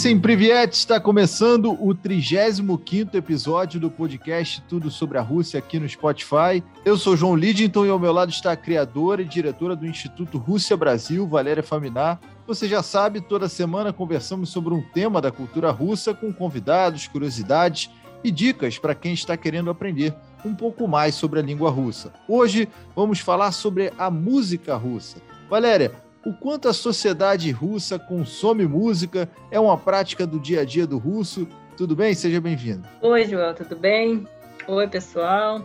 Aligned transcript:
Listen 0.00 0.18
Privet 0.18 0.72
está 0.72 0.98
começando 0.98 1.72
o 1.72 1.94
35º 1.94 3.16
episódio 3.16 3.78
do 3.78 3.90
podcast 3.90 4.62
Tudo 4.66 4.90
sobre 4.90 5.18
a 5.18 5.20
Rússia 5.20 5.58
aqui 5.58 5.78
no 5.78 5.86
Spotify. 5.86 6.64
Eu 6.86 6.96
sou 6.96 7.14
João 7.14 7.36
Lidington 7.36 7.84
e 7.84 7.90
ao 7.90 7.98
meu 7.98 8.10
lado 8.10 8.30
está 8.30 8.52
a 8.52 8.56
criadora 8.56 9.20
e 9.20 9.26
diretora 9.26 9.76
do 9.76 9.86
Instituto 9.86 10.38
Rússia 10.38 10.74
Brasil, 10.74 11.28
Valéria 11.28 11.62
Faminar. 11.62 12.18
Você 12.46 12.66
já 12.66 12.82
sabe, 12.82 13.20
toda 13.20 13.46
semana 13.46 13.92
conversamos 13.92 14.48
sobre 14.48 14.72
um 14.72 14.80
tema 14.80 15.20
da 15.20 15.30
cultura 15.30 15.70
russa 15.70 16.14
com 16.14 16.32
convidados, 16.32 17.06
curiosidades 17.06 17.90
e 18.24 18.30
dicas 18.30 18.78
para 18.78 18.94
quem 18.94 19.12
está 19.12 19.36
querendo 19.36 19.68
aprender 19.68 20.14
um 20.42 20.54
pouco 20.54 20.88
mais 20.88 21.14
sobre 21.14 21.40
a 21.40 21.42
língua 21.42 21.68
russa. 21.68 22.10
Hoje 22.26 22.66
vamos 22.96 23.20
falar 23.20 23.52
sobre 23.52 23.92
a 23.98 24.10
música 24.10 24.74
russa. 24.76 25.18
Valéria, 25.50 25.92
o 26.24 26.32
quanto 26.32 26.68
a 26.68 26.72
sociedade 26.72 27.50
russa 27.50 27.98
consome 27.98 28.66
música, 28.66 29.28
é 29.50 29.58
uma 29.58 29.76
prática 29.76 30.26
do 30.26 30.38
dia 30.38 30.60
a 30.60 30.64
dia 30.64 30.86
do 30.86 30.98
russo. 30.98 31.48
Tudo 31.76 31.96
bem? 31.96 32.14
Seja 32.14 32.40
bem-vindo. 32.40 32.86
Oi, 33.00 33.24
João, 33.24 33.54
tudo 33.54 33.74
bem? 33.76 34.26
Oi, 34.66 34.88
pessoal. 34.88 35.64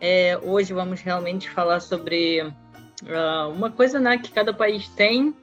É, 0.00 0.38
hoje 0.42 0.72
vamos 0.72 1.00
realmente 1.00 1.48
falar 1.48 1.80
sobre 1.80 2.42
uh, 2.42 3.50
uma 3.54 3.70
coisa 3.70 4.00
né, 4.00 4.18
que 4.18 4.30
cada 4.30 4.52
país 4.52 4.88
tem, 4.88 5.34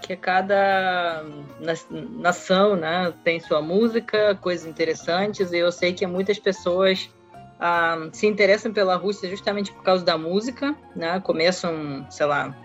que 0.00 0.16
cada 0.16 1.22
nação 2.18 2.74
né, 2.74 3.12
tem 3.22 3.38
sua 3.38 3.60
música, 3.60 4.34
coisas 4.40 4.66
interessantes, 4.66 5.52
e 5.52 5.58
eu 5.58 5.70
sei 5.70 5.92
que 5.92 6.06
muitas 6.06 6.38
pessoas 6.38 7.10
uh, 7.60 8.08
se 8.12 8.26
interessam 8.26 8.72
pela 8.72 8.96
Rússia 8.96 9.28
justamente 9.28 9.70
por 9.70 9.82
causa 9.82 10.04
da 10.04 10.18
música, 10.18 10.74
né? 10.96 11.20
Começam, 11.20 12.04
sei 12.10 12.26
lá, 12.26 12.56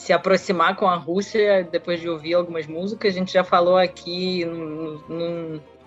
se 0.00 0.14
aproximar 0.14 0.76
com 0.76 0.88
a 0.88 0.96
Rússia 0.96 1.62
depois 1.70 2.00
de 2.00 2.08
ouvir 2.08 2.32
algumas 2.32 2.66
músicas. 2.66 3.14
A 3.14 3.18
gente 3.18 3.30
já 3.34 3.44
falou 3.44 3.76
aqui 3.76 4.46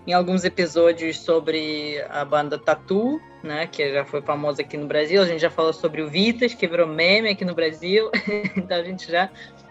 em 0.06 0.12
alguns 0.12 0.44
episódios 0.44 1.18
sobre 1.18 2.00
a 2.08 2.24
banda 2.24 2.56
Tatu, 2.56 3.20
né, 3.42 3.66
que 3.66 3.92
já 3.92 4.04
foi 4.04 4.22
famosa 4.22 4.62
aqui 4.62 4.76
no 4.76 4.86
Brasil. 4.86 5.20
A 5.20 5.26
gente 5.26 5.40
já 5.40 5.50
falou 5.50 5.72
sobre 5.72 6.00
o 6.00 6.08
Vitas, 6.08 6.54
que 6.54 6.64
virou 6.64 6.86
meme 6.86 7.30
aqui 7.30 7.44
no 7.44 7.56
Brasil. 7.56 8.08
então 8.54 8.76
a 8.76 8.84
gente 8.84 9.10
já 9.10 9.28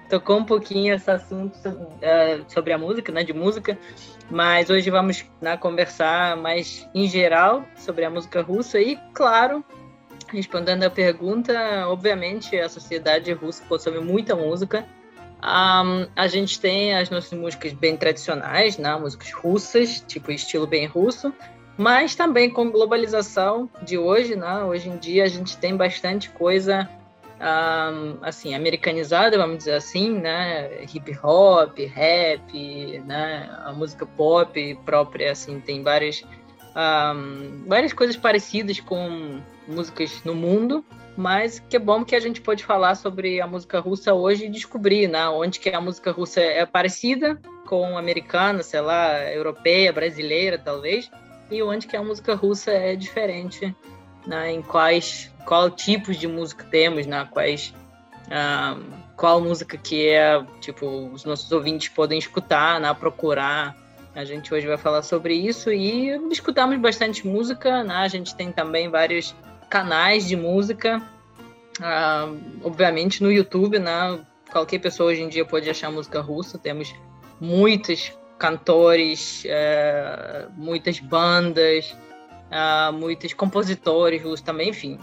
tocou 0.09 0.39
um 0.39 0.43
pouquinho 0.43 0.93
esse 0.93 1.09
assunto 1.09 1.57
uh, 1.65 2.43
sobre 2.49 2.73
a 2.73 2.77
música, 2.77 3.13
né, 3.13 3.23
de 3.23 3.31
música. 3.31 3.77
Mas 4.29 4.69
hoje 4.69 4.89
vamos 4.89 5.25
né, 5.39 5.55
conversar 5.55 6.35
mais 6.35 6.85
em 6.93 7.07
geral 7.07 7.63
sobre 7.77 8.03
a 8.03 8.09
música 8.09 8.41
russa 8.41 8.77
e, 8.77 8.99
claro, 9.13 9.63
respondendo 10.33 10.83
a 10.83 10.89
pergunta, 10.89 11.53
obviamente 11.87 12.57
a 12.57 12.67
sociedade 12.67 13.31
russa 13.31 13.63
consome 13.67 13.99
muita 13.99 14.35
música. 14.35 14.85
Um, 15.43 16.07
a 16.15 16.27
gente 16.27 16.59
tem 16.59 16.95
as 16.95 17.09
nossas 17.09 17.37
músicas 17.37 17.73
bem 17.73 17.97
tradicionais, 17.97 18.77
né? 18.77 18.95
músicas 18.95 19.31
russas, 19.33 20.03
tipo 20.07 20.31
estilo 20.31 20.65
bem 20.65 20.85
russo, 20.85 21.33
mas 21.77 22.15
também 22.15 22.49
com 22.49 22.71
globalização 22.71 23.69
de 23.81 23.97
hoje, 23.97 24.35
né? 24.35 24.63
hoje 24.63 24.89
em 24.89 24.97
dia 24.97 25.25
a 25.25 25.27
gente 25.27 25.57
tem 25.57 25.75
bastante 25.75 26.29
coisa 26.29 26.89
um, 27.41 28.17
assim 28.21 28.55
americanizada, 28.55 29.37
vamos 29.37 29.57
dizer 29.57 29.73
assim, 29.73 30.17
né? 30.17 30.83
hip 30.83 31.17
hop, 31.21 31.77
rap, 31.77 33.03
né? 33.05 33.49
a 33.65 33.73
música 33.73 34.05
pop 34.05 34.79
própria, 34.85 35.33
assim 35.33 35.59
tem 35.59 35.83
várias 35.83 36.23
um, 36.75 37.65
várias 37.67 37.93
coisas 37.93 38.17
parecidas 38.17 38.79
com 38.79 39.39
músicas 39.67 40.23
no 40.23 40.33
mundo, 40.35 40.83
mas 41.15 41.59
que 41.59 41.75
é 41.75 41.79
bom 41.79 42.03
que 42.03 42.15
a 42.15 42.19
gente 42.19 42.41
pode 42.41 42.63
falar 42.63 42.95
sobre 42.95 43.39
a 43.39 43.47
música 43.47 43.79
russa 43.79 44.13
hoje 44.13 44.45
e 44.45 44.49
descobrir, 44.49 45.07
né, 45.07 45.27
onde 45.29 45.59
que 45.59 45.69
a 45.69 45.79
música 45.79 46.11
russa 46.11 46.41
é 46.41 46.65
parecida 46.65 47.39
com 47.65 47.97
americana, 47.97 48.63
sei 48.63 48.81
lá, 48.81 49.31
europeia, 49.31 49.93
brasileira, 49.93 50.57
talvez, 50.57 51.09
e 51.49 51.61
onde 51.61 51.87
que 51.87 51.95
a 51.95 52.03
música 52.03 52.35
russa 52.35 52.71
é 52.71 52.95
diferente, 52.95 53.75
né, 54.25 54.51
em 54.51 54.61
quais 54.61 55.31
qual 55.45 55.69
tipos 55.69 56.17
de 56.17 56.27
música 56.27 56.65
temos, 56.69 57.05
né, 57.05 57.27
quais 57.31 57.73
qual 59.15 59.39
música 59.41 59.77
que 59.77 60.07
é, 60.07 60.43
tipo, 60.59 60.85
os 61.13 61.23
nossos 61.23 61.51
ouvintes 61.51 61.89
podem 61.89 62.17
escutar, 62.17 62.79
né, 62.79 62.93
procurar. 62.93 63.75
A 64.15 64.23
gente 64.23 64.53
hoje 64.53 64.67
vai 64.67 64.77
falar 64.77 65.01
sobre 65.01 65.33
isso 65.33 65.71
e 65.71 66.09
escutamos 66.31 66.77
bastante 66.79 67.25
música, 67.25 67.83
né? 67.83 67.95
A 67.95 68.07
gente 68.07 68.35
tem 68.35 68.51
também 68.51 68.89
vários 68.89 69.35
canais 69.69 70.27
de 70.27 70.35
música, 70.35 71.01
uh, 71.79 72.39
obviamente 72.63 73.23
no 73.23 73.31
YouTube, 73.31 73.79
né? 73.79 74.19
Qualquer 74.51 74.79
pessoa 74.79 75.09
hoje 75.09 75.23
em 75.23 75.29
dia 75.29 75.43
pode 75.43 75.67
achar 75.67 75.91
música 75.91 76.21
russa. 76.21 76.59
Temos 76.59 76.93
muitos 77.41 78.11
cantores, 78.37 79.45
uh, 79.45 80.51
muitas 80.55 80.99
bandas, 80.99 81.95
uh, 82.53 82.93
muitos 82.93 83.33
compositores 83.33 84.21
russos 84.21 84.41
também, 84.41 84.69
enfim. 84.69 84.99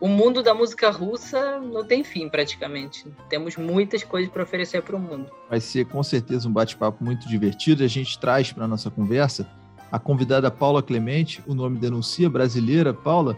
o 0.00 0.08
mundo 0.08 0.42
da 0.42 0.54
música 0.54 0.90
russa 0.90 1.60
não 1.60 1.84
tem 1.84 2.02
fim 2.02 2.28
praticamente. 2.28 3.06
Temos 3.28 3.56
muitas 3.56 4.02
coisas 4.02 4.30
para 4.30 4.42
oferecer 4.42 4.82
para 4.82 4.96
o 4.96 4.98
mundo. 4.98 5.30
Vai 5.48 5.60
ser 5.60 5.84
com 5.86 6.02
certeza 6.02 6.48
um 6.48 6.52
bate-papo 6.52 7.04
muito 7.04 7.28
divertido. 7.28 7.84
A 7.84 7.88
gente 7.88 8.18
traz 8.18 8.52
para 8.52 8.66
nossa 8.66 8.90
conversa 8.90 9.46
a 9.92 9.98
convidada 9.98 10.50
Paula 10.50 10.82
Clemente, 10.82 11.42
o 11.46 11.54
nome 11.54 11.78
denuncia 11.78 12.30
brasileira. 12.30 12.94
Paula, 12.94 13.36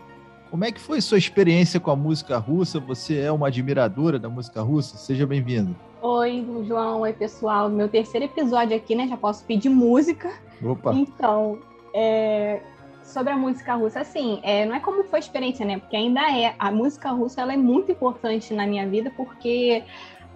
como 0.51 0.65
é 0.65 0.71
que 0.71 0.81
foi 0.81 1.01
sua 1.01 1.19
experiência 1.19 1.81
com 1.81 1.91
a 1.91 1.97
música 1.97 2.37
russa? 2.37 2.79
Você 2.81 3.19
é 3.19 3.33
uma 3.33 3.49
admiradora 3.49 4.19
da 4.19 4.29
música 4.29 4.61
russa? 4.61 4.99
Seja 4.99 5.27
bem-vindo. 5.27 5.75
Oi, 6.03 6.45
João. 6.67 7.01
Oi, 7.01 7.13
pessoal. 7.13 7.71
Meu 7.71 7.89
terceiro 7.89 8.27
episódio 8.27 8.77
aqui, 8.77 8.95
né? 8.95 9.09
Já 9.09 9.17
posso 9.17 9.45
pedir 9.45 9.71
música. 9.71 10.31
Opa! 10.63 10.93
Então, 10.93 11.59
é... 11.95 12.61
sobre 13.05 13.33
a 13.33 13.37
música 13.37 13.75
russa, 13.75 14.01
assim, 14.01 14.41
é... 14.43 14.65
não 14.65 14.75
é 14.75 14.81
como 14.81 15.05
foi 15.05 15.19
a 15.19 15.21
experiência, 15.21 15.65
né? 15.67 15.79
Porque 15.79 15.97
ainda 15.97 16.21
é. 16.21 16.55
A 16.59 16.71
música 16.71 17.11
russa, 17.11 17.41
ela 17.41 17.53
é 17.53 17.57
muito 17.57 17.93
importante 17.93 18.55
na 18.55 18.67
minha 18.67 18.87
vida, 18.89 19.13
porque, 19.17 19.85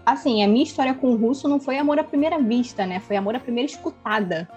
assim, 0.04 0.43
a 0.44 0.49
minha 0.49 0.65
história 0.65 0.94
com 0.94 1.10
o 1.12 1.16
russo 1.16 1.49
não 1.49 1.60
foi 1.60 1.78
amor 1.78 1.99
à 1.99 2.04
primeira 2.04 2.38
vista, 2.38 2.87
né? 2.87 3.00
Foi 3.00 3.16
amor 3.16 3.37
à 3.37 3.41
primeira 3.41 3.71
escutada 3.71 4.49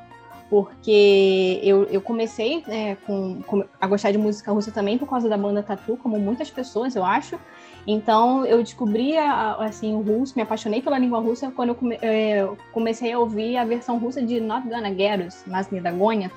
porque 0.49 1.59
eu, 1.63 1.83
eu 1.85 2.01
comecei 2.01 2.63
é, 2.67 2.95
com, 2.95 3.41
com, 3.43 3.63
a 3.79 3.87
gostar 3.87 4.11
de 4.11 4.17
música 4.17 4.51
russa 4.51 4.71
também 4.71 4.97
por 4.97 5.07
causa 5.07 5.29
da 5.29 5.37
banda 5.37 5.61
Tatu, 5.61 5.95
como 5.97 6.19
muitas 6.19 6.49
pessoas, 6.49 6.95
eu 6.95 7.05
acho. 7.05 7.39
Então, 7.85 8.45
eu 8.45 8.61
descobri 8.61 9.15
assim, 9.17 9.93
o 9.93 10.01
russo, 10.01 10.33
me 10.35 10.41
apaixonei 10.41 10.81
pela 10.81 10.97
língua 10.97 11.19
russa 11.19 11.51
quando 11.51 11.69
eu 11.69 11.75
come, 11.75 11.97
é, 12.01 12.47
comecei 12.71 13.13
a 13.13 13.19
ouvir 13.19 13.57
a 13.57 13.65
versão 13.65 13.97
russa 13.99 14.21
de 14.21 14.39
Not 14.39 14.67
Gonna 14.67 14.93
Get 14.93 15.27
Us, 15.27 15.43
Nas 15.45 15.67
Dagonia. 15.67 16.31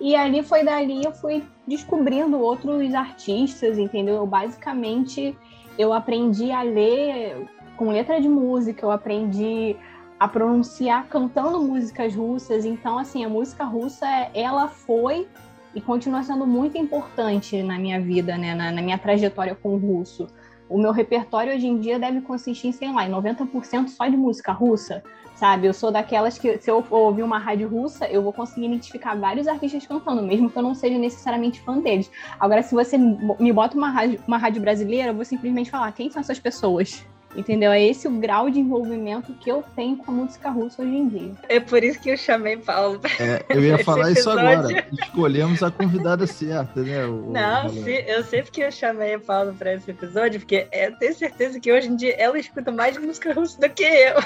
E 0.00 0.16
ali 0.16 0.42
foi 0.42 0.64
dali 0.64 1.04
eu 1.04 1.12
fui 1.12 1.42
descobrindo 1.66 2.40
outros 2.40 2.94
artistas, 2.94 3.78
entendeu? 3.78 4.16
Eu, 4.16 4.26
basicamente, 4.26 5.36
eu 5.78 5.92
aprendi 5.92 6.50
a 6.50 6.62
ler 6.62 7.46
com 7.76 7.90
letra 7.90 8.20
de 8.20 8.28
música, 8.28 8.84
eu 8.84 8.90
aprendi 8.90 9.76
a 10.20 10.28
pronunciar 10.28 11.06
cantando 11.08 11.58
músicas 11.62 12.14
russas. 12.14 12.66
Então, 12.66 12.98
assim, 12.98 13.24
a 13.24 13.28
música 13.28 13.64
russa, 13.64 14.06
ela 14.34 14.68
foi 14.68 15.26
e 15.74 15.80
continua 15.80 16.22
sendo 16.22 16.46
muito 16.46 16.76
importante 16.76 17.62
na 17.62 17.78
minha 17.78 17.98
vida, 17.98 18.36
né? 18.36 18.54
Na, 18.54 18.70
na 18.70 18.82
minha 18.82 18.98
trajetória 18.98 19.54
com 19.54 19.74
o 19.74 19.78
russo. 19.78 20.26
O 20.68 20.78
meu 20.78 20.92
repertório 20.92 21.54
hoje 21.54 21.66
em 21.66 21.80
dia 21.80 21.98
deve 21.98 22.20
consistir, 22.20 22.70
sei 22.74 22.92
lá, 22.92 23.06
em 23.06 23.10
90% 23.10 23.88
só 23.88 24.06
de 24.06 24.16
música 24.16 24.52
russa, 24.52 25.02
sabe? 25.34 25.66
Eu 25.66 25.72
sou 25.72 25.90
daquelas 25.90 26.38
que, 26.38 26.58
se 26.58 26.70
eu 26.70 26.84
ouvir 26.90 27.22
uma 27.22 27.38
rádio 27.38 27.66
russa, 27.66 28.06
eu 28.06 28.22
vou 28.22 28.32
conseguir 28.32 28.66
identificar 28.66 29.16
vários 29.16 29.48
artistas 29.48 29.86
cantando, 29.86 30.22
mesmo 30.22 30.50
que 30.50 30.56
eu 30.56 30.62
não 30.62 30.74
seja 30.74 30.98
necessariamente 30.98 31.62
fã 31.62 31.78
deles. 31.78 32.10
Agora, 32.38 32.62
se 32.62 32.74
você 32.74 32.98
me 32.98 33.52
bota 33.52 33.76
uma 33.76 33.90
rádio, 33.90 34.20
uma 34.28 34.36
rádio 34.36 34.60
brasileira, 34.60 35.08
eu 35.08 35.14
vou 35.14 35.24
simplesmente 35.24 35.70
falar 35.70 35.90
quem 35.92 36.10
são 36.10 36.20
essas 36.20 36.38
pessoas. 36.38 37.04
Entendeu? 37.34 37.70
É 37.70 37.80
esse 37.82 38.08
o 38.08 38.10
grau 38.10 38.50
de 38.50 38.58
envolvimento 38.58 39.32
que 39.34 39.50
eu 39.50 39.62
tenho 39.76 39.96
com 39.96 40.10
a 40.10 40.14
música 40.14 40.50
russa 40.50 40.82
hoje 40.82 40.96
em 40.96 41.08
dia. 41.08 41.32
É 41.48 41.60
por 41.60 41.82
isso 41.84 42.00
que 42.00 42.10
eu 42.10 42.16
chamei 42.16 42.56
Paulo. 42.56 43.00
É, 43.20 43.44
eu 43.48 43.62
ia 43.62 43.78
falar 43.84 44.10
isso 44.10 44.28
agora. 44.28 44.84
Escolhemos 44.92 45.62
a 45.62 45.70
convidada 45.70 46.26
certa, 46.26 46.82
né? 46.82 47.04
O, 47.06 47.30
Não, 47.30 47.68
o... 47.68 47.88
eu 47.88 48.24
sempre 48.24 48.50
que 48.50 48.60
eu 48.60 48.72
chamei 48.72 49.14
a 49.14 49.20
Paulo 49.20 49.54
para 49.54 49.74
esse 49.74 49.90
episódio, 49.90 50.40
porque 50.40 50.66
eu 50.72 50.96
tenho 50.96 51.14
certeza 51.14 51.60
que 51.60 51.72
hoje 51.72 51.88
em 51.88 51.96
dia 51.96 52.14
ela 52.16 52.38
escuta 52.38 52.72
mais 52.72 52.98
música 52.98 53.32
russa 53.32 53.60
do 53.60 53.70
que 53.70 53.84
eu. 53.84 54.16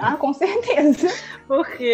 Ah, 0.00 0.16
com 0.16 0.32
certeza. 0.32 1.08
Porque 1.48 1.84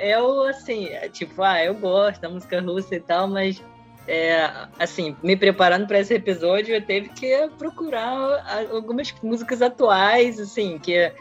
eu, 0.00 0.44
assim, 0.44 0.88
tipo, 1.12 1.42
ah, 1.42 1.62
eu 1.62 1.74
gosto 1.74 2.20
da 2.20 2.28
música 2.28 2.60
russa 2.60 2.94
e 2.94 3.00
tal, 3.00 3.26
mas 3.26 3.62
é, 4.06 4.50
assim, 4.78 5.16
me 5.22 5.36
preparando 5.36 5.86
para 5.86 6.00
esse 6.00 6.14
episódio, 6.14 6.74
eu 6.74 6.82
teve 6.82 7.08
que 7.10 7.48
procurar 7.58 8.66
algumas 8.70 9.14
músicas 9.22 9.62
atuais, 9.62 10.40
assim, 10.40 10.78
que 10.78 11.12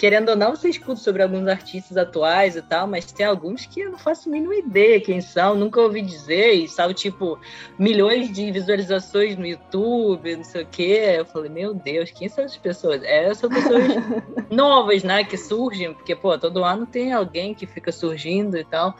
querendo 0.00 0.30
ou 0.30 0.36
não, 0.36 0.56
você 0.56 0.70
escuta 0.70 0.96
sobre 0.96 1.22
alguns 1.22 1.46
artistas 1.46 1.94
atuais 1.94 2.56
e 2.56 2.62
tal, 2.62 2.86
mas 2.86 3.12
tem 3.12 3.26
alguns 3.26 3.66
que 3.66 3.80
eu 3.80 3.90
não 3.90 3.98
faço 3.98 4.30
a 4.30 4.32
mínima 4.32 4.54
ideia 4.54 4.98
quem 4.98 5.20
são, 5.20 5.54
nunca 5.54 5.78
ouvi 5.78 6.00
dizer, 6.00 6.52
e 6.52 6.66
são 6.66 6.94
tipo 6.94 7.38
milhões 7.78 8.32
de 8.32 8.50
visualizações 8.50 9.36
no 9.36 9.46
YouTube, 9.46 10.36
não 10.36 10.44
sei 10.44 10.62
o 10.62 10.66
quê. 10.66 11.16
Eu 11.18 11.26
falei, 11.26 11.50
meu 11.50 11.74
Deus, 11.74 12.10
quem 12.10 12.30
são 12.30 12.44
essas 12.44 12.56
pessoas? 12.56 13.02
É, 13.02 13.34
são 13.34 13.50
pessoas 13.50 13.82
novas, 14.50 15.02
né, 15.02 15.22
que 15.22 15.36
surgem, 15.36 15.92
porque, 15.92 16.16
pô, 16.16 16.38
todo 16.38 16.64
ano 16.64 16.86
tem 16.86 17.12
alguém 17.12 17.54
que 17.54 17.66
fica 17.66 17.92
surgindo 17.92 18.56
e 18.56 18.64
tal. 18.64 18.96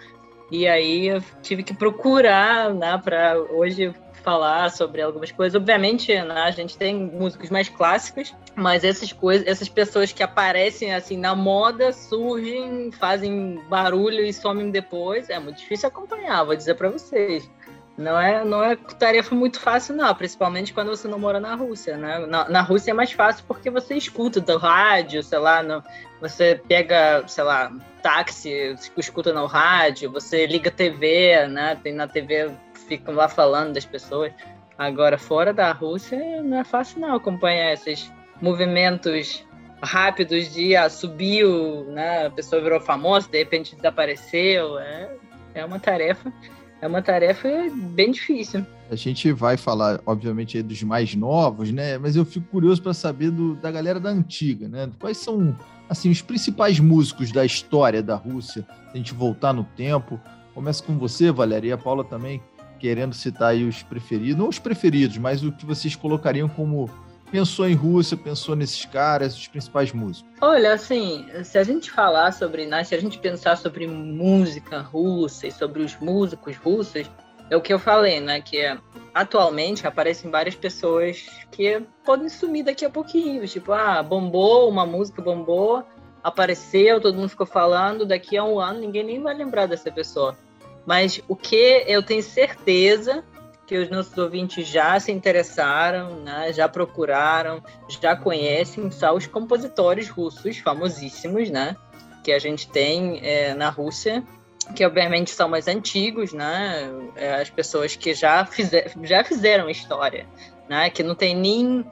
E 0.51 0.67
aí 0.67 1.09
eu 1.09 1.23
tive 1.43 1.63
que 1.63 1.73
procurar, 1.73 2.75
né, 2.75 3.01
para 3.03 3.39
hoje 3.39 3.95
falar 4.23 4.71
sobre 4.71 5.01
algumas 5.01 5.31
coisas. 5.33 5.55
Obviamente, 5.55 6.13
né, 6.13 6.43
a 6.43 6.51
gente 6.51 6.77
tem 6.77 6.95
músicos 6.95 7.51
mais 7.51 7.69
clássicos, 7.69 8.35
mas 8.55 8.85
essas 8.85 9.13
coisas, 9.13 9.47
essas 9.47 9.69
pessoas 9.69 10.13
que 10.13 10.23
aparecem 10.23 10.95
assim 10.95 11.17
na 11.17 11.35
moda 11.35 11.93
surgem, 11.93 12.91
fazem 12.93 13.61
barulho 13.69 14.25
e 14.25 14.33
somem 14.33 14.71
depois, 14.71 15.31
é 15.31 15.39
muito 15.39 15.59
difícil 15.59 15.89
acompanhar, 15.89 16.45
vou 16.45 16.57
dizer 16.57 16.75
para 16.75 16.91
vocês. 16.91 17.49
Não 17.97 18.19
é, 18.19 18.45
não 18.45 18.65
é 18.65 18.77
tarefa 18.77 19.35
muito 19.35 19.61
fácil, 19.61 19.95
não, 19.95 20.15
principalmente 20.15 20.73
quando 20.73 20.89
você 20.89 21.07
não 21.07 21.19
mora 21.19 21.39
na 21.39 21.55
Rússia, 21.55 21.99
né? 21.99 22.19
Na, 22.21 22.49
na 22.49 22.63
Rússia 22.63 22.93
é 22.93 22.95
mais 22.95 23.13
fácil 23.13 23.45
porque 23.47 23.69
você 23.69 23.95
escuta 23.95 24.41
do 24.41 24.57
rádio, 24.57 25.23
sei 25.23 25.39
lá, 25.39 25.63
no, 25.63 25.83
você 26.21 26.61
pega, 26.69 27.25
sei 27.27 27.45
lá, 27.45 27.73
táxi, 28.03 28.77
escuta 28.97 29.33
no 29.33 29.47
rádio, 29.47 30.11
você 30.11 30.47
liga 30.47 30.71
TV, 30.71 31.47
né? 31.47 31.79
Tem 31.83 31.93
na 31.93 32.07
TV 32.07 32.51
ficam 32.87 33.15
lá 33.15 33.29
falando 33.29 33.75
das 33.75 33.85
pessoas. 33.85 34.33
Agora, 34.77 35.17
fora 35.17 35.53
da 35.53 35.73
Rússia, 35.73 36.43
não 36.43 36.59
é 36.59 36.65
fácil 36.65 37.01
não 37.01 37.15
acompanhar 37.15 37.73
esses 37.73 38.11
movimentos 38.41 39.47
rápidos 39.83 40.53
de 40.53 40.75
ah, 40.75 40.89
subiu, 40.89 41.85
né? 41.91 42.27
A 42.27 42.31
pessoa 42.31 42.61
virou 42.61 42.81
famosa, 42.81 43.29
de 43.29 43.39
repente 43.39 43.77
desapareceu. 43.77 44.79
É, 44.79 45.17
é 45.55 45.65
uma 45.65 45.79
tarefa, 45.79 46.33
é 46.81 46.87
uma 46.87 47.03
tarefa 47.03 47.49
bem 47.75 48.11
difícil. 48.11 48.65
A 48.91 48.97
gente 48.97 49.31
vai 49.33 49.57
falar, 49.57 50.01
obviamente, 50.05 50.61
dos 50.63 50.83
mais 50.83 51.15
novos, 51.15 51.71
né? 51.71 51.97
Mas 51.97 52.17
eu 52.17 52.25
fico 52.25 52.47
curioso 52.47 52.83
para 52.83 52.93
saber 52.93 53.31
do, 53.31 53.55
da 53.55 53.71
galera 53.71 54.01
da 54.01 54.11
antiga, 54.11 54.67
né? 54.67 54.91
Quais 54.99 55.19
são 55.19 55.57
assim 55.91 56.09
os 56.09 56.23
principais 56.23 56.79
músicos 56.79 57.33
da 57.33 57.45
história 57.45 58.01
da 58.01 58.15
Rússia? 58.15 58.63
Se 58.63 58.95
a 58.95 58.97
gente 58.97 59.13
voltar 59.13 59.53
no 59.53 59.65
tempo, 59.65 60.21
começa 60.55 60.81
com 60.85 60.97
você, 60.97 61.33
Valéria, 61.33 61.71
e 61.71 61.73
a 61.73 61.79
Paula 61.79 62.05
também 62.05 62.41
querendo 62.79 63.13
citar 63.13 63.51
aí 63.51 63.65
os 63.65 63.83
preferidos, 63.83 64.37
não 64.37 64.49
os 64.49 64.59
preferidos, 64.59 65.19
mas 65.19 65.43
o 65.43 65.53
que 65.53 65.67
vocês 65.67 65.97
colocariam 65.97 66.49
como 66.49 66.89
pensou 67.31 67.69
em 67.69 67.75
Rússia, 67.75 68.17
pensou 68.17 68.57
nesses 68.57 68.85
caras, 68.85 69.37
os 69.37 69.49
principais 69.49 69.93
músicos? 69.93 70.31
Olha, 70.41 70.73
assim, 70.73 71.27
se 71.45 71.59
a 71.59 71.65
gente 71.65 71.91
falar 71.91 72.33
sobre, 72.33 72.67
né, 72.67 72.83
se 72.85 72.95
a 72.95 73.01
gente 73.01 73.19
pensar 73.19 73.57
sobre 73.57 73.87
música 73.87 74.81
russa 74.81 75.49
e 75.49 75.53
sobre 75.53 75.83
os 75.83 75.97
músicos 75.99 76.57
russos, 76.57 77.11
é 77.51 77.57
o 77.57 77.61
que 77.61 77.73
eu 77.73 77.79
falei, 77.79 78.21
né, 78.21 78.41
que 78.41 78.59
é, 78.59 78.79
atualmente 79.13 79.87
aparecem 79.87 80.31
várias 80.31 80.55
pessoas 80.55 81.27
que 81.51 81.83
podem 82.05 82.29
sumir 82.29 82.65
daqui 82.65 82.85
a 82.85 82.91
pouquinho, 82.91 83.47
tipo, 83.47 83.73
ah, 83.73 84.03
bombou, 84.03 84.69
uma 84.69 84.87
música 84.87 85.21
bombou, 85.21 85.85
apareceu, 86.23 87.01
todo 87.01 87.17
mundo 87.17 87.29
ficou 87.29 87.47
falando, 87.47 88.07
daqui 88.07 88.37
a 88.37 88.45
um 88.45 88.61
ano 88.61 88.79
ninguém 88.79 89.03
nem 89.03 89.21
vai 89.21 89.35
lembrar 89.35 89.67
dessa 89.67 89.91
pessoa. 89.91 90.39
Mas 90.87 91.21
o 91.29 91.35
que 91.35 91.85
eu 91.87 92.03
tenho 92.03 92.23
certeza 92.23 93.25
que 93.67 93.77
os 93.77 93.91
nossos 93.91 94.17
ouvintes 94.17 94.67
já 94.67 94.99
se 94.99 95.13
interessaram, 95.13 96.17
né, 96.21 96.53
já 96.53 96.69
procuraram, 96.69 97.63
já 97.89 98.17
conhecem, 98.17 98.91
são 98.91 99.17
os 99.17 99.27
compositores 99.27 100.09
russos 100.09 100.59
famosíssimos, 100.59 101.51
né, 101.51 101.77
que 102.23 102.33
a 102.33 102.39
gente 102.39 102.69
tem 102.69 103.21
é, 103.23 103.55
na 103.55 103.71
Rússia, 103.71 104.25
que 104.71 104.85
obviamente 104.85 105.31
são 105.31 105.49
mais 105.49 105.69
antigos, 105.69 106.33
né, 106.33 106.91
é, 107.17 107.35
as 107.35 107.51
pessoas 107.51 107.97
que 107.97 108.15
já, 108.15 108.45
fizer, 108.45 108.91
já 109.03 109.25
fizeram 109.25 109.69
história, 109.69 110.27
né, 110.69 110.91
que 110.91 111.03
não 111.03 111.15
tem 111.15 111.35
nem 111.35 111.85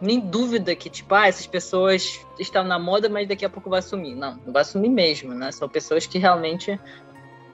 nem 0.00 0.18
dúvida 0.18 0.74
que, 0.74 0.90
tipo, 0.90 1.14
ah, 1.14 1.28
essas 1.28 1.46
pessoas 1.46 2.20
estão 2.38 2.64
na 2.64 2.78
moda, 2.78 3.08
mas 3.08 3.28
daqui 3.28 3.44
a 3.44 3.48
pouco 3.48 3.70
vai 3.70 3.80
sumir. 3.80 4.16
Não, 4.16 4.36
não 4.44 4.52
vai 4.52 4.64
sumir 4.64 4.90
mesmo, 4.90 5.32
né? 5.32 5.52
São 5.52 5.68
pessoas 5.68 6.06
que 6.06 6.18
realmente 6.18 6.78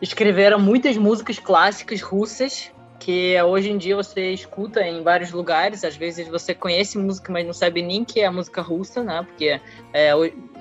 escreveram 0.01 0.59
muitas 0.59 0.97
músicas 0.97 1.39
clássicas 1.39 2.01
russas 2.01 2.73
que 2.99 3.41
hoje 3.43 3.71
em 3.71 3.79
dia 3.79 3.95
você 3.95 4.33
escuta 4.33 4.83
em 4.83 5.03
vários 5.03 5.31
lugares. 5.31 5.85
Às 5.85 5.97
vezes 5.97 6.27
você 6.29 6.55
conhece 6.55 6.99
música, 6.99 7.33
mas 7.33 7.47
não 7.47 7.53
sabe 7.53 7.83
nem 7.83 8.05
que 8.05 8.21
é 8.21 8.27
a 8.27 8.33
música 8.33 8.61
russa, 8.61 9.03
né? 9.05 9.23
Porque 9.23 9.61
é, 9.93 10.11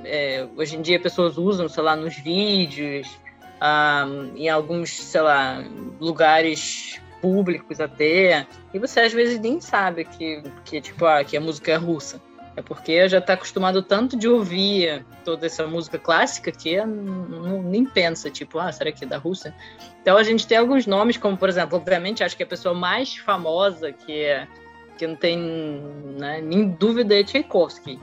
é, 0.04 0.48
hoje 0.56 0.76
em 0.76 0.82
dia 0.82 1.00
pessoas 1.00 1.38
usam, 1.38 1.68
sei 1.68 1.84
lá, 1.84 1.96
nos 1.96 2.16
vídeos, 2.18 3.08
um, 3.62 4.36
em 4.36 4.50
alguns, 4.50 4.92
sei 4.92 5.22
lá, 5.22 5.64
lugares 6.00 7.00
públicos 7.22 7.80
até. 7.80 8.46
E 8.74 8.80
você 8.80 9.02
às 9.02 9.14
vezes 9.14 9.40
nem 9.40 9.60
sabe 9.60 10.06
que, 10.06 10.44
que 10.66 10.82
tipo, 10.82 11.06
ah, 11.06 11.24
que 11.24 11.36
a 11.36 11.42
música 11.42 11.72
é 11.72 11.76
russa. 11.76 12.22
É 12.56 12.62
porque 12.64 13.08
já 13.08 13.20
está 13.20 13.34
acostumado 13.34 13.84
tanto 13.84 14.18
de 14.18 14.28
ouvir 14.28 15.06
toda 15.24 15.46
essa 15.46 15.68
música 15.68 16.00
clássica 16.00 16.52
que 16.52 16.76
nem 17.64 17.86
pensa, 17.86 18.32
tipo, 18.32 18.58
ah, 18.58 18.72
será 18.72 18.92
que 18.92 19.06
é 19.06 19.08
da 19.08 19.20
Rússia? 19.20 19.54
Então 20.02 20.18
a 20.18 20.24
gente 20.24 20.48
tem 20.48 20.58
alguns 20.58 20.88
nomes, 20.88 21.18
como 21.18 21.38
por 21.38 21.50
exemplo, 21.50 21.78
obviamente, 21.78 22.24
acho 22.24 22.36
que 22.36 22.42
a 22.42 22.48
pessoa 22.48 22.74
mais 22.74 23.16
famosa 23.16 23.92
que 23.92 24.24
é, 24.24 24.48
que 24.98 25.06
não 25.06 25.16
tem 25.16 25.38
né, 26.18 26.42
nem 26.42 26.68
dúvida 26.68 27.20
é 27.20 27.24
Tchaikovsky. 27.24 28.00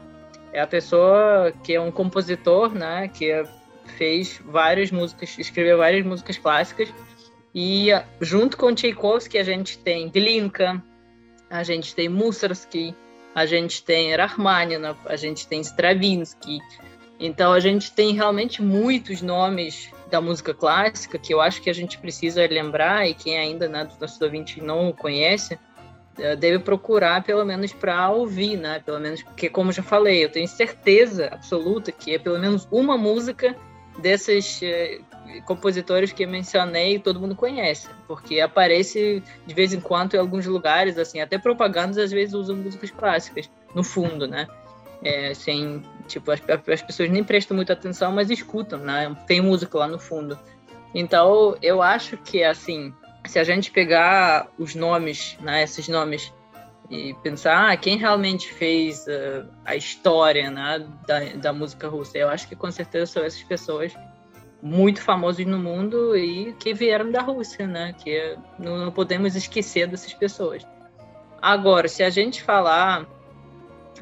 É 0.52 0.60
a 0.60 0.68
pessoa 0.68 1.52
que 1.64 1.74
é 1.74 1.80
um 1.80 1.90
compositor, 1.90 2.72
né, 2.72 3.08
que 3.08 3.44
fez 3.92 4.40
várias 4.44 4.90
músicas, 4.90 5.38
escreveu 5.38 5.78
várias 5.78 6.04
músicas 6.04 6.38
clássicas. 6.38 6.92
E 7.54 7.88
junto 8.20 8.56
com 8.56 8.74
Tchaikovsky 8.74 9.38
a 9.38 9.44
gente 9.44 9.78
tem 9.78 10.08
Glinka, 10.08 10.82
a 11.48 11.62
gente 11.62 11.94
tem 11.94 12.08
Mussorgsky, 12.08 12.94
a 13.34 13.46
gente 13.46 13.82
tem 13.82 14.14
Rachmaninoff, 14.14 15.00
a 15.06 15.16
gente 15.16 15.46
tem 15.46 15.60
Stravinsky. 15.60 16.58
Então 17.18 17.52
a 17.52 17.60
gente 17.60 17.92
tem 17.92 18.12
realmente 18.12 18.60
muitos 18.60 19.22
nomes 19.22 19.90
da 20.10 20.20
música 20.20 20.52
clássica 20.52 21.18
que 21.18 21.32
eu 21.32 21.40
acho 21.40 21.62
que 21.62 21.70
a 21.70 21.72
gente 21.72 21.98
precisa 21.98 22.46
lembrar 22.46 23.08
e 23.08 23.14
quem 23.14 23.38
ainda 23.38 23.68
né, 23.68 23.84
dos 23.84 23.98
nossos 23.98 24.20
ouvintes 24.20 24.62
não 24.62 24.92
conhece 24.92 25.58
eh, 26.18 26.36
deve 26.36 26.58
procurar 26.58 27.22
pelo 27.22 27.44
menos 27.44 27.72
para 27.72 28.10
ouvir, 28.10 28.56
né? 28.56 28.80
Pelo 28.84 29.00
menos 29.00 29.22
porque 29.22 29.48
como 29.48 29.72
já 29.72 29.82
falei, 29.82 30.24
eu 30.24 30.28
tenho 30.28 30.46
certeza 30.46 31.28
absoluta 31.32 31.90
que 31.90 32.14
é 32.14 32.18
pelo 32.18 32.38
menos 32.38 32.68
uma 32.70 32.96
música 32.96 33.56
desses 33.98 34.60
eh, 34.62 35.00
compositores 35.44 36.12
que 36.12 36.26
mencionei 36.26 36.98
todo 36.98 37.20
mundo 37.20 37.34
conhece, 37.34 37.88
porque 38.06 38.40
aparece 38.40 39.22
de 39.46 39.54
vez 39.54 39.72
em 39.72 39.80
quando 39.80 40.14
em 40.14 40.18
alguns 40.18 40.46
lugares, 40.46 40.98
assim, 40.98 41.20
até 41.20 41.38
propagandas 41.38 41.98
às 41.98 42.10
vezes 42.10 42.34
usam 42.34 42.56
músicas 42.56 42.90
clássicas 42.90 43.50
no 43.74 43.82
fundo, 43.82 44.26
né? 44.26 44.46
É, 45.02 45.34
sem, 45.34 45.82
tipo, 46.06 46.30
as, 46.30 46.40
as 46.68 46.82
pessoas 46.82 47.10
nem 47.10 47.22
prestam 47.22 47.54
muita 47.54 47.74
atenção, 47.74 48.10
mas 48.10 48.30
escutam, 48.30 48.78
né? 48.78 49.14
Tem 49.26 49.40
música 49.40 49.78
lá 49.78 49.86
no 49.86 49.98
fundo. 49.98 50.38
Então, 50.94 51.56
eu 51.60 51.82
acho 51.82 52.16
que, 52.16 52.42
assim, 52.42 52.94
se 53.26 53.38
a 53.38 53.44
gente 53.44 53.70
pegar 53.70 54.48
os 54.58 54.74
nomes, 54.74 55.36
né, 55.40 55.62
esses 55.64 55.88
nomes, 55.88 56.32
e 56.90 57.14
pensar 57.22 57.70
ah, 57.70 57.76
quem 57.76 57.96
realmente 57.96 58.52
fez 58.52 59.06
uh, 59.06 59.48
a 59.64 59.74
história 59.74 60.50
né, 60.50 60.86
da, 61.06 61.20
da 61.36 61.52
música 61.52 61.88
russa, 61.88 62.18
eu 62.18 62.28
acho 62.28 62.46
que 62.46 62.54
com 62.54 62.70
certeza 62.70 63.06
são 63.06 63.24
essas 63.24 63.42
pessoas 63.42 63.94
muito 64.64 65.02
famosos 65.02 65.44
no 65.44 65.58
mundo 65.58 66.16
e 66.16 66.54
que 66.54 66.72
vieram 66.72 67.10
da 67.10 67.20
Rússia, 67.20 67.66
né? 67.66 67.94
Que 68.02 68.34
não 68.58 68.90
podemos 68.90 69.36
esquecer 69.36 69.86
dessas 69.86 70.14
pessoas. 70.14 70.66
Agora, 71.40 71.86
se 71.86 72.02
a 72.02 72.08
gente 72.08 72.42
falar, 72.42 73.06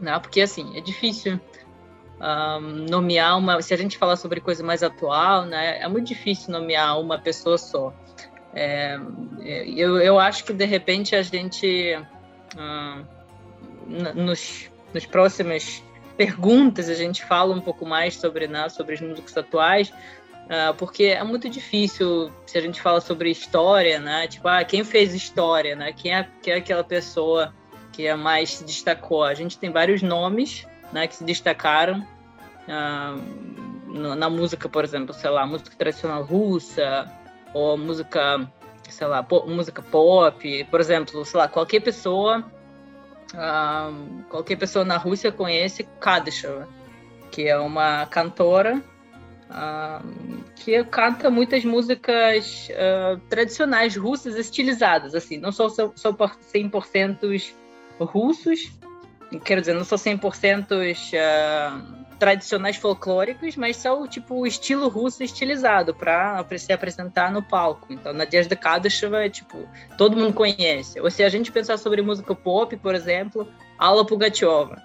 né? 0.00 0.16
Porque 0.20 0.40
assim 0.40 0.78
é 0.78 0.80
difícil 0.80 1.40
um, 2.20 2.60
nomear 2.88 3.36
uma. 3.36 3.60
Se 3.60 3.74
a 3.74 3.76
gente 3.76 3.98
falar 3.98 4.14
sobre 4.14 4.40
coisa 4.40 4.62
mais 4.62 4.84
atual, 4.84 5.44
né? 5.46 5.80
É 5.80 5.88
muito 5.88 6.06
difícil 6.06 6.52
nomear 6.52 7.00
uma 7.00 7.18
pessoa 7.18 7.58
só. 7.58 7.92
É, 8.54 9.00
eu, 9.40 9.98
eu 9.98 10.20
acho 10.20 10.44
que 10.44 10.52
de 10.52 10.64
repente 10.64 11.16
a 11.16 11.22
gente 11.22 11.98
um, 12.56 13.04
nos, 14.14 14.70
nos 14.92 15.06
próximas 15.06 15.82
perguntas 16.16 16.88
a 16.88 16.94
gente 16.94 17.24
fala 17.24 17.54
um 17.54 17.60
pouco 17.60 17.86
mais 17.86 18.16
sobre, 18.16 18.46
né, 18.46 18.68
sobre 18.68 18.94
os 18.94 19.00
músicos 19.00 19.36
atuais, 19.36 19.92
Uh, 20.52 20.74
porque 20.74 21.04
é 21.04 21.22
muito 21.22 21.48
difícil 21.48 22.30
se 22.44 22.58
a 22.58 22.60
gente 22.60 22.80
fala 22.80 23.00
sobre 23.00 23.30
história, 23.30 23.98
né? 24.00 24.26
Tipo, 24.26 24.48
ah, 24.48 24.64
quem 24.64 24.82
fez 24.82 25.14
história, 25.14 25.76
né? 25.76 25.92
Quem 25.92 26.14
é, 26.14 26.28
quem 26.42 26.52
é 26.52 26.56
aquela 26.56 26.82
pessoa 26.82 27.54
que 27.92 28.06
é 28.06 28.14
mais 28.16 28.54
se 28.54 28.64
destacou? 28.64 29.22
A 29.22 29.34
gente 29.34 29.56
tem 29.56 29.70
vários 29.70 30.02
nomes, 30.02 30.66
né? 30.92 31.06
Que 31.06 31.14
se 31.14 31.24
destacaram 31.24 32.06
uh, 32.68 34.14
na 34.16 34.28
música, 34.28 34.68
por 34.68 34.84
exemplo, 34.84 35.14
sei 35.14 35.30
lá, 35.30 35.46
música 35.46 35.74
tradicional 35.76 36.24
russa 36.24 37.10
ou 37.54 37.78
música, 37.78 38.50
sei 38.92 39.06
lá, 39.06 39.26
música 39.46 39.82
pop, 39.82 40.64
por 40.70 40.80
exemplo, 40.80 41.24
sei 41.24 41.40
lá, 41.40 41.48
qualquer 41.48 41.80
pessoa, 41.80 42.44
uh, 43.34 44.22
qualquer 44.28 44.56
pessoa 44.56 44.84
na 44.84 44.96
Rússia 44.96 45.32
conhece 45.32 45.84
Kadyshev 46.00 46.66
que 47.32 47.48
é 47.48 47.58
uma 47.58 48.06
cantora 48.06 48.84
uh, 49.50 50.44
que 50.54 50.84
canta 50.84 51.30
muitas 51.30 51.64
músicas 51.64 52.68
uh, 52.70 53.18
tradicionais 53.28 53.96
russas 53.96 54.36
estilizadas, 54.36 55.14
assim, 55.14 55.38
não 55.38 55.50
são, 55.50 55.68
são 55.68 56.12
100% 56.14 57.52
russos, 57.98 58.70
quero 59.44 59.60
dizer, 59.62 59.74
não 59.74 59.84
são 59.84 59.96
100% 59.96 60.94
uh, 61.14 62.01
tradicionais 62.22 62.76
folclóricos, 62.76 63.56
mas 63.56 63.76
são 63.76 64.06
tipo 64.06 64.36
o 64.36 64.46
estilo 64.46 64.86
russo 64.86 65.24
estilizado 65.24 65.92
para 65.92 66.46
se 66.56 66.72
apresentar 66.72 67.32
no 67.32 67.42
palco. 67.42 67.92
Então, 67.92 68.12
na 68.12 68.24
Dias 68.24 68.46
da 68.46 68.54
Kadышeva, 68.54 69.28
tipo, 69.28 69.68
todo 69.98 70.16
mundo 70.16 70.32
conhece. 70.32 71.00
Ou 71.00 71.10
se 71.10 71.24
a 71.24 71.28
gente 71.28 71.50
pensar 71.50 71.76
sobre 71.78 72.00
música 72.00 72.32
pop, 72.32 72.76
por 72.76 72.94
exemplo, 72.94 73.48
Alla 73.76 74.06
Pugacheva, 74.06 74.80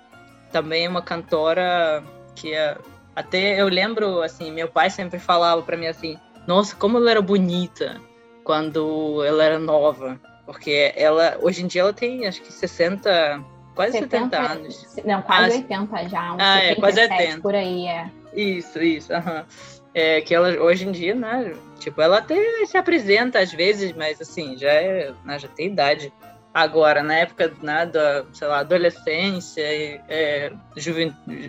também 0.52 0.86
é 0.86 0.90
uma 0.90 1.04
cantora 1.04 2.04
que 2.34 2.56
é, 2.56 2.76
até 3.16 3.62
eu 3.62 3.68
lembro, 3.68 4.24
assim, 4.24 4.52
meu 4.52 4.68
pai 4.68 4.90
sempre 4.90 5.20
falava 5.20 5.62
para 5.62 5.78
mim 5.78 5.86
assim, 5.86 6.18
nossa, 6.48 6.76
como 6.76 6.98
ela 6.98 7.12
era 7.12 7.22
bonita 7.22 8.02
quando 8.44 9.24
ela 9.24 9.44
era 9.44 9.60
nova, 9.60 10.20
porque 10.44 10.92
ela 10.96 11.38
hoje 11.40 11.64
em 11.64 11.68
dia 11.68 11.82
ela 11.82 11.94
tem 11.94 12.26
acho 12.26 12.42
que 12.42 12.52
60 12.52 13.46
quase 13.78 14.00
70, 14.00 14.38
70 14.38 14.52
anos. 14.52 14.88
Não, 15.06 15.22
quase 15.22 15.66
ah, 15.70 15.80
80 15.80 16.10
já, 16.10 16.36
ah, 16.38 16.60
77, 16.60 16.72
é, 16.72 16.76
quase 16.76 17.00
80. 17.02 17.42
por 17.42 17.56
aí, 17.56 17.88
é. 17.88 18.10
Isso, 18.34 18.82
isso, 18.82 19.14
aham. 19.14 19.46
É, 19.94 20.22
que 20.22 20.36
ela 20.36 20.50
hoje 20.62 20.88
em 20.88 20.92
dia, 20.92 21.16
né, 21.16 21.56
tipo, 21.80 22.02
ela 22.02 22.18
até 22.18 22.66
se 22.66 22.78
apresenta 22.78 23.40
às 23.40 23.52
vezes, 23.52 23.94
mas 23.94 24.22
assim, 24.22 24.58
já 24.58 24.72
é, 24.72 25.14
né, 25.24 25.40
já 25.40 25.48
tem 25.48 25.68
idade. 25.68 26.12
Agora, 26.54 27.02
na 27.04 27.16
época 27.16 27.54
né, 27.62 27.86
da, 27.86 28.26
sei 28.34 28.48
lá, 28.48 28.60
adolescência, 28.60 29.64
é, 29.64 30.52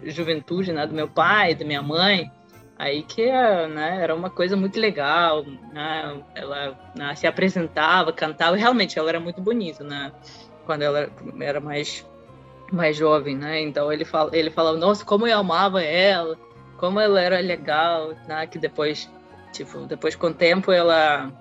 juventude, 0.07 0.73
né, 0.73 0.87
do 0.87 0.95
meu 0.95 1.09
pai, 1.09 1.55
da 1.55 1.65
minha 1.65 1.83
mãe, 1.83 2.31
aí 2.79 3.03
que 3.03 3.27
né, 3.27 3.99
era 4.01 4.15
uma 4.15 4.31
coisa 4.31 4.57
muito 4.57 4.79
legal, 4.79 5.45
né, 5.73 6.23
ela 6.35 6.79
né, 6.95 7.15
se 7.17 7.27
apresentava, 7.27 8.13
cantava, 8.13 8.57
realmente 8.57 8.99
ela 8.99 9.09
era 9.09 9.21
muito 9.21 9.41
bonita, 9.41 9.85
né, 9.85 10.13
quando 10.65 10.83
ela 10.83 11.11
era 11.41 11.61
mais 11.61 12.07
mais 12.73 12.97
jovem, 12.97 13.37
né? 13.37 13.61
Então 13.61 13.93
ele 13.93 14.05
fala, 14.05 14.31
ele 14.37 14.51
falava, 14.51 14.77
nossa, 14.77 15.05
como 15.05 15.27
eu 15.27 15.39
amava 15.39 15.83
ela, 15.83 16.37
como 16.77 17.01
ela 17.01 17.21
era 17.21 17.41
legal, 17.41 18.15
né? 18.27 18.47
Que 18.47 18.59
depois, 18.59 19.11
tipo, 19.53 19.81
depois 19.87 20.15
com 20.15 20.29
o 20.29 20.35
tempo 20.35 20.73
ela 20.73 21.33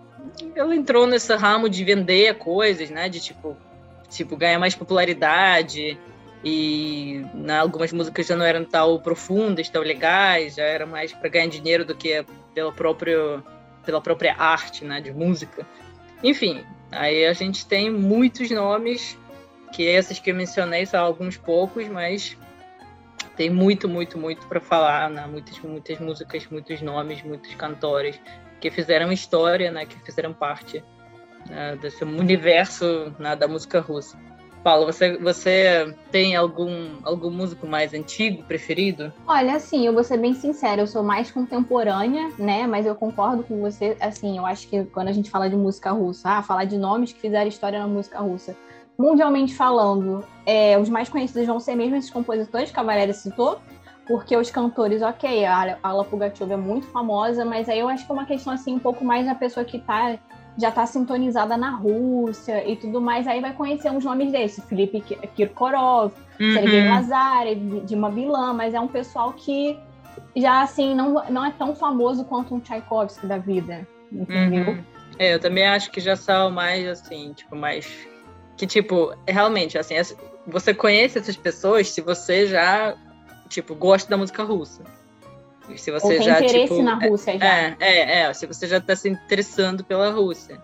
ela 0.56 0.76
entrou 0.76 1.08
nesse 1.08 1.34
ramo 1.36 1.70
de 1.70 1.84
vender 1.84 2.36
coisas, 2.38 2.90
né? 2.90 3.08
De 3.08 3.20
tipo, 3.20 3.56
tipo 4.10 4.36
ganhar 4.36 4.60
mais 4.60 4.76
popularidade 4.76 5.98
e 6.44 7.26
né, 7.34 7.60
algumas 7.60 7.92
músicas 7.92 8.28
já 8.28 8.36
não 8.36 8.46
eram 8.46 8.64
tão 8.64 9.00
profundas, 9.00 9.70
tão 9.70 9.82
legais, 9.82 10.56
já 10.56 10.64
era 10.64 10.86
mais 10.86 11.12
para 11.12 11.30
ganhar 11.30 11.48
dinheiro 11.48 11.84
do 11.84 11.96
que 11.96 12.26
pelo 12.54 12.72
próprio 12.72 13.44
pela 13.86 14.02
própria 14.02 14.36
arte, 14.38 14.84
né? 14.84 15.00
De 15.00 15.12
música. 15.14 15.66
Enfim, 16.24 16.64
aí 16.92 17.26
a 17.26 17.34
gente 17.34 17.66
tem 17.66 17.90
muitos 17.90 18.50
nomes 18.52 19.18
que 19.72 19.84
esses 19.84 20.20
que 20.20 20.32
eu 20.32 20.36
mencionei 20.36 20.86
são 20.86 21.04
alguns 21.04 21.38
poucos, 21.38 21.88
mas 21.88 22.38
tem 23.36 23.50
muito, 23.50 23.88
muito, 23.88 24.18
muito 24.18 24.46
para 24.48 24.60
falar, 24.60 25.10
né? 25.10 25.26
Muitas, 25.28 25.60
muitas 25.60 26.00
músicas, 26.00 26.48
muitos 26.50 26.82
nomes, 26.82 27.22
muitos 27.24 27.54
cantores 27.56 28.20
que 28.60 28.72
fizeram 28.72 29.12
história, 29.12 29.72
né? 29.72 29.86
Que 29.86 30.00
fizeram 30.00 30.34
parte 30.34 30.84
né? 31.48 31.78
desse 31.80 32.04
universo 32.04 33.14
né? 33.20 33.36
da 33.36 33.48
música 33.48 33.80
russa. 33.80 34.18
Paulo, 34.64 34.86
você, 34.86 35.18
você 35.18 35.96
tem 36.12 36.36
algum, 36.36 36.98
algum 37.04 37.30
músico 37.30 37.66
mais 37.66 37.94
antigo 37.94 38.44
preferido? 38.44 39.14
Olha, 39.26 39.56
assim, 39.56 39.86
eu 39.86 39.94
vou 39.94 40.04
ser 40.04 40.18
bem 40.18 40.34
sincera, 40.34 40.82
eu 40.82 40.88
sou 40.88 41.04
mais 41.04 41.32
contemporânea, 41.32 42.32
né? 42.38 42.68
Mas 42.68 42.86
eu 42.86 42.94
concordo 42.96 43.44
com 43.44 43.62
você, 43.62 43.96
assim, 44.00 44.38
eu 44.38 44.46
acho 44.46 44.68
que 44.68 44.84
quando 44.86 45.08
a 45.08 45.14
gente 45.14 45.30
fala 45.30 45.50
de 45.50 45.56
música 45.56 45.92
russa, 45.92 46.30
ah, 46.30 46.44
falar 46.44 46.66
de 46.66 46.78
nomes 46.78 47.14
que 47.14 47.22
fizeram 47.22 47.48
história 47.48 47.80
na 47.80 47.88
música 47.88 48.20
russa, 48.20 48.58
mundialmente 48.98 49.54
falando, 49.54 50.24
é, 50.46 50.78
os 50.78 50.90
mais 50.90 51.08
conhecidos 51.08 51.46
vão 51.46 51.60
ser 51.60 51.76
mesmo 51.76 51.96
esses 51.96 52.10
compositores 52.10 52.72
que 52.72 52.80
a 52.80 52.84
Valéria 52.84 53.14
citou, 53.14 53.60
porque 54.08 54.36
os 54.36 54.50
cantores, 54.50 55.02
ok, 55.02 55.46
a 55.46 55.78
Ala 55.84 56.06
Pugacheva 56.06 56.54
é 56.54 56.58
muito 56.58 56.88
famosa, 56.88 57.44
mas 57.44 57.68
aí 57.68 57.80
eu 57.80 57.90
acho 57.90 58.06
que 58.06 58.12
é 58.12 58.16
uma 58.16 58.26
questão 58.26 58.54
assim 58.54 58.76
um 58.76 58.80
pouco 58.80 59.04
mais 59.04 59.26
da 59.26 59.36
pessoa 59.36 59.66
que 59.66 59.80
tá, 59.80 60.18
já 60.58 60.70
está 60.70 60.86
sintonizada 60.86 61.58
na 61.58 61.72
Rússia 61.72 62.68
e 62.68 62.76
tudo 62.78 63.02
mais, 63.02 63.28
aí 63.28 63.42
vai 63.42 63.54
conhecer 63.54 63.92
uns 63.92 64.06
nomes 64.06 64.32
desses, 64.32 64.64
Felipe 64.64 65.02
Kirkorov, 65.36 66.14
uhum. 66.40 66.54
Sergei 66.54 66.88
Lazarev, 66.88 67.82
Dima 67.86 68.10
Bilan, 68.10 68.54
mas 68.54 68.74
é 68.74 68.80
um 68.80 68.88
pessoal 68.88 69.34
que 69.34 69.78
já 70.36 70.62
assim 70.62 70.96
não, 70.96 71.24
não 71.30 71.46
é 71.46 71.52
tão 71.52 71.76
famoso 71.76 72.24
quanto 72.24 72.56
um 72.56 72.60
Tchaikovsky 72.60 73.28
da 73.28 73.38
vida, 73.38 73.86
entendeu? 74.12 74.74
Uhum. 74.74 74.84
É, 75.20 75.34
eu 75.34 75.40
também 75.40 75.68
acho 75.68 75.92
que 75.92 76.00
já 76.00 76.16
são 76.16 76.50
mais 76.50 76.88
assim, 76.88 77.34
tipo, 77.34 77.56
mais 77.56 78.08
que, 78.58 78.66
tipo, 78.66 79.16
realmente, 79.28 79.78
assim, 79.78 79.96
você 80.46 80.74
conhece 80.74 81.20
essas 81.20 81.38
pessoas 81.38 81.90
se 81.90 82.02
você 82.02 82.48
já, 82.48 82.98
tipo, 83.48 83.76
gosta 83.76 84.10
da 84.10 84.18
música 84.18 84.44
russa. 84.44 84.84
Se 85.76 85.92
você 85.92 86.06
Ou 86.06 86.12
tem 86.14 86.22
já, 86.24 86.38
interesse 86.38 86.74
tipo, 86.74 86.82
na 86.82 86.96
Rússia 86.96 87.32
é, 87.32 87.40
já. 87.40 87.46
É, 87.46 87.78
é, 87.80 88.20
é, 88.22 88.34
se 88.34 88.46
você 88.48 88.68
já 88.68 88.78
está 88.78 88.96
se 88.96 89.08
interessando 89.10 89.84
pela 89.84 90.10
Rússia. 90.10 90.60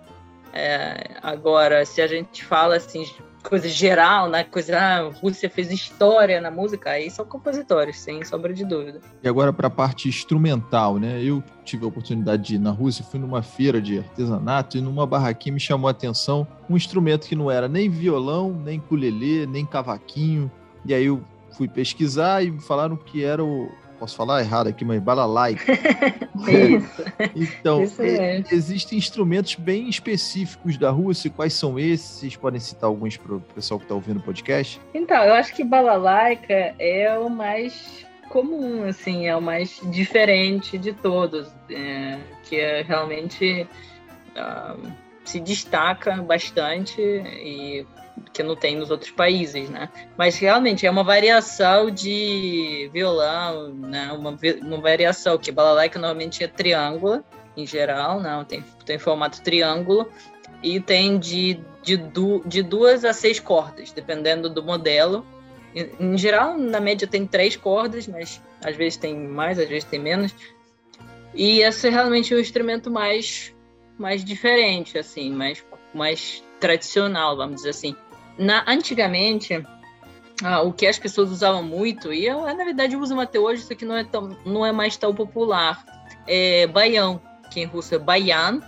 É, 0.53 1.11
agora, 1.21 1.85
se 1.85 2.01
a 2.01 2.07
gente 2.07 2.43
fala, 2.43 2.77
assim, 2.77 3.05
coisa 3.43 3.67
geral, 3.67 4.29
né? 4.29 4.43
Coisa, 4.43 4.77
ah, 4.77 4.99
a 4.99 5.09
Rússia 5.09 5.49
fez 5.49 5.69
história 5.71 6.39
na 6.39 6.49
música, 6.49 6.91
aí 6.91 7.11
são 7.11 7.25
compositores, 7.25 7.99
sem 7.99 8.23
sombra 8.23 8.53
de 8.53 8.63
dúvida. 8.63 9.01
E 9.21 9.27
agora 9.27 9.51
para 9.51 9.67
a 9.67 9.69
parte 9.69 10.07
instrumental, 10.07 10.97
né? 10.97 11.21
Eu 11.21 11.43
tive 11.63 11.83
a 11.85 11.87
oportunidade 11.87 12.43
de 12.43 12.55
ir 12.55 12.59
na 12.59 12.71
Rússia, 12.71 13.03
fui 13.03 13.19
numa 13.19 13.43
feira 13.43 13.81
de 13.81 13.99
artesanato 13.99 14.77
e 14.77 14.81
numa 14.81 15.05
barraquinha 15.05 15.53
me 15.53 15.59
chamou 15.59 15.87
a 15.87 15.91
atenção 15.91 16.47
um 16.69 16.77
instrumento 16.77 17.27
que 17.27 17.35
não 17.35 17.51
era 17.51 17.67
nem 17.67 17.89
violão, 17.89 18.51
nem 18.51 18.79
ukulele, 18.79 19.45
nem 19.45 19.65
cavaquinho. 19.65 20.49
E 20.85 20.93
aí 20.93 21.05
eu 21.05 21.21
fui 21.51 21.67
pesquisar 21.67 22.43
e 22.43 22.59
falaram 22.59 22.95
que 22.95 23.23
era 23.23 23.43
o, 23.43 23.69
posso 23.99 24.15
falar 24.15 24.41
errado 24.41 24.67
aqui, 24.67 24.83
mas 24.83 24.99
balalaika. 25.01 25.71
Isso. 26.47 27.03
então, 27.35 27.83
Isso 27.83 28.01
é. 28.01 28.43
existem 28.51 28.97
instrumentos 28.97 29.55
bem 29.55 29.89
específicos 29.89 30.77
da 30.77 30.89
Rússia. 30.89 31.29
Quais 31.29 31.53
são 31.53 31.79
esses? 31.79 32.19
Vocês 32.19 32.35
podem 32.35 32.59
citar 32.59 32.87
alguns 32.87 33.17
para 33.17 33.35
o 33.35 33.39
pessoal 33.39 33.79
que 33.79 33.85
está 33.85 33.95
ouvindo 33.95 34.19
o 34.19 34.23
podcast? 34.23 34.79
Então, 34.93 35.23
eu 35.23 35.33
acho 35.33 35.53
que 35.53 35.63
balalaika 35.63 36.75
é 36.79 37.17
o 37.17 37.29
mais 37.29 38.05
comum, 38.29 38.83
assim, 38.83 39.27
é 39.27 39.35
o 39.35 39.41
mais 39.41 39.79
diferente 39.91 40.77
de 40.77 40.91
todos, 40.91 41.53
é, 41.69 42.17
que 42.43 42.55
é 42.55 42.81
realmente 42.81 43.67
uh, 44.35 44.91
se 45.23 45.39
destaca 45.39 46.15
bastante 46.17 46.99
e 46.99 47.85
que 48.31 48.43
não 48.43 48.55
tem 48.55 48.75
nos 48.75 48.91
outros 48.91 49.11
países, 49.11 49.69
né? 49.69 49.89
Mas 50.17 50.37
realmente 50.37 50.85
é 50.85 50.91
uma 50.91 51.03
variação 51.03 51.89
de 51.89 52.89
violão, 52.93 53.73
né? 53.73 54.11
Uma, 54.11 54.37
uma 54.61 54.77
variação 54.77 55.37
que 55.37 55.51
balalaika 55.51 55.99
normalmente 55.99 56.43
é 56.43 56.47
triângulo 56.47 57.23
em 57.55 57.65
geral, 57.65 58.19
não 58.19 58.43
tem 58.43 58.63
tem 58.85 58.97
formato 58.97 59.41
triângulo 59.41 60.09
e 60.61 60.79
tem 60.79 61.19
de, 61.19 61.59
de, 61.81 61.97
du, 61.97 62.41
de 62.45 62.61
duas 62.63 63.03
a 63.03 63.13
seis 63.13 63.39
cordas, 63.39 63.91
dependendo 63.91 64.49
do 64.49 64.63
modelo. 64.63 65.25
Em, 65.75 66.13
em 66.13 66.17
geral, 66.17 66.57
na 66.57 66.79
média 66.79 67.07
tem 67.07 67.25
três 67.27 67.55
cordas, 67.55 68.07
mas 68.07 68.41
às 68.63 68.75
vezes 68.75 68.97
tem 68.97 69.15
mais, 69.15 69.59
às 69.59 69.67
vezes 69.67 69.83
tem 69.83 69.99
menos. 69.99 70.33
E 71.33 71.61
esse 71.61 71.87
é 71.87 71.89
realmente 71.89 72.33
o 72.33 72.39
instrumento 72.39 72.89
mais 72.89 73.53
mais 73.97 74.23
diferente, 74.23 74.97
assim, 74.97 75.31
mais 75.31 75.63
mais 75.93 76.43
tradicional, 76.63 77.35
vamos 77.35 77.57
dizer 77.57 77.71
assim. 77.71 77.93
Na, 78.37 78.63
antigamente, 78.65 79.61
ah, 80.41 80.61
o 80.61 80.71
que 80.71 80.87
as 80.87 80.97
pessoas 80.97 81.29
usavam 81.29 81.61
muito, 81.61 82.13
e 82.13 82.25
eu, 82.25 82.41
na 82.41 82.63
verdade 82.63 82.95
usam 82.95 83.19
até 83.19 83.37
hoje, 83.37 83.63
isso 83.63 83.73
aqui 83.73 83.83
não 83.83 83.97
é, 83.97 84.05
tão, 84.05 84.29
não 84.45 84.65
é 84.65 84.71
mais 84.71 84.95
tão 84.95 85.13
popular, 85.13 85.83
é 86.25 86.65
baião, 86.67 87.21
que 87.51 87.59
em 87.59 87.65
russo 87.65 87.93
é 87.95 87.99
baian, 87.99 88.61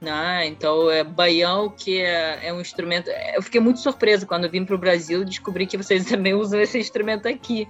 né? 0.00 0.46
Então, 0.46 0.88
é 0.88 1.02
baião, 1.02 1.68
que 1.68 2.00
é, 2.00 2.46
é, 2.46 2.52
um 2.52 2.60
instrumento... 2.60 3.10
Eu 3.34 3.42
fiquei 3.42 3.60
muito 3.60 3.80
surpresa 3.80 4.24
quando 4.24 4.48
vim 4.48 4.64
para 4.64 4.76
o 4.76 4.78
Brasil 4.78 5.22
e 5.22 5.24
descobri 5.24 5.66
que 5.66 5.76
vocês 5.76 6.04
também 6.06 6.32
usam 6.32 6.60
esse 6.60 6.78
instrumento 6.78 7.26
aqui, 7.26 7.66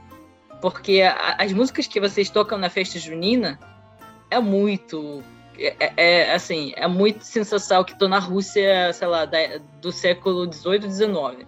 porque 0.61 1.01
a, 1.01 1.37
as 1.39 1.51
músicas 1.51 1.87
que 1.87 1.99
vocês 1.99 2.29
tocam 2.29 2.59
na 2.59 2.69
festa 2.69 2.99
junina 2.99 3.59
é 4.31 4.39
muito 4.39 5.25
é, 5.59 5.77
é, 5.79 5.93
é, 5.97 6.35
assim, 6.35 6.73
é 6.77 6.87
muito 6.87 7.25
sensacional 7.25 7.85
que 7.85 7.93
estou 7.93 8.09
na 8.09 8.19
Rússia, 8.19 8.93
sei 8.93 9.09
lá, 9.09 9.25
da, 9.25 9.39
do 9.81 9.91
século 9.91 10.47
18, 10.47 10.87
19, 10.87 11.47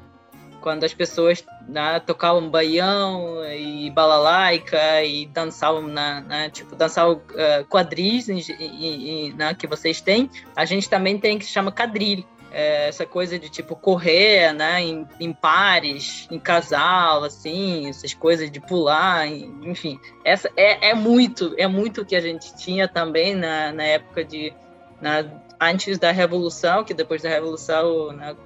quando 0.60 0.84
as 0.84 0.94
pessoas 0.94 1.44
né, 1.68 2.00
tocavam 2.00 2.50
baião 2.50 3.44
e 3.52 3.90
balalaica 3.90 5.04
e 5.04 5.26
dançavam 5.26 5.82
na, 5.82 6.20
na 6.20 6.50
tipo 6.50 6.74
dançavam 6.74 7.14
uh, 7.14 7.64
quadris 7.68 8.28
e, 8.28 8.40
e, 8.58 9.32
né, 9.34 9.54
que 9.54 9.66
vocês 9.66 10.00
têm, 10.00 10.30
a 10.56 10.64
gente 10.64 10.88
também 10.88 11.18
tem 11.18 11.38
que 11.38 11.44
chama 11.44 11.70
quadrilha 11.70 12.24
é, 12.50 12.88
essa 12.88 13.04
coisa 13.04 13.38
de 13.38 13.48
tipo 13.48 13.76
correr, 13.76 14.52
né, 14.52 14.80
em, 14.80 15.06
em, 15.20 15.32
pares, 15.32 16.26
em 16.30 16.38
casal, 16.38 17.24
assim, 17.24 17.88
essas 17.88 18.14
coisas 18.14 18.50
de 18.50 18.60
pular, 18.60 19.26
enfim, 19.26 19.98
essa 20.24 20.50
é, 20.56 20.90
é 20.90 20.94
muito, 20.94 21.54
é 21.56 21.66
muito 21.66 22.04
que 22.04 22.16
a 22.16 22.20
gente 22.20 22.56
tinha 22.56 22.88
também 22.88 23.34
na, 23.34 23.72
na 23.72 23.84
época 23.84 24.24
de 24.24 24.52
na, 25.00 25.24
antes 25.60 25.98
da 25.98 26.10
revolução, 26.10 26.84
que 26.84 26.94
depois 26.94 27.22
da 27.22 27.28
revolução 27.28 28.12
né, 28.12 28.36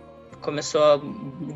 começou 0.40 0.82
a 0.82 1.00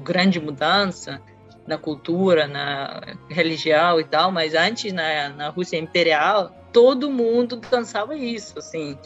grande 0.02 0.40
mudança 0.40 1.20
na 1.66 1.76
cultura, 1.76 2.46
na 2.46 3.00
religião 3.28 3.98
e 3.98 4.04
tal, 4.04 4.30
mas 4.30 4.54
antes 4.54 4.92
na, 4.92 5.30
na 5.30 5.48
Rússia 5.48 5.76
imperial 5.76 6.54
todo 6.72 7.10
mundo 7.10 7.56
dançava 7.56 8.14
isso, 8.14 8.58
assim 8.58 8.96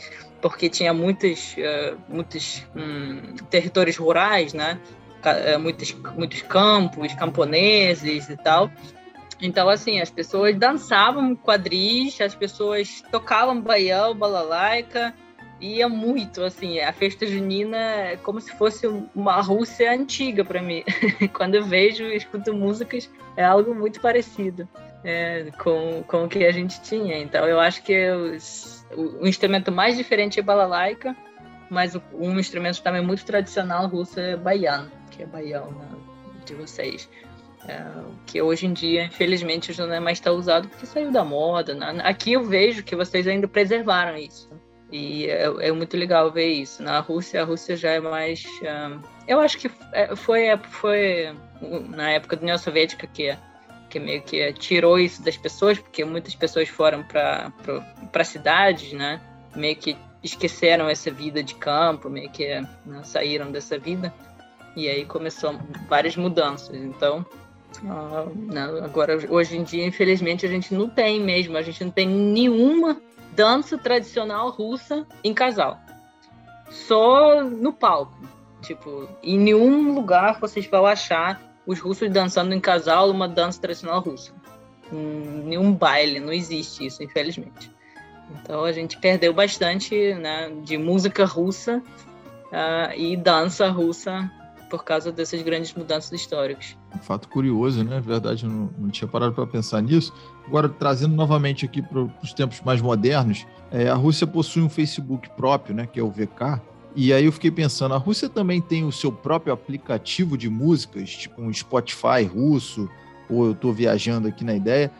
porque 0.40 0.68
tinha 0.68 0.92
muitos, 0.92 1.54
uh, 1.54 1.98
muitos 2.08 2.66
um, 2.74 3.34
territórios 3.50 3.96
rurais, 3.96 4.52
né? 4.52 4.78
Uh, 5.20 5.58
muitos, 5.58 5.92
muitos 6.16 6.42
campos, 6.42 7.12
camponeses 7.14 8.28
e 8.28 8.36
tal. 8.36 8.70
Então, 9.42 9.68
assim, 9.68 10.00
as 10.00 10.10
pessoas 10.10 10.56
dançavam 10.56 11.34
quadris, 11.34 12.20
as 12.20 12.34
pessoas 12.34 13.02
tocavam 13.10 13.60
baião, 13.60 14.14
balalaica, 14.14 15.14
ia 15.60 15.88
muito, 15.88 16.42
assim, 16.42 16.80
a 16.80 16.92
festa 16.92 17.26
junina 17.26 17.76
é 17.76 18.16
como 18.16 18.40
se 18.40 18.52
fosse 18.52 18.86
uma 19.14 19.40
Rússia 19.40 19.92
antiga 19.92 20.44
para 20.44 20.62
mim. 20.62 20.82
Quando 21.32 21.54
eu 21.54 21.64
vejo 21.64 22.04
e 22.04 22.16
escuto 22.16 22.52
músicas, 22.54 23.10
é 23.36 23.44
algo 23.44 23.74
muito 23.74 24.00
parecido 24.00 24.68
é, 25.04 25.50
com, 25.58 26.02
com 26.06 26.24
o 26.24 26.28
que 26.28 26.44
a 26.44 26.52
gente 26.52 26.80
tinha. 26.82 27.18
Então, 27.18 27.46
eu 27.46 27.60
acho 27.60 27.82
que 27.82 28.10
os, 28.10 28.79
o, 28.94 29.26
instrumento 29.26 29.70
mais 29.70 29.96
diferente 29.96 30.40
é 30.40 30.42
balalaica, 30.42 31.16
mas 31.68 31.96
um 32.12 32.38
instrumento 32.38 32.82
também 32.82 33.02
muito 33.02 33.24
tradicional 33.24 33.86
russo 33.86 34.18
é 34.18 34.36
baiano, 34.36 34.90
que 35.10 35.22
é 35.22 35.26
baião 35.26 35.70
né, 35.70 35.88
de 36.44 36.54
vocês. 36.54 37.08
É, 37.68 37.84
que 38.24 38.40
hoje 38.40 38.66
em 38.66 38.72
dia, 38.72 39.04
infelizmente, 39.04 39.72
já 39.72 39.86
não 39.86 39.94
é 39.94 40.00
mais 40.00 40.18
tão 40.18 40.34
usado 40.36 40.68
porque 40.68 40.86
saiu 40.86 41.10
da 41.10 41.24
moda. 41.24 41.74
Né? 41.74 42.00
Aqui 42.02 42.32
eu 42.32 42.42
vejo 42.42 42.82
que 42.82 42.96
vocês 42.96 43.26
ainda 43.26 43.46
preservaram 43.46 44.16
isso. 44.16 44.50
E 44.90 45.26
é, 45.26 45.44
é, 45.68 45.72
muito 45.72 45.96
legal 45.96 46.32
ver 46.32 46.48
isso. 46.48 46.82
Na 46.82 46.98
Rússia, 47.00 47.42
a 47.42 47.44
Rússia 47.44 47.76
já 47.76 47.90
é 47.90 48.00
mais. 48.00 48.44
Um, 48.62 49.00
eu 49.28 49.38
acho 49.38 49.58
que 49.58 49.70
é, 49.92 50.16
foi, 50.16 50.46
foi 50.70 51.36
na 51.88 52.10
época 52.10 52.36
da 52.36 52.42
União 52.42 52.58
Soviética 52.58 53.06
que 53.06 53.36
que 53.90 54.00
meio 54.00 54.22
que 54.22 54.52
tirou 54.54 54.98
isso 54.98 55.22
das 55.22 55.36
pessoas, 55.36 55.78
porque 55.78 56.04
muitas 56.04 56.34
pessoas 56.34 56.68
foram 56.68 57.04
para 57.04 58.24
cidades, 58.24 58.92
né? 58.92 59.20
Meio 59.54 59.76
que 59.76 59.96
esqueceram 60.22 60.88
essa 60.88 61.10
vida 61.10 61.42
de 61.42 61.54
campo, 61.54 62.08
meio 62.08 62.30
que 62.30 62.48
né, 62.86 63.02
saíram 63.02 63.50
dessa 63.50 63.78
vida. 63.78 64.14
E 64.76 64.88
aí 64.88 65.04
começou 65.04 65.58
várias 65.88 66.16
mudanças. 66.16 66.76
Então, 66.76 67.26
né, 67.82 68.62
agora, 68.82 69.18
hoje 69.28 69.56
em 69.56 69.64
dia, 69.64 69.84
infelizmente, 69.84 70.46
a 70.46 70.48
gente 70.48 70.72
não 70.72 70.88
tem 70.88 71.20
mesmo, 71.20 71.56
a 71.56 71.62
gente 71.62 71.82
não 71.84 71.90
tem 71.90 72.06
nenhuma 72.08 73.00
dança 73.32 73.76
tradicional 73.76 74.50
russa 74.50 75.06
em 75.24 75.34
casal. 75.34 75.78
Só 76.70 77.42
no 77.42 77.72
palco. 77.72 78.14
Tipo, 78.62 79.08
em 79.22 79.38
nenhum 79.38 79.94
lugar 79.94 80.38
vocês 80.38 80.66
vão 80.66 80.86
achar 80.86 81.40
os 81.70 81.78
russos 81.78 82.10
dançando 82.10 82.52
em 82.52 82.58
casal 82.58 83.08
uma 83.08 83.28
dança 83.28 83.60
tradicional 83.60 84.00
russa. 84.00 84.32
Nenhum 84.92 85.72
baile, 85.72 86.18
não 86.18 86.32
existe 86.32 86.84
isso, 86.84 87.00
infelizmente. 87.00 87.70
Então 88.42 88.64
a 88.64 88.72
gente 88.72 88.98
perdeu 88.98 89.32
bastante 89.32 90.14
né, 90.14 90.50
de 90.64 90.76
música 90.76 91.24
russa 91.24 91.78
uh, 91.78 92.92
e 92.96 93.16
dança 93.16 93.68
russa 93.68 94.28
por 94.68 94.84
causa 94.84 95.12
dessas 95.12 95.42
grandes 95.42 95.72
mudanças 95.72 96.12
históricas. 96.12 96.76
Um 96.92 96.98
fato 96.98 97.28
curioso, 97.28 97.84
né? 97.84 97.96
Na 97.96 98.00
verdade, 98.00 98.44
eu 98.44 98.50
não, 98.50 98.70
não 98.76 98.88
tinha 98.88 99.06
parado 99.06 99.32
para 99.32 99.46
pensar 99.46 99.80
nisso. 99.80 100.12
Agora, 100.46 100.68
trazendo 100.68 101.14
novamente 101.14 101.64
aqui 101.64 101.80
para 101.82 102.00
os 102.20 102.32
tempos 102.32 102.60
mais 102.62 102.80
modernos, 102.80 103.46
é, 103.70 103.88
a 103.88 103.94
Rússia 103.94 104.26
possui 104.26 104.62
um 104.62 104.68
Facebook 104.68 105.28
próprio, 105.30 105.74
né? 105.74 105.86
Que 105.86 106.00
é 106.00 106.02
o 106.02 106.10
VK, 106.10 106.60
e 106.94 107.12
aí 107.12 107.24
eu 107.24 107.32
fiquei 107.32 107.50
pensando, 107.50 107.94
a 107.94 107.98
Rússia 107.98 108.28
também 108.28 108.60
tem 108.60 108.84
o 108.84 108.92
seu 108.92 109.12
próprio 109.12 109.52
aplicativo 109.52 110.36
de 110.36 110.48
músicas, 110.48 111.10
tipo 111.10 111.40
um 111.40 111.52
Spotify 111.52 112.24
russo, 112.24 112.88
ou 113.28 113.46
eu 113.46 113.52
estou 113.52 113.72
viajando 113.72 114.28
aqui 114.28 114.44
na 114.44 114.54
ideia. 114.54 114.90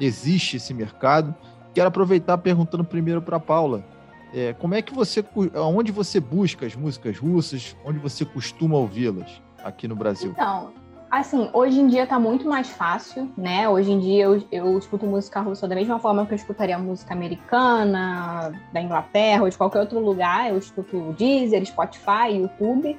Existe 0.00 0.56
esse 0.56 0.72
mercado. 0.72 1.34
Quero 1.74 1.88
aproveitar 1.88 2.38
perguntando 2.38 2.84
primeiro 2.84 3.20
para 3.20 3.38
Paula. 3.40 3.84
É, 4.32 4.52
como 4.52 4.74
é 4.74 4.82
que 4.82 4.94
você, 4.94 5.24
onde 5.54 5.90
você 5.90 6.20
busca 6.20 6.64
as 6.64 6.76
músicas 6.76 7.18
russas, 7.18 7.76
onde 7.84 7.98
você 7.98 8.24
costuma 8.24 8.76
ouvi-las 8.76 9.42
aqui 9.62 9.88
no 9.88 9.96
Brasil? 9.96 10.30
Então, 10.30 10.72
Assim, 11.10 11.50
hoje 11.52 11.80
em 11.80 11.88
dia 11.88 12.06
tá 12.06 12.20
muito 12.20 12.48
mais 12.48 12.70
fácil, 12.70 13.28
né? 13.36 13.68
Hoje 13.68 13.90
em 13.90 13.98
dia 13.98 14.24
eu, 14.26 14.44
eu 14.52 14.78
escuto 14.78 15.04
música 15.06 15.40
russa 15.40 15.66
da 15.66 15.74
mesma 15.74 15.98
forma 15.98 16.24
que 16.24 16.32
eu 16.32 16.36
escutaria 16.36 16.78
música 16.78 17.12
americana, 17.12 18.52
da 18.72 18.80
Inglaterra 18.80 19.42
ou 19.42 19.48
de 19.48 19.58
qualquer 19.58 19.80
outro 19.80 19.98
lugar. 19.98 20.50
Eu 20.50 20.56
escuto 20.56 21.12
Deezer, 21.18 21.66
Spotify, 21.66 22.36
YouTube. 22.36 22.96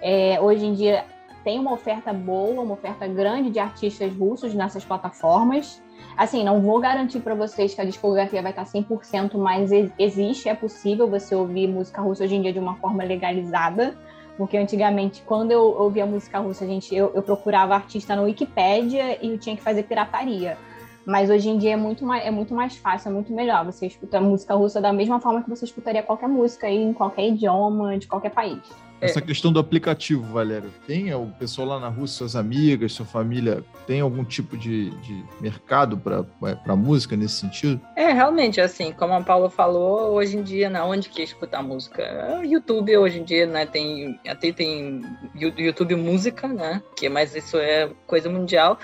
É, 0.00 0.40
hoje 0.40 0.66
em 0.66 0.74
dia 0.74 1.04
tem 1.44 1.60
uma 1.60 1.72
oferta 1.72 2.12
boa, 2.12 2.62
uma 2.62 2.74
oferta 2.74 3.06
grande 3.06 3.50
de 3.50 3.60
artistas 3.60 4.12
russos 4.12 4.54
nessas 4.54 4.84
plataformas. 4.84 5.80
Assim, 6.16 6.42
não 6.42 6.60
vou 6.60 6.80
garantir 6.80 7.20
para 7.20 7.34
vocês 7.36 7.74
que 7.74 7.80
a 7.80 7.84
discografia 7.84 8.42
vai 8.42 8.50
estar 8.50 8.64
100%, 8.64 9.38
mas 9.38 9.70
existe, 9.96 10.48
é 10.48 10.54
possível 10.54 11.08
você 11.08 11.32
ouvir 11.32 11.68
música 11.68 12.02
russa 12.02 12.24
hoje 12.24 12.34
em 12.34 12.42
dia 12.42 12.52
de 12.52 12.58
uma 12.58 12.74
forma 12.74 13.04
legalizada. 13.04 13.96
Porque 14.36 14.56
antigamente, 14.56 15.22
quando 15.22 15.50
eu 15.50 15.62
ouvia 15.62 16.06
música 16.06 16.38
russa, 16.38 16.66
gente, 16.66 16.94
eu, 16.94 17.12
eu 17.14 17.22
procurava 17.22 17.74
artista 17.74 18.16
no 18.16 18.24
Wikipedia 18.24 19.18
e 19.24 19.30
eu 19.30 19.38
tinha 19.38 19.56
que 19.56 19.62
fazer 19.62 19.82
pirataria. 19.84 20.56
Mas 21.04 21.30
hoje 21.30 21.48
em 21.48 21.58
dia 21.58 21.72
é 21.72 21.76
muito 21.76 22.04
mais, 22.04 22.24
é 22.24 22.30
muito 22.30 22.54
mais 22.54 22.76
fácil, 22.76 23.10
é 23.10 23.12
muito 23.12 23.32
melhor. 23.32 23.64
Você 23.64 23.86
escuta 23.86 24.20
música 24.20 24.54
russa 24.54 24.80
da 24.80 24.92
mesma 24.92 25.20
forma 25.20 25.42
que 25.42 25.50
você 25.50 25.64
escutaria 25.64 26.02
qualquer 26.02 26.28
música 26.28 26.66
aí, 26.66 26.76
em 26.76 26.92
qualquer 26.92 27.28
idioma, 27.28 27.98
de 27.98 28.06
qualquer 28.06 28.30
país. 28.30 28.60
Essa 29.02 29.18
é. 29.18 29.22
questão 29.22 29.52
do 29.52 29.58
aplicativo, 29.58 30.22
Valério, 30.32 30.72
tem 30.86 31.12
o 31.12 31.26
pessoal 31.36 31.66
lá 31.66 31.80
na 31.80 31.88
Rússia, 31.88 32.18
suas 32.18 32.36
amigas, 32.36 32.92
sua 32.92 33.04
família, 33.04 33.64
tem 33.84 34.00
algum 34.00 34.24
tipo 34.24 34.56
de, 34.56 34.90
de 35.00 35.24
mercado 35.40 35.98
para 35.98 36.76
música 36.76 37.16
nesse 37.16 37.34
sentido? 37.34 37.80
É, 37.96 38.12
realmente, 38.12 38.60
assim, 38.60 38.92
como 38.92 39.12
a 39.12 39.20
Paula 39.20 39.50
falou, 39.50 40.12
hoje 40.12 40.36
em 40.36 40.42
dia, 40.44 40.70
na 40.70 40.84
onde 40.84 41.08
que 41.08 41.20
escutar 41.20 41.64
música? 41.64 42.00
YouTube 42.44 42.96
hoje 42.96 43.18
em 43.18 43.24
dia, 43.24 43.44
né, 43.44 43.66
tem, 43.66 44.20
até 44.26 44.52
tem 44.52 45.02
YouTube 45.34 45.96
Música, 45.96 46.46
né, 46.46 46.80
que 46.96 47.08
mas 47.08 47.34
isso 47.34 47.56
é 47.56 47.90
coisa 48.06 48.30
mundial. 48.30 48.78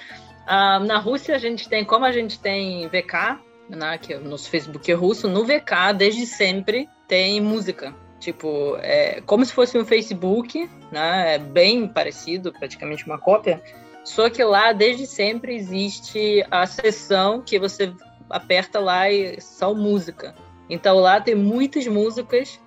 Ah, 0.51 0.81
na 0.81 0.99
Rússia 0.99 1.37
a 1.37 1.39
gente 1.39 1.69
tem, 1.69 1.85
como 1.85 2.07
a 2.07 2.11
gente 2.11 2.41
tem 2.41 2.89
VK, 2.89 3.39
né, 3.69 3.99
que 3.99 4.15
é 4.15 4.17
o 4.17 4.25
nosso 4.25 4.49
Facebook 4.49 4.91
é 4.91 4.95
russo, 4.95 5.29
no 5.29 5.45
VK 5.45 5.93
desde 5.95 6.25
sempre 6.25 6.89
tem 7.07 7.39
música. 7.39 7.95
Tipo, 8.19 8.79
é 8.81 9.21
como 9.27 9.45
se 9.45 9.53
fosse 9.53 9.79
um 9.79 9.85
Facebook, 9.85 10.69
né? 10.91 11.35
É 11.35 11.39
bem 11.39 11.87
parecido, 11.87 12.51
praticamente 12.51 13.05
uma 13.05 13.19
cópia. 13.19 13.63
Só 14.03 14.31
que 14.31 14.43
lá, 14.43 14.73
desde 14.73 15.07
sempre, 15.07 15.55
existe 15.55 16.45
a 16.51 16.67
seção 16.67 17.43
que 17.43 17.59
você 17.59 17.93
aperta 18.31 18.81
lá 18.81 19.11
e 19.11 19.39
só 19.41 19.75
música. 19.75 20.35
Então 20.69 20.99
lá 20.99 21.21
tem 21.21 21.35
muitas 21.35 21.87
músicas 21.87 22.59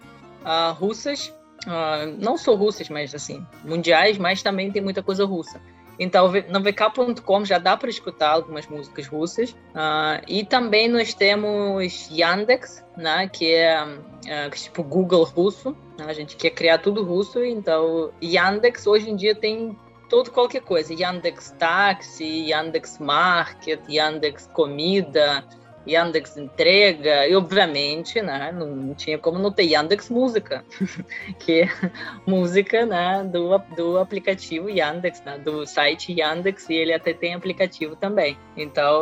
uh, 0.44 0.72
russas, 0.74 1.34
uh, 1.66 2.16
não 2.20 2.38
só 2.38 2.54
russas, 2.54 2.90
mas 2.90 3.14
assim, 3.14 3.46
mundiais, 3.66 4.20
mas 4.20 4.44
também 4.44 4.72
tem 4.72 4.82
muita 4.82 5.04
coisa 5.04 5.26
russa. 5.26 5.60
Então, 6.00 6.32
no 6.50 6.62
vk.com 6.62 7.46
já 7.46 7.58
dá 7.58 7.78
para 7.78 7.90
escutar 7.90 8.32
algumas 8.32 8.68
músicas 8.68 9.08
russas. 9.08 9.52
Uh, 9.52 10.22
e 10.28 10.44
também 10.44 10.88
nós 10.88 11.14
temos 11.14 12.10
Yandex, 12.12 12.84
né, 12.98 13.28
que 13.28 13.54
é 13.54 13.84
uh, 13.84 14.50
tipo 14.52 14.84
Google 14.84 15.24
russo. 15.24 15.76
Né, 15.98 16.06
a 16.08 16.14
gente 16.14 16.36
quer 16.36 16.52
criar 16.52 16.80
tudo 16.80 17.04
russo, 17.04 17.44
então 17.44 18.12
Yandex 18.22 18.88
hoje 18.88 19.10
em 19.10 19.16
dia 19.16 19.36
tem 19.36 19.78
todo 20.10 20.32
qualquer 20.32 20.62
coisa. 20.62 20.94
Yandex 20.94 21.56
Táxi, 21.58 22.50
Yandex 22.50 23.00
Market, 23.00 23.80
Yandex 23.90 24.48
Comida, 24.54 25.46
Yandex 25.88 26.38
Entrega, 26.38 27.28
e 27.28 27.36
obviamente, 27.36 28.22
né, 28.22 28.52
não 28.52 28.94
tinha 28.94 29.18
como 29.18 29.40
não 29.40 29.52
ter 29.52 29.64
Yandex 29.64 30.10
Música, 30.10 30.64
que 31.40 31.62
é 31.62 31.70
música, 32.26 32.86
né, 32.86 33.24
do, 33.24 33.58
do 33.76 33.98
aplicativo 33.98 34.70
Yandex, 34.70 35.22
né, 35.24 35.38
do 35.40 35.66
site 35.66 36.14
Yandex, 36.14 36.70
e 36.70 36.76
ele 36.76 36.94
até 36.94 37.14
tem 37.14 37.34
aplicativo 37.34 37.96
também. 37.96 38.38
Então, 38.56 39.02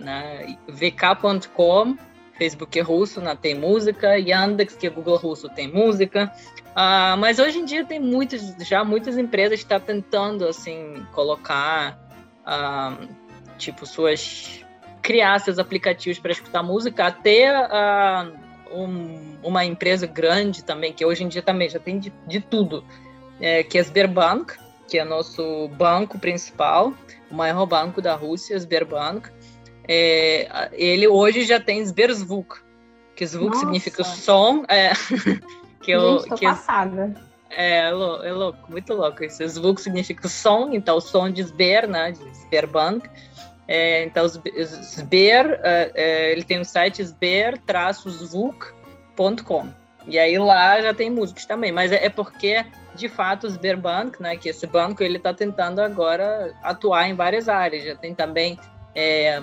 né, 0.00 0.56
vk.com, 0.68 1.96
Facebook 2.38 2.78
é 2.78 2.82
russo, 2.82 3.20
né, 3.20 3.36
tem 3.40 3.54
música, 3.54 4.18
Yandex, 4.18 4.76
que 4.76 4.86
é 4.86 4.90
Google 4.90 5.16
russo, 5.16 5.48
tem 5.48 5.70
música, 5.70 6.32
uh, 6.68 7.18
mas 7.18 7.38
hoje 7.38 7.58
em 7.58 7.64
dia 7.64 7.84
tem 7.84 8.00
muitas, 8.00 8.54
já 8.66 8.82
muitas 8.82 9.18
empresas 9.18 9.60
estão 9.60 9.78
tá 9.78 9.86
tentando, 9.86 10.46
assim, 10.46 11.06
colocar, 11.12 11.98
uh, 12.46 13.08
tipo, 13.58 13.84
suas 13.84 14.64
criar 15.02 15.38
seus 15.40 15.58
aplicativos 15.58 16.18
para 16.18 16.32
escutar 16.32 16.62
música, 16.62 17.06
até 17.06 17.52
uh, 17.52 18.32
um, 18.72 19.38
uma 19.42 19.64
empresa 19.64 20.06
grande 20.06 20.62
também, 20.64 20.92
que 20.92 21.04
hoje 21.04 21.24
em 21.24 21.28
dia 21.28 21.42
também 21.42 21.68
já 21.68 21.78
tem 21.78 21.98
de, 21.98 22.12
de 22.26 22.40
tudo. 22.40 22.84
é, 23.40 23.62
que 23.62 23.78
é 23.78 23.82
Sberbank, 23.82 24.54
que 24.88 24.98
é 24.98 25.04
nosso 25.04 25.68
banco 25.68 26.18
principal, 26.18 26.92
o 27.30 27.34
maior 27.34 27.66
banco 27.66 28.00
da 28.00 28.14
Rússia, 28.14 28.58
Sberbank. 28.58 29.30
É, 29.86 30.70
ele 30.72 31.08
hoje 31.08 31.44
já 31.44 31.60
tem 31.60 31.84
Sberzvuk, 31.84 32.56
que 33.14 33.26
Zvuk 33.26 33.48
Nossa. 33.48 33.60
significa 33.60 34.04
som. 34.04 34.64
É, 34.68 34.92
que 35.80 35.90
eu, 35.90 36.18
Gente, 36.18 36.28
tô 36.28 36.34
que 36.36 36.44
passada. 36.46 37.14
É, 37.50 37.88
é, 37.88 37.92
louco, 37.92 38.70
muito 38.70 38.92
louco. 38.92 39.24
Esse 39.24 39.46
Zvuk 39.48 39.80
significa 39.80 40.28
som, 40.28 40.70
então 40.72 40.98
o 40.98 41.00
som 41.00 41.30
de 41.30 41.42
Sber, 41.42 41.88
né, 41.88 42.12
de 42.12 42.36
Sberbank. 42.36 43.08
É, 43.68 44.02
então, 44.04 44.26
Sber, 44.26 45.60
é, 45.62 45.92
é, 45.94 46.32
ele 46.32 46.42
tem 46.42 46.58
o 46.58 46.64
site 46.64 47.02
sber-zvuk.com. 47.02 47.68
E 50.06 50.18
aí 50.18 50.38
lá 50.38 50.80
já 50.80 50.94
tem 50.94 51.10
músicos 51.10 51.44
também, 51.44 51.70
mas 51.70 51.92
é, 51.92 52.06
é 52.06 52.08
porque 52.08 52.64
de 52.94 53.10
fato 53.10 53.46
o 53.46 53.50
Sberbank, 53.50 54.22
né, 54.22 54.38
que 54.38 54.48
esse 54.48 54.66
banco 54.66 55.02
ele 55.02 55.18
está 55.18 55.34
tentando 55.34 55.80
agora 55.80 56.54
atuar 56.62 57.08
em 57.08 57.14
várias 57.14 57.46
áreas. 57.46 57.84
Já 57.84 57.94
tem 57.94 58.14
também 58.14 58.58
é, 58.94 59.38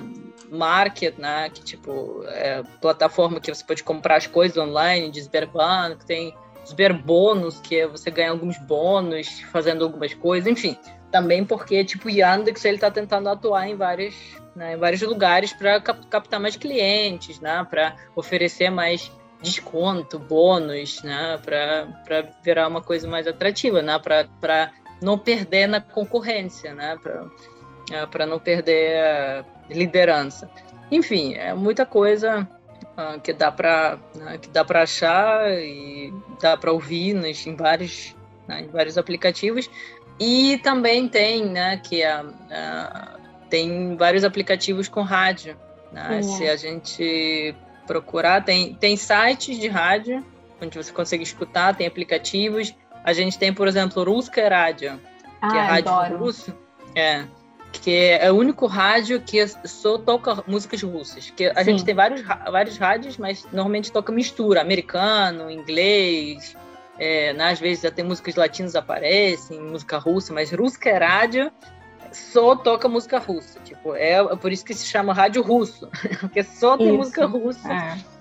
market, 0.49 1.17
né, 1.19 1.49
que 1.53 1.63
tipo 1.63 2.23
é, 2.27 2.63
plataforma 2.81 3.39
que 3.39 3.53
você 3.53 3.63
pode 3.63 3.83
comprar 3.83 4.15
as 4.15 4.25
coisas 4.25 4.57
online 4.57 5.11
de 5.11 5.21
Sberbank, 5.21 6.03
tem 6.03 6.35
Sberbônus, 6.65 7.59
que 7.59 7.81
é 7.81 7.88
você 7.88 8.09
ganha 8.09 8.31
alguns 8.31 8.57
bônus 8.57 9.41
fazendo 9.51 9.85
algumas 9.85 10.15
coisas, 10.15 10.51
enfim. 10.51 10.75
Também 11.15 11.45
porque 11.45 11.82
tipo 11.86 12.10
Yandex 12.10 12.65
ele 12.65 12.75
está 12.75 12.91
tentando 12.91 13.30
atuar 13.30 13.69
em 13.69 13.73
vários, 13.78 14.13
né, 14.54 14.73
em 14.73 14.75
vários 14.75 15.01
lugares 15.01 15.54
para 15.54 15.80
captar 15.80 16.41
mais 16.41 16.58
clientes, 16.58 17.39
né, 17.39 17.65
para 17.69 17.95
oferecer 18.17 18.69
mais 18.69 19.10
desconto, 19.41 20.19
bônus, 20.19 21.01
né, 21.04 21.39
para 21.41 22.34
virar 22.43 22.67
uma 22.67 22.82
coisa 22.82 23.08
mais 23.08 23.25
atrativa, 23.28 23.82
né, 23.82 23.97
para 23.97 24.73
não 25.01 25.17
perder 25.17 25.67
na 25.67 25.80
concorrência, 25.80 26.73
né, 26.73 26.97
para 27.01 28.23
é, 28.23 28.28
não 28.28 28.38
perder 28.38 29.45
liderança. 29.69 30.49
Enfim, 30.91 31.36
é 31.36 31.54
muita 31.54 31.86
coisa 31.86 32.45
uh, 32.97 33.21
que 33.21 33.32
dá 33.32 33.54
para 33.54 33.97
né, 34.15 34.38
que 34.38 34.49
dá 34.49 34.65
para 34.65 34.82
achar 34.82 35.49
e 35.49 36.13
dá 36.41 36.58
para 36.58 36.73
ouvir 36.73 37.13
nos, 37.13 37.47
em 37.47 37.56
vários 37.56 38.13
né, 38.49 38.62
em 38.62 38.67
vários 38.67 38.97
aplicativos 38.97 39.69
e 40.19 40.60
também 40.63 41.08
tem, 41.08 41.45
né, 41.45 41.78
que 41.78 42.04
a, 42.04 42.23
uh, 42.23 43.21
tem 43.49 43.95
vários 43.95 44.23
aplicativos 44.23 44.88
com 44.88 45.01
rádio. 45.01 45.58
Né? 45.91 46.21
Se 46.23 46.47
a 46.47 46.56
gente 46.56 47.56
procurar. 47.86 48.43
Tem, 48.43 48.73
tem 48.73 48.97
sites 48.97 49.58
de 49.60 49.67
rádio 49.67 50.25
onde 50.62 50.78
você 50.78 50.91
consegue 50.91 51.23
escutar, 51.23 51.75
tem 51.75 51.88
aplicativos. 51.88 52.73
A 53.04 53.13
gente 53.13 53.38
tem, 53.38 53.54
por 53.54 53.67
exemplo, 53.67 54.04
Ruska 54.04 54.47
Rádio, 54.47 54.99
que 55.39 55.58
é 55.58 55.60
ah, 55.60 55.65
rádio 55.65 55.91
adoro. 55.91 56.17
russo. 56.17 56.56
É, 56.95 57.25
que 57.71 57.93
é 57.93 58.32
o 58.32 58.36
único 58.36 58.65
rádio 58.67 59.21
que 59.21 59.45
só 59.47 59.97
toca 59.97 60.43
músicas 60.47 60.82
russas. 60.82 61.30
Que 61.30 61.47
a 61.47 61.63
Sim. 61.63 61.71
gente 61.71 61.86
tem 61.86 61.93
vários, 61.93 62.21
vários 62.21 62.78
rádios, 62.78 63.17
mas 63.17 63.45
normalmente 63.51 63.91
toca 63.91 64.12
mistura, 64.12 64.62
americano, 64.62 65.51
inglês. 65.51 66.56
É, 66.97 67.34
né, 67.34 67.51
às 67.51 67.60
vezes 67.60 67.84
até 67.84 68.03
músicas 68.03 68.36
latinas 68.36 68.75
aparecem, 68.75 69.60
música 69.60 69.97
russa, 69.97 70.34
mas 70.34 70.51
Ruska 70.51 70.97
Rádio 70.97 71.51
só 72.12 72.55
toca 72.55 72.88
música 72.88 73.19
russa. 73.19 73.60
Tipo, 73.60 73.95
é, 73.95 74.13
é 74.13 74.36
por 74.36 74.51
isso 74.51 74.63
que 74.63 74.73
se 74.73 74.86
chama 74.88 75.13
rádio 75.13 75.41
russo, 75.41 75.89
porque 76.21 76.43
só 76.43 76.77
tem 76.77 76.88
isso. 76.88 76.97
música 76.97 77.25
russa. 77.25 77.71
É. 77.71 78.15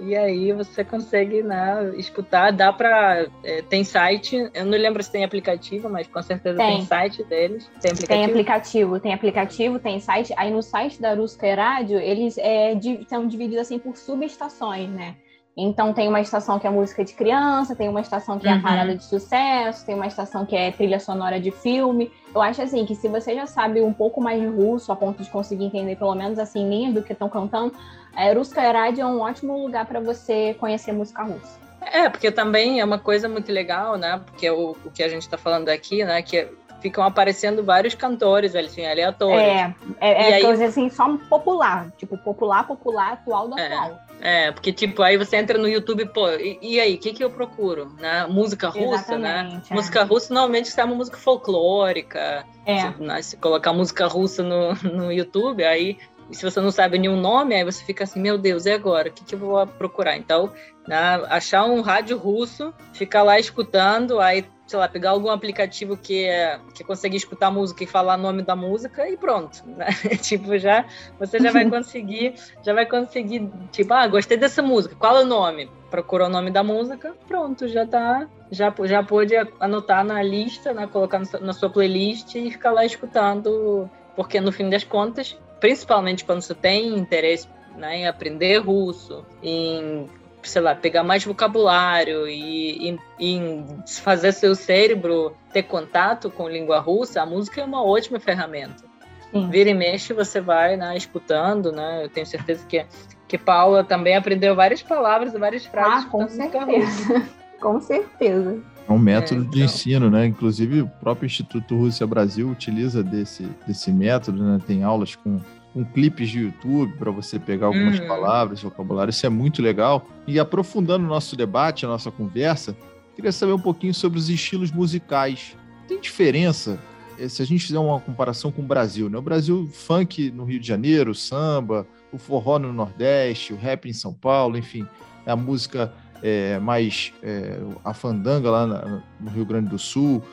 E 0.00 0.16
aí 0.16 0.52
você 0.52 0.84
consegue 0.84 1.42
né, 1.42 1.92
escutar, 1.96 2.52
dá 2.52 2.72
para 2.72 3.26
é, 3.42 3.62
tem 3.62 3.82
site, 3.82 4.48
eu 4.54 4.64
não 4.64 4.78
lembro 4.78 5.02
se 5.02 5.10
tem 5.10 5.24
aplicativo, 5.24 5.90
mas 5.90 6.06
com 6.06 6.22
certeza 6.22 6.56
tem, 6.56 6.76
tem 6.76 6.86
site 6.86 7.24
deles. 7.24 7.68
Tem 7.80 7.90
aplicativo? 7.90 8.06
Tem 8.06 8.24
aplicativo, 8.24 9.00
tem 9.00 9.14
aplicativo, 9.14 9.78
tem 9.80 10.00
site. 10.00 10.32
Aí 10.36 10.52
no 10.52 10.62
site 10.62 11.00
da 11.00 11.14
Ruska 11.14 11.52
Rádio, 11.52 11.98
eles 11.98 12.38
é, 12.38 12.78
são 13.08 13.26
divididos 13.26 13.62
assim 13.62 13.78
por 13.78 13.96
subestações, 13.96 14.88
né? 14.88 15.16
Então 15.60 15.92
tem 15.92 16.06
uma 16.06 16.20
estação 16.20 16.56
que 16.56 16.68
é 16.68 16.70
música 16.70 17.04
de 17.04 17.12
criança, 17.12 17.74
tem 17.74 17.88
uma 17.88 18.00
estação 18.00 18.38
que 18.38 18.46
é 18.46 18.52
a 18.52 18.54
uhum. 18.54 18.62
parada 18.62 18.94
de 18.94 19.02
sucesso, 19.02 19.84
tem 19.84 19.96
uma 19.96 20.06
estação 20.06 20.46
que 20.46 20.54
é 20.54 20.70
trilha 20.70 21.00
sonora 21.00 21.40
de 21.40 21.50
filme. 21.50 22.12
Eu 22.32 22.40
acho 22.40 22.62
assim 22.62 22.86
que 22.86 22.94
se 22.94 23.08
você 23.08 23.34
já 23.34 23.44
sabe 23.44 23.82
um 23.82 23.92
pouco 23.92 24.20
mais 24.20 24.40
de 24.40 24.46
russo, 24.46 24.92
a 24.92 24.96
ponto 24.96 25.20
de 25.20 25.28
conseguir 25.28 25.64
entender 25.64 25.96
pelo 25.96 26.14
menos 26.14 26.38
assim 26.38 26.68
linhas 26.70 26.94
do 26.94 27.02
que 27.02 27.12
estão 27.12 27.28
cantando, 27.28 27.74
é, 28.16 28.32
Ruska 28.32 28.60
Rádio 28.60 29.02
é 29.02 29.06
um 29.06 29.20
ótimo 29.20 29.60
lugar 29.60 29.84
para 29.84 29.98
você 29.98 30.54
conhecer 30.60 30.92
música 30.92 31.24
russa. 31.24 31.58
É, 31.80 32.08
porque 32.08 32.30
também 32.30 32.78
é 32.78 32.84
uma 32.84 32.98
coisa 33.00 33.28
muito 33.28 33.50
legal, 33.50 33.96
né? 33.96 34.20
Porque 34.26 34.48
o, 34.48 34.76
o 34.84 34.90
que 34.92 35.02
a 35.02 35.08
gente 35.08 35.22
está 35.22 35.36
falando 35.36 35.70
aqui, 35.70 36.04
né? 36.04 36.22
Que 36.22 36.46
ficam 36.80 37.04
aparecendo 37.04 37.64
vários 37.64 37.94
cantores 37.94 38.54
assim, 38.54 38.86
aleatórios. 38.86 39.40
É, 39.40 39.74
é, 40.00 40.30
é 40.38 40.40
coisa 40.42 40.66
assim, 40.66 40.88
só 40.90 41.16
popular. 41.28 41.90
Tipo, 41.96 42.16
popular, 42.18 42.66
popular, 42.66 43.12
atual 43.14 43.48
do 43.48 43.58
é, 43.58 43.66
atual. 43.66 43.98
É, 44.20 44.52
porque 44.52 44.72
tipo, 44.72 45.02
aí 45.02 45.16
você 45.16 45.36
entra 45.36 45.58
no 45.58 45.68
YouTube, 45.68 46.06
pô, 46.06 46.28
e, 46.30 46.58
e 46.60 46.80
aí, 46.80 46.94
o 46.94 46.98
que 46.98 47.12
que 47.12 47.22
eu 47.22 47.30
procuro? 47.30 47.92
Né? 47.98 48.26
Música 48.26 48.68
russa, 48.68 49.16
né? 49.16 49.40
Exatamente, 49.40 49.54
né? 49.54 49.62
É. 49.70 49.74
Música 49.74 50.04
russa 50.04 50.34
normalmente 50.34 50.80
é 50.80 50.84
uma 50.84 50.94
música 50.94 51.16
folclórica. 51.16 52.44
É. 52.66 52.80
Se, 52.80 53.02
né? 53.02 53.22
se 53.22 53.36
colocar 53.36 53.72
música 53.72 54.06
russa 54.06 54.42
no, 54.42 54.74
no 54.82 55.12
YouTube, 55.12 55.64
aí 55.64 55.98
se 56.30 56.42
você 56.42 56.60
não 56.60 56.70
sabe 56.70 56.98
nenhum 56.98 57.18
nome, 57.18 57.54
aí 57.54 57.64
você 57.64 57.82
fica 57.84 58.04
assim, 58.04 58.20
meu 58.20 58.36
Deus, 58.36 58.66
e 58.66 58.70
agora? 58.70 59.08
O 59.08 59.12
que, 59.12 59.24
que 59.24 59.34
eu 59.34 59.38
vou 59.38 59.66
procurar? 59.66 60.16
Então, 60.16 60.52
né, 60.86 60.98
achar 61.28 61.64
um 61.64 61.80
rádio 61.80 62.18
russo, 62.18 62.72
ficar 62.92 63.22
lá 63.22 63.38
escutando, 63.38 64.20
aí 64.20 64.44
sei 64.68 64.78
lá, 64.78 64.86
pegar 64.86 65.10
algum 65.10 65.30
aplicativo 65.30 65.96
que, 65.96 66.26
é, 66.26 66.60
que 66.74 66.84
consegue 66.84 67.16
escutar 67.16 67.50
música 67.50 67.82
e 67.82 67.86
falar 67.86 68.18
o 68.18 68.22
nome 68.22 68.42
da 68.42 68.54
música 68.54 69.08
e 69.08 69.16
pronto, 69.16 69.62
né? 69.66 69.86
tipo, 70.20 70.58
já, 70.58 70.84
você 71.18 71.40
já 71.40 71.50
vai 71.50 71.64
conseguir, 71.70 72.34
já 72.62 72.74
vai 72.74 72.84
conseguir, 72.84 73.50
tipo, 73.72 73.94
ah, 73.94 74.06
gostei 74.06 74.36
dessa 74.36 74.60
música, 74.60 74.94
qual 74.94 75.16
é 75.16 75.22
o 75.22 75.26
nome? 75.26 75.70
Procurou 75.90 76.26
o 76.28 76.30
nome 76.30 76.50
da 76.50 76.62
música, 76.62 77.16
pronto, 77.26 77.66
já 77.66 77.86
tá, 77.86 78.28
já, 78.50 78.72
já 78.84 79.02
pôde 79.02 79.34
anotar 79.58 80.04
na 80.04 80.22
lista, 80.22 80.74
né, 80.74 80.86
colocar 80.86 81.22
na 81.40 81.54
sua 81.54 81.70
playlist 81.70 82.34
e 82.34 82.50
ficar 82.50 82.72
lá 82.72 82.84
escutando, 82.84 83.88
porque 84.14 84.38
no 84.38 84.52
fim 84.52 84.68
das 84.68 84.84
contas, 84.84 85.34
principalmente 85.60 86.26
quando 86.26 86.42
você 86.42 86.54
tem 86.54 86.88
interesse 86.88 87.48
né, 87.74 87.96
em 87.96 88.06
aprender 88.06 88.58
russo, 88.58 89.24
em 89.42 90.06
sei 90.48 90.62
lá, 90.62 90.74
pegar 90.74 91.02
mais 91.02 91.24
vocabulário 91.24 92.26
e, 92.26 92.90
e, 92.90 92.98
e, 93.18 93.64
fazer 94.00 94.32
seu 94.32 94.54
cérebro 94.54 95.34
ter 95.52 95.64
contato 95.64 96.30
com 96.30 96.48
língua 96.48 96.78
russa, 96.78 97.22
a 97.22 97.26
música 97.26 97.60
é 97.60 97.64
uma 97.64 97.84
ótima 97.84 98.18
ferramenta. 98.18 98.84
Sim. 99.30 99.48
Vira 99.50 99.70
e 99.70 99.74
mexe, 99.74 100.12
você 100.12 100.40
vai 100.40 100.76
né, 100.76 100.96
escutando, 100.96 101.70
né? 101.70 102.04
Eu 102.04 102.08
tenho 102.08 102.26
certeza 102.26 102.64
que, 102.66 102.84
que 103.26 103.36
Paula 103.36 103.84
também 103.84 104.16
aprendeu 104.16 104.54
várias 104.54 104.82
palavras 104.82 105.34
e 105.34 105.38
várias 105.38 105.66
frases 105.66 106.06
ah, 106.06 106.08
com 106.10 106.28
certeza. 106.28 107.26
com 107.60 107.80
certeza. 107.80 108.58
É 108.88 108.92
um 108.92 108.98
método 108.98 109.42
é, 109.42 109.44
então... 109.44 109.50
de 109.50 109.62
ensino, 109.62 110.10
né? 110.10 110.24
Inclusive, 110.24 110.80
o 110.80 110.88
próprio 110.88 111.26
Instituto 111.26 111.76
Rússia 111.76 112.06
Brasil 112.06 112.48
utiliza 112.48 113.02
desse, 113.02 113.46
desse 113.66 113.92
método, 113.92 114.42
né? 114.42 114.58
Tem 114.66 114.82
aulas 114.82 115.14
com 115.14 115.38
com 115.78 115.84
clipes 115.84 116.28
de 116.30 116.40
YouTube 116.40 116.94
para 116.98 117.12
você 117.12 117.38
pegar 117.38 117.66
algumas 117.66 118.00
uhum. 118.00 118.08
palavras, 118.08 118.62
vocabulário. 118.62 119.10
Isso 119.10 119.24
é 119.24 119.28
muito 119.28 119.62
legal. 119.62 120.08
E 120.26 120.40
aprofundando 120.40 121.04
o 121.04 121.08
nosso 121.08 121.36
debate, 121.36 121.86
a 121.86 121.88
nossa 121.88 122.10
conversa, 122.10 122.76
queria 123.14 123.30
saber 123.30 123.52
um 123.52 123.60
pouquinho 123.60 123.94
sobre 123.94 124.18
os 124.18 124.28
estilos 124.28 124.72
musicais. 124.72 125.56
Tem 125.86 126.00
diferença 126.00 126.80
eh, 127.16 127.28
se 127.28 127.40
a 127.42 127.46
gente 127.46 127.64
fizer 127.64 127.78
uma 127.78 128.00
comparação 128.00 128.50
com 128.50 128.60
o 128.60 128.64
Brasil, 128.64 129.08
né? 129.08 129.18
O 129.18 129.22
Brasil, 129.22 129.70
funk 129.72 130.32
no 130.32 130.42
Rio 130.42 130.58
de 130.58 130.66
Janeiro, 130.66 131.14
samba, 131.14 131.86
o 132.12 132.18
forró 132.18 132.58
no 132.58 132.72
Nordeste, 132.72 133.52
o 133.52 133.56
rap 133.56 133.88
em 133.88 133.92
São 133.92 134.12
Paulo, 134.12 134.58
enfim, 134.58 134.84
a 135.24 135.36
música 135.36 135.92
é, 136.20 136.58
mais 136.58 137.12
é, 137.22 137.60
a 137.84 137.94
fandanga 137.94 138.50
lá 138.50 138.66
na, 138.66 139.02
no 139.20 139.30
Rio 139.30 139.44
Grande 139.44 139.68
do 139.68 139.78
Sul. 139.78 140.24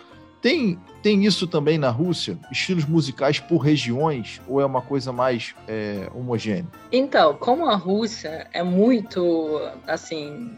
Tem, 0.45 0.79
tem 1.01 1.25
isso 1.25 1.47
também 1.47 1.75
na 1.75 1.89
Rússia? 1.89 2.38
Estilos 2.51 2.86
musicais 2.86 3.39
por 3.39 3.58
regiões? 3.58 4.39
Ou 4.47 4.62
é 4.62 4.65
uma 4.65 4.79
coisa 4.79 5.12
mais 5.12 5.55
é, 5.67 6.08
homogênea? 6.13 6.67
Então, 6.91 7.34
como 7.34 7.65
a 7.65 7.75
Rússia 7.75 8.47
é 8.53 8.62
muito, 8.62 9.60
assim, 9.88 10.55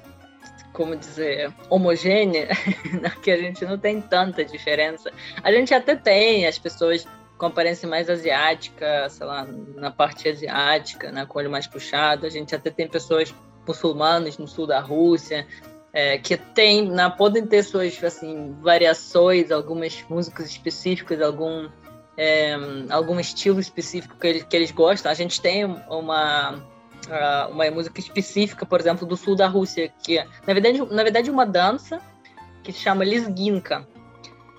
como 0.73 0.93
dizer, 0.93 1.53
homogênea, 1.69 2.49
né, 3.01 3.13
que 3.23 3.31
a 3.31 3.37
gente 3.37 3.63
não 3.63 3.77
tem 3.77 4.01
tanta 4.01 4.43
diferença. 4.43 5.09
A 5.41 5.53
gente 5.53 5.73
até 5.73 5.95
tem 5.95 6.45
as 6.45 6.59
pessoas 6.59 7.07
com 7.37 7.45
aparência 7.45 7.87
mais 7.87 8.09
asiática, 8.09 9.07
sei 9.07 9.25
lá, 9.25 9.47
na 9.73 9.89
parte 9.89 10.27
asiática, 10.27 11.13
né, 11.13 11.25
com 11.25 11.39
olho 11.39 11.49
mais 11.49 11.65
puxado. 11.65 12.25
A 12.25 12.29
gente 12.29 12.53
até 12.53 12.69
tem 12.69 12.89
pessoas 12.89 13.33
muçulmanas 13.65 14.37
no 14.37 14.49
sul 14.49 14.67
da 14.67 14.81
Rússia 14.81 15.47
é, 15.97 16.15
que 16.19 16.37
tem, 16.37 16.87
na, 16.87 17.09
podem 17.09 17.43
ter 17.43 17.63
suas 17.63 18.03
assim, 18.03 18.55
variações, 18.61 19.49
algumas 19.49 20.05
músicas 20.07 20.45
específicas, 20.45 21.19
algum, 21.19 21.67
é, 22.15 22.55
algum 22.91 23.19
estilo 23.19 23.59
específico 23.59 24.15
que 24.15 24.27
eles, 24.27 24.43
que 24.43 24.55
eles 24.55 24.69
gostam. 24.69 25.11
A 25.11 25.15
gente 25.15 25.41
tem 25.41 25.65
uma, 25.65 26.63
uma 27.49 27.71
música 27.71 27.99
específica, 27.99 28.63
por 28.63 28.79
exemplo, 28.79 29.07
do 29.07 29.17
sul 29.17 29.35
da 29.35 29.47
Rússia, 29.47 29.91
que 30.03 30.19
é, 30.19 30.27
na 30.45 30.53
verdade, 30.53 30.85
na 30.85 31.01
verdade 31.01 31.31
uma 31.31 31.47
dança 31.47 31.99
que 32.63 32.71
se 32.71 32.77
chama 32.77 33.03
Lisginka. 33.03 33.87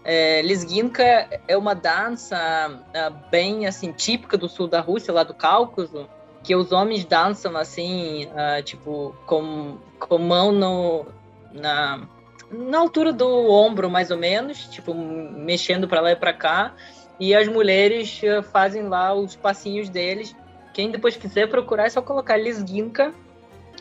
É, 0.02 0.42
Lisginka 0.42 1.04
é 1.46 1.56
uma 1.56 1.74
dança 1.74 2.84
é, 2.92 3.10
bem 3.30 3.64
assim 3.64 3.92
típica 3.92 4.36
do 4.36 4.48
sul 4.48 4.66
da 4.66 4.80
Rússia, 4.80 5.14
lá 5.14 5.22
do 5.22 5.34
Cáucaso, 5.34 6.08
que 6.42 6.56
os 6.56 6.72
homens 6.72 7.04
dançam 7.04 7.56
assim, 7.56 8.26
uh, 8.26 8.62
tipo, 8.62 9.14
com, 9.26 9.76
com 9.98 10.18
mão 10.18 10.50
no, 10.50 11.06
na, 11.52 12.06
na 12.50 12.78
altura 12.78 13.12
do 13.12 13.50
ombro, 13.50 13.90
mais 13.90 14.10
ou 14.10 14.16
menos, 14.16 14.64
tipo, 14.68 14.94
mexendo 14.94 15.88
para 15.88 16.00
lá 16.00 16.12
e 16.12 16.16
para 16.16 16.32
cá, 16.32 16.74
e 17.20 17.34
as 17.34 17.48
mulheres 17.48 18.20
uh, 18.22 18.42
fazem 18.42 18.82
lá 18.88 19.12
os 19.14 19.34
passinhos 19.34 19.88
deles. 19.88 20.34
Quem 20.72 20.90
depois 20.90 21.16
quiser 21.16 21.48
procurar, 21.48 21.86
é 21.86 21.90
só 21.90 22.00
colocar 22.00 22.36
Lisginka 22.36 23.12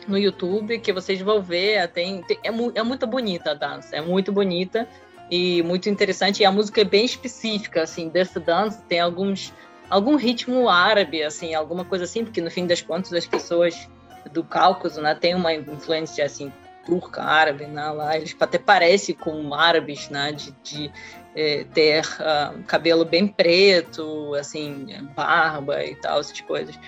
no 0.08 0.18
YouTube, 0.18 0.78
que 0.80 0.92
vocês 0.92 1.20
vão 1.20 1.40
ver. 1.40 1.86
Tem, 1.88 2.22
tem 2.22 2.38
é, 2.42 2.50
mu 2.50 2.72
é 2.74 2.82
muito 2.82 3.06
bonita 3.06 3.52
a 3.52 3.54
dança, 3.54 3.94
é 3.94 4.00
muito 4.00 4.32
bonita 4.32 4.88
e 5.30 5.62
muito 5.62 5.88
interessante. 5.88 6.42
E 6.42 6.44
a 6.44 6.50
música 6.50 6.80
é 6.80 6.84
bem 6.84 7.04
específica, 7.04 7.82
assim, 7.82 8.08
dessa 8.08 8.40
dança. 8.40 8.82
Tem 8.88 8.98
alguns 8.98 9.52
algum 9.88 10.16
ritmo 10.16 10.68
árabe, 10.68 11.22
assim, 11.22 11.54
alguma 11.54 11.84
coisa 11.84 12.04
assim, 12.04 12.24
porque 12.24 12.40
no 12.40 12.50
fim 12.50 12.66
das 12.66 12.82
contas 12.82 13.12
as 13.12 13.26
pessoas 13.26 13.88
do 14.32 14.44
Cáucaso, 14.44 15.00
né, 15.00 15.14
tem 15.14 15.34
uma 15.34 15.54
influência 15.54 16.24
assim 16.24 16.52
turca, 16.88 17.22
árabe, 17.22 17.66
né, 17.66 17.90
lá 17.90 18.16
eles 18.16 18.34
até 18.40 18.58
parecem 18.58 19.14
com 19.14 19.52
árabes, 19.52 20.08
né, 20.08 20.32
de, 20.32 20.54
de 20.62 20.90
é, 21.36 21.64
ter 21.74 22.02
uh, 22.04 22.62
cabelo 22.64 23.04
bem 23.04 23.28
preto, 23.28 24.34
assim, 24.34 24.86
barba 25.14 25.84
e 25.84 25.94
tal, 25.94 26.20
essas 26.20 26.40
coisas. 26.40 26.78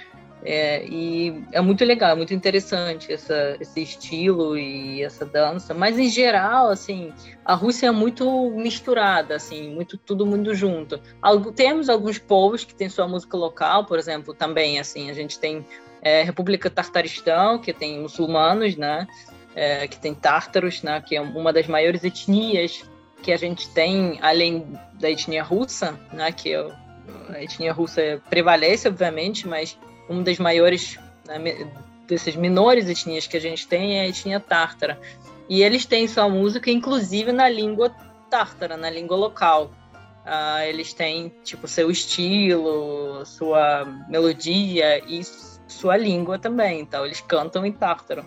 É, 0.43 0.87
e 0.87 1.45
é 1.53 1.61
muito 1.61 1.85
legal, 1.85 2.13
é 2.13 2.15
muito 2.15 2.33
interessante 2.33 3.13
essa, 3.13 3.59
esse 3.61 3.83
estilo 3.83 4.57
e 4.57 5.03
essa 5.03 5.27
dança. 5.27 5.75
Mas 5.75 5.99
em 5.99 6.09
geral, 6.09 6.71
assim, 6.71 7.13
a 7.45 7.55
Rússia 7.55 7.89
é 7.89 7.91
muito 7.91 8.51
misturada, 8.53 9.37
assim, 9.37 9.71
muito 9.75 9.99
tudo 9.99 10.25
muito 10.25 10.55
junto. 10.55 10.99
Algo, 11.21 11.53
temos 11.53 11.91
alguns 11.91 12.19
povos 12.19 12.65
que 12.65 12.75
têm 12.75 12.89
sua 12.89 13.07
música 13.07 13.37
local, 13.37 13.85
por 13.85 13.99
exemplo, 13.99 14.33
também 14.33 14.81
assim, 14.81 15.11
a 15.11 15.15
gente 15.15 15.39
tem 15.39 15.63
é, 16.01 16.23
República 16.23 16.71
Tartaristão, 16.71 17.59
que 17.59 17.73
tem 17.75 18.01
muçulmanos, 18.01 18.77
né? 18.77 19.07
É, 19.55 19.89
que 19.89 19.99
tem 19.99 20.15
tártaros, 20.15 20.83
né? 20.83 21.03
Que 21.05 21.17
é 21.17 21.21
uma 21.21 21.53
das 21.53 21.67
maiores 21.67 22.05
etnias 22.05 22.85
que 23.23 23.33
a 23.33 23.37
gente 23.37 23.69
tem, 23.71 24.19
além 24.23 24.67
da 24.95 25.11
etnia 25.11 25.43
russa, 25.43 25.99
né? 26.13 26.31
Que 26.33 26.55
é, 26.55 26.71
a 27.31 27.43
etnia 27.43 27.73
russa 27.73 28.23
prevalece, 28.31 28.89
obviamente, 28.89 29.47
mas 29.49 29.79
uma 30.09 30.23
das 30.23 30.39
maiores, 30.39 30.99
né, 31.27 31.39
dessas 32.07 32.35
menores 32.35 32.89
etnias 32.89 33.27
que 33.27 33.37
a 33.37 33.41
gente 33.41 33.67
tem 33.67 33.99
é 33.99 34.03
a 34.03 34.09
etnia 34.09 34.41
tártara. 34.41 35.01
E 35.49 35.63
eles 35.63 35.85
têm 35.85 36.07
sua 36.07 36.29
música, 36.29 36.71
inclusive 36.71 37.33
na 37.33 37.49
língua 37.49 37.91
tártara, 38.31 38.77
na 38.77 38.89
língua 38.89 39.17
local. 39.17 39.73
Uh, 40.25 40.63
eles 40.69 40.93
têm, 40.93 41.33
tipo, 41.43 41.67
seu 41.67 41.91
estilo, 41.91 43.25
sua 43.27 43.85
melodia 44.09 45.03
e 45.09 45.23
sua 45.67 45.97
língua 45.97 46.39
também. 46.39 46.81
Então, 46.81 47.05
eles 47.05 47.21
cantam 47.21 47.67
em 47.67 47.73
tártaro. 47.73 48.25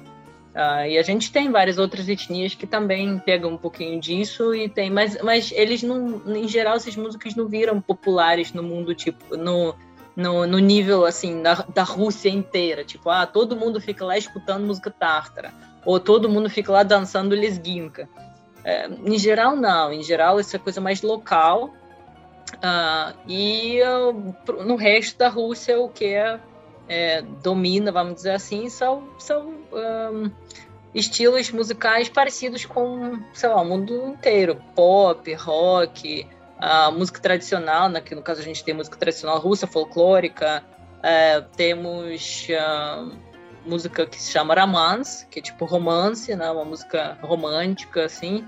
Uh, 0.53 0.85
e 0.87 0.97
a 0.99 1.01
gente 1.01 1.31
tem 1.31 1.51
várias 1.51 1.79
outras 1.79 2.07
etnias 2.07 2.53
que 2.53 2.67
também 2.67 3.17
pegam 3.17 3.51
um 3.51 3.57
pouquinho 3.57 3.99
disso 3.99 4.53
e 4.53 4.69
tem, 4.69 4.87
mas, 4.91 5.19
mas 5.23 5.51
eles 5.51 5.81
não, 5.81 6.21
em 6.27 6.47
geral, 6.47 6.75
essas 6.75 6.95
músicas 6.95 7.35
não 7.35 7.47
viram 7.47 7.81
populares 7.81 8.53
no 8.53 8.61
mundo, 8.61 8.93
tipo, 8.93 9.35
no, 9.35 9.73
no, 10.15 10.45
no 10.45 10.59
nível 10.59 11.05
assim 11.05 11.41
da, 11.41 11.65
da 11.73 11.81
Rússia 11.81 12.29
inteira. 12.29 12.83
Tipo, 12.83 13.09
ah, 13.09 13.25
todo 13.25 13.55
mundo 13.55 13.81
fica 13.81 14.05
lá 14.05 14.15
escutando 14.15 14.65
música 14.65 14.91
tártara, 14.91 15.51
ou 15.83 15.99
todo 15.99 16.29
mundo 16.29 16.49
fica 16.49 16.71
lá 16.71 16.83
dançando 16.83 17.33
lesguinka. 17.33 18.07
É, 18.63 18.87
em 18.87 19.17
geral, 19.17 19.55
não. 19.55 19.91
Em 19.91 20.03
geral, 20.03 20.39
isso 20.39 20.55
é 20.55 20.59
coisa 20.59 20.79
mais 20.79 21.01
local. 21.01 21.73
Uh, 22.55 23.17
e 23.27 23.79
uh, 23.81 24.63
no 24.63 24.75
resto 24.75 25.17
da 25.17 25.27
Rússia, 25.27 25.79
o 25.79 25.89
que 25.89 26.05
é, 26.05 26.39
é, 26.87 27.21
domina, 27.21 27.91
vamos 27.91 28.15
dizer 28.15 28.31
assim, 28.31 28.69
são, 28.69 29.07
são 29.17 29.53
um, 29.71 30.31
estilos 30.93 31.51
musicais 31.51 32.09
parecidos 32.09 32.65
com, 32.65 33.19
sei 33.33 33.49
lá, 33.49 33.61
o 33.61 33.65
mundo 33.65 34.09
inteiro. 34.09 34.61
Pop, 34.75 35.33
rock, 35.33 36.27
a 36.57 36.91
música 36.91 37.19
tradicional, 37.19 37.89
né, 37.89 37.99
que 37.99 38.15
no 38.15 38.21
caso 38.21 38.41
a 38.41 38.43
gente 38.43 38.63
tem 38.63 38.73
música 38.73 38.97
tradicional 38.97 39.39
russa, 39.39 39.67
folclórica, 39.67 40.63
é, 41.01 41.41
temos 41.57 42.47
uh, 42.49 43.11
música 43.65 44.05
que 44.05 44.21
se 44.21 44.31
chama 44.31 44.53
Ramans, 44.53 45.27
que 45.29 45.39
é 45.39 45.41
tipo 45.41 45.65
romance, 45.65 46.33
né, 46.35 46.49
uma 46.49 46.63
música 46.63 47.17
romântica, 47.21 48.05
assim, 48.05 48.45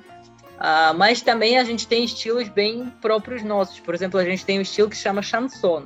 uh, 0.58 0.94
mas 0.96 1.22
também 1.22 1.58
a 1.58 1.64
gente 1.66 1.88
tem 1.88 2.06
estilos 2.06 2.48
bem 2.48 2.90
próprios 3.02 3.44
nossos, 3.44 3.82
por 3.82 3.94
exemplo, 3.94 4.18
a 4.18 4.24
gente 4.24 4.46
tem 4.46 4.60
um 4.60 4.62
estilo 4.62 4.90
que 4.90 4.96
se 4.96 5.04
chama 5.04 5.22
chanson, 5.22 5.86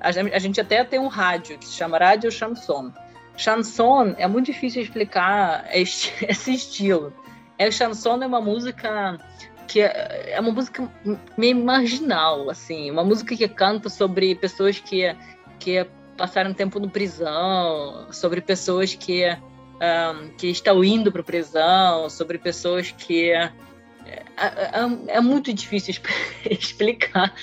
a 0.00 0.38
gente, 0.38 0.60
até 0.60 0.84
tem 0.84 0.98
um 0.98 1.08
rádio 1.08 1.58
que 1.58 1.66
se 1.66 1.74
chama 1.74 1.98
rádio 1.98 2.30
chanson. 2.30 2.92
Chanson 3.36 4.14
é 4.18 4.26
muito 4.26 4.46
difícil 4.46 4.82
explicar 4.82 5.64
esse 5.72 6.52
estilo. 6.52 7.12
É, 7.56 7.70
chanson 7.70 8.22
é 8.22 8.26
uma 8.26 8.40
música 8.40 9.18
que 9.66 9.80
é, 9.80 10.32
é 10.32 10.40
uma 10.40 10.50
música 10.50 10.90
meio 11.36 11.56
marginal, 11.62 12.48
assim, 12.48 12.90
uma 12.90 13.04
música 13.04 13.36
que 13.36 13.46
canta 13.46 13.88
sobre 13.88 14.34
pessoas 14.34 14.78
que, 14.78 15.14
que 15.58 15.86
passaram 16.16 16.54
tempo 16.54 16.80
no 16.80 16.88
prisão, 16.88 18.06
sobre 18.10 18.40
pessoas 18.40 18.94
que, 18.94 19.24
um, 19.28 20.28
que 20.36 20.48
estão 20.48 20.82
indo 20.82 21.12
para 21.12 21.22
prisão, 21.22 22.08
sobre 22.08 22.38
pessoas 22.38 22.90
que 22.90 23.32
é, 24.37 24.79
é, 24.79 25.17
é, 25.17 25.21
muito 25.21 25.53
difícil 25.53 25.95
explicar 26.49 27.33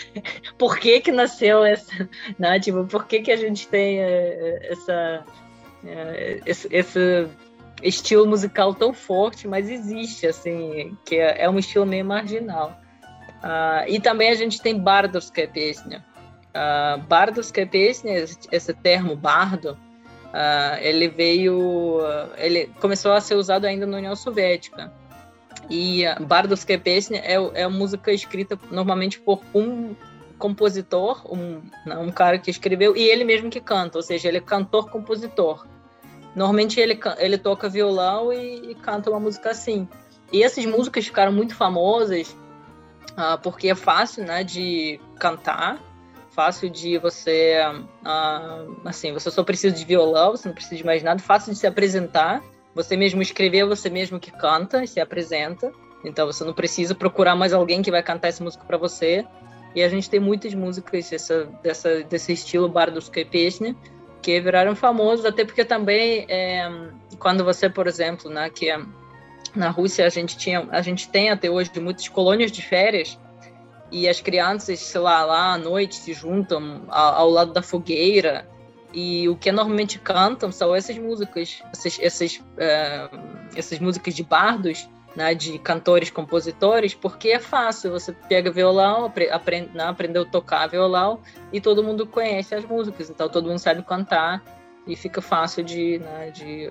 por 0.58 0.78
que 0.78 1.00
que 1.00 1.12
nasceu 1.12 1.64
essa, 1.64 2.08
né? 2.38 2.58
tipo, 2.60 2.84
por 2.86 3.06
que 3.06 3.20
que 3.20 3.32
a 3.32 3.36
gente 3.36 3.68
tem 3.68 4.00
é, 4.00 4.72
essa, 4.72 5.24
é, 5.84 6.40
esse, 6.46 6.68
esse 6.70 7.28
estilo 7.82 8.26
musical 8.26 8.74
tão 8.74 8.92
forte, 8.92 9.48
mas 9.48 9.68
existe, 9.68 10.26
assim, 10.26 10.96
que 11.04 11.16
é, 11.16 11.44
é 11.44 11.50
um 11.50 11.58
estilo 11.58 11.86
meio 11.86 12.04
marginal. 12.04 12.78
Uh, 13.42 13.88
e 13.88 13.98
também 13.98 14.30
a 14.30 14.34
gente 14.34 14.60
tem 14.60 14.78
bardovskaya 14.78 15.48
pesня. 15.48 16.04
Uh, 16.50 17.00
bardovskaya 17.02 17.66
pesня, 17.66 18.12
esse 18.52 18.74
termo 18.74 19.16
bardo, 19.16 19.72
uh, 19.72 20.78
ele 20.80 21.08
veio, 21.08 22.00
ele 22.36 22.66
começou 22.80 23.12
a 23.12 23.20
ser 23.20 23.34
usado 23.34 23.64
ainda 23.64 23.86
na 23.86 23.96
União 23.96 24.14
Soviética. 24.14 24.92
E 25.69 26.03
bardovskaya 26.21 26.79
pesня 26.79 27.19
é, 27.19 27.35
é 27.61 27.67
música 27.67 28.11
escrita 28.11 28.59
normalmente 28.71 29.19
por 29.19 29.41
um 29.53 29.95
compositor, 30.37 31.25
um, 31.31 31.61
um 31.87 32.11
cara 32.11 32.37
que 32.37 32.51
escreveu, 32.51 32.95
e 32.95 33.01
ele 33.01 33.23
mesmo 33.23 33.49
que 33.49 33.61
canta, 33.61 33.97
ou 33.97 34.03
seja, 34.03 34.27
ele 34.27 34.37
é 34.37 34.41
cantor-compositor. 34.41 35.65
Normalmente 36.35 36.79
ele, 36.79 36.99
ele 37.17 37.37
toca 37.37 37.69
violão 37.69 38.31
e, 38.33 38.71
e 38.71 38.75
canta 38.75 39.09
uma 39.09 39.19
música 39.19 39.51
assim. 39.51 39.87
E 40.31 40.43
essas 40.43 40.65
músicas 40.65 41.05
ficaram 41.05 41.31
muito 41.31 41.55
famosas 41.55 42.35
uh, 43.11 43.39
porque 43.41 43.69
é 43.69 43.75
fácil, 43.75 44.25
né, 44.25 44.43
de 44.43 44.99
cantar, 45.17 45.79
fácil 46.31 46.69
de 46.69 46.97
você, 46.97 47.61
uh, 48.03 48.75
assim, 48.83 49.13
você 49.13 49.31
só 49.31 49.43
precisa 49.43 49.73
de 49.73 49.85
violão, 49.85 50.31
você 50.31 50.49
não 50.49 50.55
precisa 50.55 50.75
de 50.75 50.85
mais 50.85 51.01
nada, 51.01 51.19
fácil 51.21 51.53
de 51.53 51.59
se 51.59 51.65
apresentar. 51.65 52.43
Você 52.75 52.97
mesmo 52.97 53.21
escrever, 53.21 53.65
você 53.65 53.89
mesmo 53.89 54.19
que 54.19 54.31
canta 54.31 54.83
e 54.83 54.87
se 54.87 54.99
apresenta. 54.99 55.71
Então 56.03 56.27
você 56.27 56.43
não 56.43 56.53
precisa 56.53 56.93
procurar 56.93 57.35
mais 57.35 57.53
alguém 57.53 57.81
que 57.81 57.89
vai 57.89 58.03
cantar 58.03 58.27
essa 58.27 58.43
música 58.43 58.65
para 58.65 58.77
você. 58.77 59.25
E 59.73 59.81
a 59.81 59.89
gente 59.89 60.09
tem 60.09 60.19
muitas 60.19 60.53
músicas 60.53 61.09
dessa, 61.09 61.45
dessa, 61.63 62.03
desse 62.03 62.33
estilo 62.33 62.67
Bardos 62.67 63.09
Pesne, 63.09 63.75
que 64.21 64.39
viraram 64.39 64.75
famosos, 64.75 65.25
até 65.25 65.45
porque 65.45 65.63
também 65.63 66.25
é, 66.29 66.69
quando 67.17 67.43
você, 67.43 67.69
por 67.69 67.87
exemplo, 67.87 68.29
né, 68.29 68.49
que 68.49 68.69
é, 68.69 68.79
na 69.55 69.69
Rússia 69.69 70.05
a 70.05 70.09
gente 70.09 70.37
tinha, 70.37 70.67
a 70.71 70.81
gente 70.81 71.09
tem 71.09 71.29
até 71.29 71.49
hoje 71.49 71.71
muitas 71.79 72.07
colônias 72.07 72.51
de 72.51 72.61
férias 72.61 73.19
e 73.91 74.07
as 74.07 74.19
crianças, 74.19 74.79
sei 74.79 75.01
lá, 75.01 75.23
lá 75.25 75.53
à 75.53 75.57
noite 75.57 75.95
se 75.95 76.13
juntam 76.13 76.85
ao, 76.87 77.13
ao 77.15 77.29
lado 77.29 77.53
da 77.53 77.61
fogueira 77.61 78.47
e 78.95 79.27
o 79.27 79.35
que 79.35 79.51
normalmente 79.51 79.99
cantam 79.99 80.53
são 80.53 80.73
essas 80.73 80.97
músicas, 80.97 81.61
essas, 81.73 81.99
essas, 81.99 82.41
é, 82.57 83.09
essas 83.53 83.77
músicas 83.77 84.15
de 84.15 84.23
bardos 84.23 84.87
né, 85.13 85.35
de 85.35 85.59
cantores, 85.59 86.09
compositores, 86.09 86.93
porque 86.93 87.29
é 87.29 87.39
fácil, 87.39 87.91
você 87.91 88.13
pega 88.13 88.49
violão, 88.51 89.11
aprende, 89.31 89.69
né, 89.73 89.83
aprendeu 89.83 90.23
a 90.23 90.25
tocar 90.25 90.67
violão 90.67 91.19
e 91.51 91.59
todo 91.59 91.83
mundo 91.83 92.07
conhece 92.07 92.55
as 92.55 92.65
músicas, 92.65 93.09
então 93.09 93.27
todo 93.29 93.47
mundo 93.47 93.59
sabe 93.59 93.83
cantar 93.83 94.41
e 94.87 94.95
fica 94.95 95.21
fácil 95.21 95.63
de, 95.63 95.99
né, 95.99 96.31
de 96.31 96.69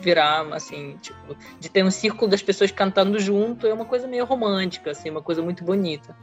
virar, 0.00 0.46
assim, 0.52 0.96
tipo, 1.00 1.36
de 1.58 1.68
ter 1.68 1.84
um 1.84 1.90
círculo 1.90 2.30
das 2.30 2.42
pessoas 2.42 2.70
cantando 2.70 3.18
junto, 3.18 3.66
é 3.66 3.72
uma 3.72 3.84
coisa 3.84 4.06
meio 4.06 4.24
romântica, 4.24 4.92
assim, 4.92 5.10
uma 5.10 5.22
coisa 5.22 5.42
muito 5.42 5.64
bonita. 5.64 6.16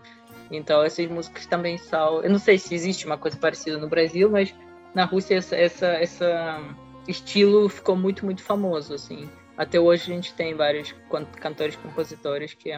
Então 0.51 0.83
essas 0.83 1.07
músicas 1.07 1.45
também 1.45 1.77
são, 1.77 2.21
eu 2.21 2.29
não 2.29 2.39
sei 2.39 2.57
se 2.57 2.75
existe 2.75 3.05
uma 3.05 3.17
coisa 3.17 3.37
parecida 3.37 3.77
no 3.77 3.87
Brasil, 3.87 4.29
mas 4.29 4.53
na 4.93 5.05
Rússia 5.05 5.35
essa, 5.35 5.55
essa, 5.55 5.87
essa 5.87 6.61
estilo 7.07 7.67
ficou 7.69 7.95
muito, 7.95 8.25
muito 8.25 8.41
famoso, 8.41 8.93
assim. 8.93 9.29
Até 9.57 9.79
hoje 9.79 10.11
a 10.11 10.15
gente 10.15 10.33
tem 10.33 10.55
vários 10.55 10.93
cantores, 11.39 11.75
compositores 11.75 12.53
que 12.53 12.71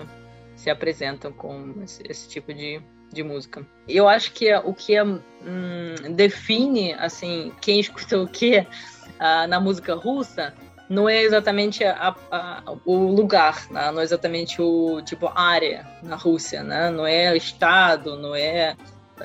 se 0.55 0.69
apresentam 0.69 1.31
com 1.31 1.73
esse, 1.83 2.03
esse 2.09 2.29
tipo 2.29 2.53
de, 2.53 2.81
de 3.11 3.23
música. 3.23 3.65
Eu 3.87 4.07
acho 4.07 4.31
que 4.31 4.53
o 4.53 4.73
que 4.73 5.01
hum, 5.01 5.19
define 6.15 6.93
assim 6.93 7.51
quem 7.61 7.79
escuta 7.79 8.19
o 8.19 8.27
que 8.27 8.59
uh, 8.59 9.47
na 9.47 9.59
música 9.59 9.95
russa 9.95 10.53
não 10.89 11.09
é 11.09 11.23
exatamente 11.23 11.83
a, 11.83 12.15
a, 12.31 12.63
o 12.85 13.11
lugar, 13.11 13.67
né? 13.71 13.91
não 13.91 14.01
é 14.01 14.03
exatamente 14.03 14.61
o 14.61 15.01
tipo 15.01 15.31
área 15.33 15.87
na 16.03 16.15
Rússia, 16.15 16.63
né? 16.63 16.89
não 16.91 17.07
é 17.07 17.35
estado, 17.35 18.17
não 18.17 18.35
é 18.35 18.75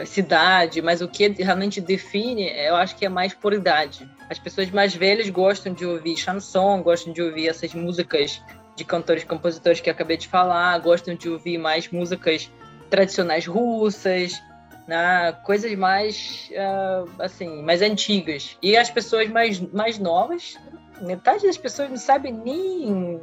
cidade, 0.05 0.81
mas 0.81 1.01
o 1.01 1.09
que 1.09 1.29
realmente 1.29 1.81
define, 1.81 2.49
eu 2.49 2.77
acho 2.77 2.97
que 2.97 3.05
é 3.05 3.09
mais 3.09 3.35
por 3.35 3.53
idade. 3.53 4.09
As 4.29 4.39
pessoas 4.39 4.71
mais 4.71 4.95
velhas 4.95 5.29
gostam 5.29 5.73
de 5.73 5.85
ouvir 5.85 6.17
chanson, 6.17 6.83
gostam 6.83 7.13
de 7.13 7.21
ouvir 7.21 7.49
essas 7.49 7.75
músicas 7.75 8.41
de 8.77 8.85
cantores 8.85 9.23
e 9.23 9.27
compositores 9.27 9.81
que 9.81 9.91
acabei 9.91 10.17
de 10.17 10.29
falar, 10.29 10.79
gostam 10.79 11.15
de 11.15 11.29
ouvir 11.29 11.59
mais 11.59 11.91
músicas 11.91 12.51
tradicionais 12.89 13.47
russas, 13.47 14.41
né? 14.87 15.33
coisas 15.45 15.75
mais 15.75 16.51
uh, 16.53 17.23
assim, 17.23 17.63
mais 17.63 17.83
antigas. 17.83 18.57
E 18.63 18.77
as 18.77 18.91
pessoas 18.91 19.29
mais, 19.29 19.61
mais 19.61 19.99
novas 19.99 20.57
metade 21.01 21.47
das 21.47 21.57
pessoas 21.57 21.91
não 21.91 21.97
sabem 21.97 22.33
nem 22.33 23.21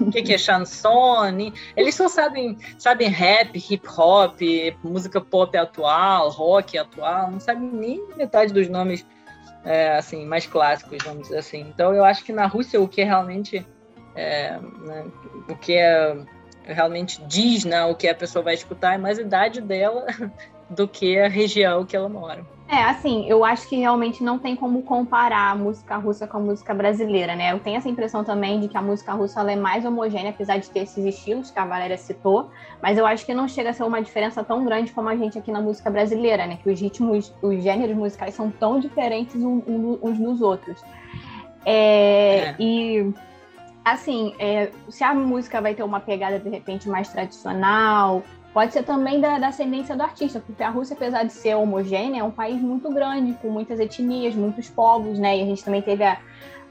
o 0.00 0.10
que, 0.10 0.22
que 0.22 0.34
é 0.34 0.38
chanson, 0.38 1.30
nem... 1.30 1.52
eles 1.76 1.94
só 1.94 2.08
sabem, 2.08 2.58
sabem 2.78 3.08
rap, 3.08 3.56
hip 3.56 3.86
hop, 3.88 4.40
música 4.82 5.20
pop 5.20 5.56
atual, 5.56 6.30
rock 6.30 6.78
atual, 6.78 7.30
não 7.30 7.40
sabem 7.40 7.68
nem 7.70 8.06
metade 8.16 8.52
dos 8.52 8.68
nomes 8.68 9.04
é, 9.64 9.96
assim 9.96 10.26
mais 10.26 10.46
clássicos, 10.46 11.02
vamos 11.02 11.22
dizer 11.24 11.38
assim. 11.38 11.60
Então 11.60 11.94
eu 11.94 12.04
acho 12.04 12.24
que 12.24 12.32
na 12.32 12.46
Rússia 12.46 12.80
o 12.80 12.88
que 12.88 13.00
é 13.00 13.04
realmente 13.04 13.66
é, 14.14 14.58
né, 14.58 15.06
o 15.48 15.56
que 15.56 15.74
é 15.74 16.16
realmente 16.64 17.22
diz, 17.26 17.64
né, 17.64 17.84
o 17.84 17.94
que 17.94 18.08
a 18.08 18.14
pessoa 18.14 18.42
vai 18.42 18.54
escutar 18.54 18.94
é 18.94 18.98
mais 18.98 19.18
a 19.18 19.22
idade 19.22 19.60
dela 19.60 20.06
do 20.74 20.88
que 20.88 21.18
a 21.18 21.28
região 21.28 21.84
que 21.84 21.96
ela 21.96 22.08
mora. 22.08 22.44
É, 22.66 22.82
assim, 22.84 23.28
eu 23.28 23.44
acho 23.44 23.68
que 23.68 23.76
realmente 23.76 24.24
não 24.24 24.38
tem 24.38 24.56
como 24.56 24.82
comparar 24.82 25.52
a 25.52 25.54
música 25.54 25.96
russa 25.96 26.26
com 26.26 26.38
a 26.38 26.40
música 26.40 26.72
brasileira, 26.72 27.36
né? 27.36 27.52
Eu 27.52 27.60
tenho 27.60 27.76
essa 27.76 27.88
impressão 27.88 28.24
também 28.24 28.58
de 28.58 28.68
que 28.68 28.76
a 28.76 28.82
música 28.82 29.12
russa 29.12 29.40
é 29.42 29.54
mais 29.54 29.84
homogênea, 29.84 30.30
apesar 30.30 30.56
de 30.56 30.70
ter 30.70 30.80
esses 30.80 31.04
estilos 31.04 31.50
que 31.50 31.58
a 31.58 31.66
Valéria 31.66 31.98
citou, 31.98 32.50
mas 32.82 32.96
eu 32.96 33.06
acho 33.06 33.26
que 33.26 33.34
não 33.34 33.46
chega 33.46 33.70
a 33.70 33.72
ser 33.74 33.84
uma 33.84 34.00
diferença 34.00 34.42
tão 34.42 34.64
grande 34.64 34.92
como 34.92 35.10
a 35.10 35.16
gente 35.16 35.38
aqui 35.38 35.52
na 35.52 35.60
música 35.60 35.90
brasileira, 35.90 36.46
né? 36.46 36.58
Que 36.62 36.70
os 36.70 36.80
ritmos, 36.80 37.32
os 37.42 37.62
gêneros 37.62 37.96
musicais 37.96 38.34
são 38.34 38.50
tão 38.50 38.80
diferentes 38.80 39.36
uns 39.36 40.18
dos 40.18 40.40
outros. 40.40 40.82
É, 41.66 42.38
é. 42.38 42.56
E 42.58 43.12
assim, 43.84 44.34
é, 44.38 44.70
se 44.88 45.04
a 45.04 45.12
música 45.14 45.60
vai 45.60 45.74
ter 45.74 45.82
uma 45.82 46.00
pegada 46.00 46.38
de 46.38 46.48
repente 46.48 46.88
mais 46.88 47.08
tradicional, 47.08 48.22
Pode 48.54 48.72
ser 48.72 48.84
também 48.84 49.20
da, 49.20 49.36
da, 49.36 49.48
ascendência 49.48 49.96
do 49.96 50.02
artista, 50.04 50.38
porque 50.38 50.62
a 50.62 50.70
Rússia, 50.70 50.94
apesar 50.94 51.24
de 51.24 51.32
ser 51.32 51.56
homogênea, 51.56 52.20
é 52.20 52.22
um 52.22 52.30
país 52.30 52.62
muito 52.62 52.88
grande, 52.88 53.32
com 53.42 53.50
muitas 53.50 53.80
etnias, 53.80 54.32
muitos 54.32 54.70
povos, 54.70 55.18
né? 55.18 55.36
E 55.36 55.42
a 55.42 55.44
gente 55.44 55.64
também 55.64 55.82
teve 55.82 56.04
a 56.04 56.20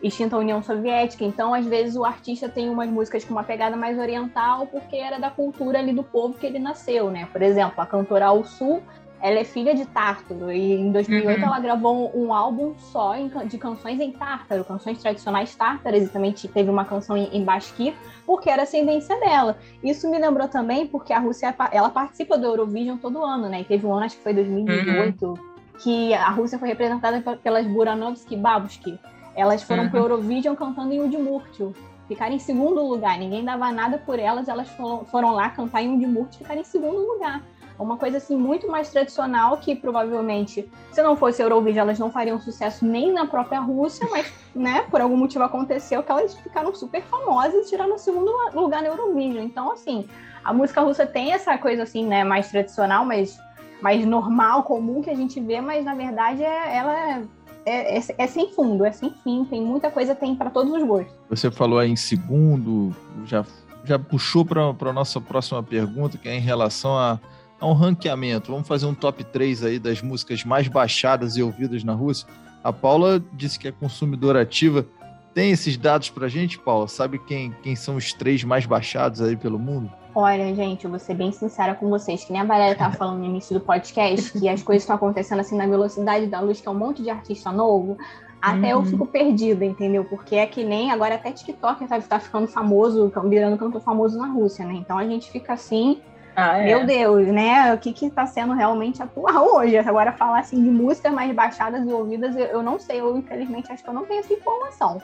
extinta 0.01 0.37
União 0.37 0.63
Soviética. 0.63 1.25
Então, 1.25 1.53
às 1.53 1.65
vezes, 1.65 1.97
o 1.97 2.05
artista 2.05 2.47
tem 2.47 2.69
umas 2.69 2.89
músicas 2.89 3.25
com 3.25 3.33
uma 3.33 3.43
pegada 3.43 3.75
mais 3.75 3.99
oriental, 3.99 4.65
porque 4.67 4.95
era 4.95 5.19
da 5.19 5.29
cultura 5.29 5.79
ali 5.79 5.91
do 5.91 6.03
povo 6.03 6.35
que 6.35 6.45
ele 6.45 6.57
nasceu, 6.57 7.11
né? 7.11 7.27
Por 7.33 7.41
exemplo, 7.41 7.73
a 7.77 7.85
cantora 7.85 8.27
Al 8.27 8.45
Sul 8.45 8.81
ela 9.23 9.39
é 9.39 9.45
filha 9.45 9.73
de 9.73 9.85
Tártaro 9.85 10.51
e 10.51 10.73
em 10.73 10.91
2008 10.91 11.39
uhum. 11.39 11.45
ela 11.45 11.59
gravou 11.61 12.11
um 12.13 12.33
álbum 12.33 12.75
só 12.77 13.15
de 13.45 13.57
canções 13.57 13.97
em 14.01 14.11
tártaro, 14.11 14.65
canções 14.65 14.97
tradicionais 15.01 15.55
tártaras 15.55 16.03
e 16.03 16.09
também 16.09 16.33
teve 16.33 16.69
uma 16.69 16.83
canção 16.83 17.15
em, 17.15 17.29
em 17.31 17.41
basquir, 17.41 17.93
porque 18.25 18.49
era 18.49 18.63
ascendência 18.63 19.17
dela. 19.21 19.57
Isso 19.81 20.11
me 20.11 20.19
lembrou 20.19 20.49
também 20.49 20.85
porque 20.87 21.13
a 21.13 21.19
Rússia 21.19 21.55
ela 21.71 21.89
participa 21.89 22.37
do 22.37 22.47
Eurovision 22.47 22.97
todo 22.97 23.23
ano, 23.23 23.47
né? 23.47 23.61
E 23.61 23.63
teve 23.63 23.87
um 23.87 23.93
ano, 23.93 24.03
acho 24.03 24.17
que 24.17 24.23
foi 24.23 24.33
2018, 24.33 25.25
uhum. 25.25 25.35
que 25.79 26.13
a 26.13 26.29
Rússia 26.29 26.59
foi 26.59 26.67
representada 26.67 27.21
pelas 27.37 27.65
Buranovsky 27.65 28.35
Babushki. 28.35 28.99
Elas 29.37 29.63
foram 29.63 29.83
uhum. 29.83 29.89
para 29.89 30.01
o 30.01 30.03
Eurovision 30.03 30.53
cantando 30.53 30.93
em 30.93 31.01
Udmurtio. 31.01 31.73
Ficaram 32.09 32.35
em 32.35 32.39
segundo 32.39 32.85
lugar, 32.85 33.17
ninguém 33.17 33.45
dava 33.45 33.71
nada 33.71 33.97
por 33.97 34.19
elas, 34.19 34.49
elas 34.49 34.67
foram, 34.71 35.05
foram 35.05 35.31
lá 35.31 35.49
cantar 35.49 35.81
em 35.81 35.95
Udmurtio 35.95 36.35
e 36.35 36.43
ficaram 36.43 36.59
em 36.59 36.65
segundo 36.65 36.97
lugar. 36.97 37.41
Uma 37.77 37.97
coisa 37.97 38.17
assim 38.17 38.35
muito 38.35 38.67
mais 38.67 38.89
tradicional 38.89 39.57
que 39.57 39.75
provavelmente, 39.75 40.69
se 40.91 41.01
não 41.01 41.15
fosse 41.15 41.41
Eurovision, 41.41 41.83
elas 41.83 41.99
não 41.99 42.11
fariam 42.11 42.39
sucesso 42.39 42.85
nem 42.85 43.11
na 43.11 43.25
própria 43.25 43.59
Rússia, 43.59 44.07
mas, 44.11 44.31
né, 44.53 44.85
por 44.89 45.01
algum 45.01 45.17
motivo 45.17 45.43
aconteceu 45.43 46.03
que 46.03 46.11
elas 46.11 46.35
ficaram 46.35 46.73
super 46.73 47.01
famosas 47.03 47.65
e 47.65 47.69
tiraram 47.69 47.95
o 47.95 47.99
segundo 47.99 48.31
lugar 48.53 48.81
na 48.81 48.89
Eurovision. 48.89 49.43
Então, 49.43 49.71
assim, 49.71 50.07
a 50.43 50.53
música 50.53 50.81
russa 50.81 51.05
tem 51.05 51.33
essa 51.33 51.57
coisa 51.57 51.83
assim, 51.83 52.05
né, 52.05 52.23
mais 52.23 52.49
tradicional, 52.49 53.05
mas 53.05 53.37
mais 53.81 54.05
normal, 54.05 54.63
comum 54.63 55.01
que 55.01 55.09
a 55.09 55.15
gente 55.15 55.41
vê, 55.41 55.59
mas 55.59 55.83
na 55.83 55.93
verdade 55.93 56.41
é, 56.41 56.77
ela 56.77 56.93
é 56.93 57.23
é, 57.65 57.97
é, 57.97 58.03
é, 58.17 58.27
sem 58.27 58.49
fundo, 58.49 58.85
é 58.85 58.91
sem 58.91 59.09
fim, 59.23 59.45
tem 59.45 59.61
muita 59.61 59.89
coisa, 59.89 60.13
tem 60.13 60.35
para 60.35 60.49
todos 60.49 60.73
os 60.73 60.83
gostos. 60.83 61.13
Você 61.29 61.49
falou 61.49 61.79
aí 61.79 61.89
em 61.89 61.95
segundo, 61.95 62.93
já, 63.25 63.45
já 63.85 63.97
puxou 63.97 64.45
para 64.45 64.89
a 64.89 64.93
nossa 64.93 65.21
próxima 65.21 65.63
pergunta, 65.63 66.17
que 66.17 66.27
é 66.27 66.35
em 66.35 66.41
relação 66.41 66.97
a, 66.97 67.19
a 67.63 67.67
um 67.67 67.73
ranqueamento. 67.73 68.51
Vamos 68.51 68.67
fazer 68.67 68.85
um 68.85 68.93
top 68.93 69.23
3 69.23 69.63
aí 69.63 69.79
das 69.79 70.01
músicas 70.01 70.43
mais 70.43 70.67
baixadas 70.67 71.37
e 71.37 71.43
ouvidas 71.43 71.83
na 71.83 71.93
Rússia. 71.93 72.27
A 72.61 72.73
Paula 72.73 73.23
disse 73.31 73.57
que 73.57 73.67
é 73.69 73.71
consumidora 73.71 74.41
ativa. 74.41 74.85
Tem 75.33 75.51
esses 75.51 75.77
dados 75.77 76.09
pra 76.09 76.27
gente, 76.27 76.59
Paula? 76.59 76.87
Sabe 76.89 77.17
quem, 77.19 77.55
quem 77.63 77.75
são 77.75 77.95
os 77.95 78.11
três 78.11 78.43
mais 78.43 78.65
baixados 78.65 79.21
aí 79.21 79.37
pelo 79.37 79.57
mundo? 79.57 79.89
Olha, 80.13 80.53
gente, 80.53 80.83
eu 80.83 80.91
vou 80.91 80.99
ser 80.99 81.15
bem 81.15 81.31
sincera 81.31 81.73
com 81.73 81.89
vocês, 81.89 82.23
que 82.23 82.31
nem 82.31 82.41
a 82.41 82.45
Valéria 82.45 82.73
estava 82.73 82.93
falando 82.93 83.19
no 83.19 83.25
início 83.25 83.57
do 83.57 83.65
podcast, 83.65 84.37
que 84.37 84.47
as 84.47 84.61
coisas 84.61 84.83
estão 84.83 84.97
acontecendo 84.97 85.39
assim 85.39 85.55
na 85.57 85.65
velocidade 85.65 86.27
da 86.27 86.39
luz, 86.41 86.61
que 86.61 86.67
é 86.67 86.71
um 86.71 86.75
monte 86.75 87.01
de 87.01 87.09
artista 87.09 87.51
novo. 87.51 87.97
Até 88.41 88.75
uhum. 88.75 88.81
eu 88.81 88.85
fico 88.85 89.05
perdida, 89.07 89.63
entendeu? 89.63 90.03
Porque 90.03 90.35
é 90.35 90.45
que 90.45 90.65
nem 90.65 90.91
agora 90.91 91.15
até 91.15 91.31
TikTok 91.31 91.87
tá, 91.87 91.99
tá 92.01 92.19
ficando 92.19 92.45
famoso, 92.45 93.11
virando 93.29 93.57
cantor 93.57 93.81
famoso 93.81 94.17
na 94.17 94.27
Rússia, 94.27 94.65
né? 94.65 94.73
Então 94.73 94.97
a 94.97 95.07
gente 95.07 95.31
fica 95.31 95.53
assim, 95.53 96.01
ah, 96.35 96.57
é. 96.57 96.65
Meu 96.65 96.85
Deus, 96.85 97.27
né? 97.27 97.73
O 97.73 97.77
que 97.77 97.93
que 97.93 98.09
tá 98.09 98.25
sendo 98.25 98.53
realmente 98.53 99.01
atual 99.01 99.55
hoje? 99.55 99.77
Agora, 99.77 100.11
falar 100.11 100.39
assim 100.39 100.61
de 100.63 100.69
músicas 100.69 101.13
mais 101.13 101.33
baixadas 101.33 101.87
e 101.87 101.91
ouvidas, 101.91 102.35
eu, 102.35 102.45
eu 102.45 102.63
não 102.63 102.79
sei. 102.79 103.01
Eu, 103.01 103.15
infelizmente, 103.17 103.71
acho 103.71 103.83
que 103.83 103.89
eu 103.89 103.93
não 103.93 104.05
tenho 104.05 104.19
essa 104.19 104.33
informação. 104.33 105.01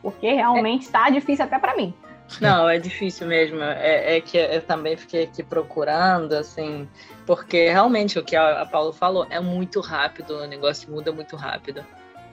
Porque 0.00 0.32
realmente 0.32 0.82
está 0.82 1.08
é. 1.08 1.10
difícil 1.10 1.44
até 1.44 1.58
para 1.58 1.76
mim. 1.76 1.94
Não, 2.40 2.68
é 2.68 2.78
difícil 2.78 3.26
mesmo. 3.26 3.62
É, 3.62 4.16
é, 4.16 4.20
que 4.20 4.38
eu 4.38 4.62
também 4.62 4.96
fiquei 4.96 5.24
aqui 5.24 5.42
procurando, 5.42 6.32
assim, 6.32 6.88
porque 7.26 7.68
realmente 7.68 8.18
o 8.18 8.24
que 8.24 8.36
a, 8.36 8.62
a 8.62 8.66
Paulo 8.66 8.92
falou 8.92 9.26
é 9.30 9.40
muito 9.40 9.80
rápido, 9.80 10.36
o 10.36 10.46
negócio 10.46 10.90
muda 10.90 11.12
muito 11.12 11.36
rápido. 11.36 11.84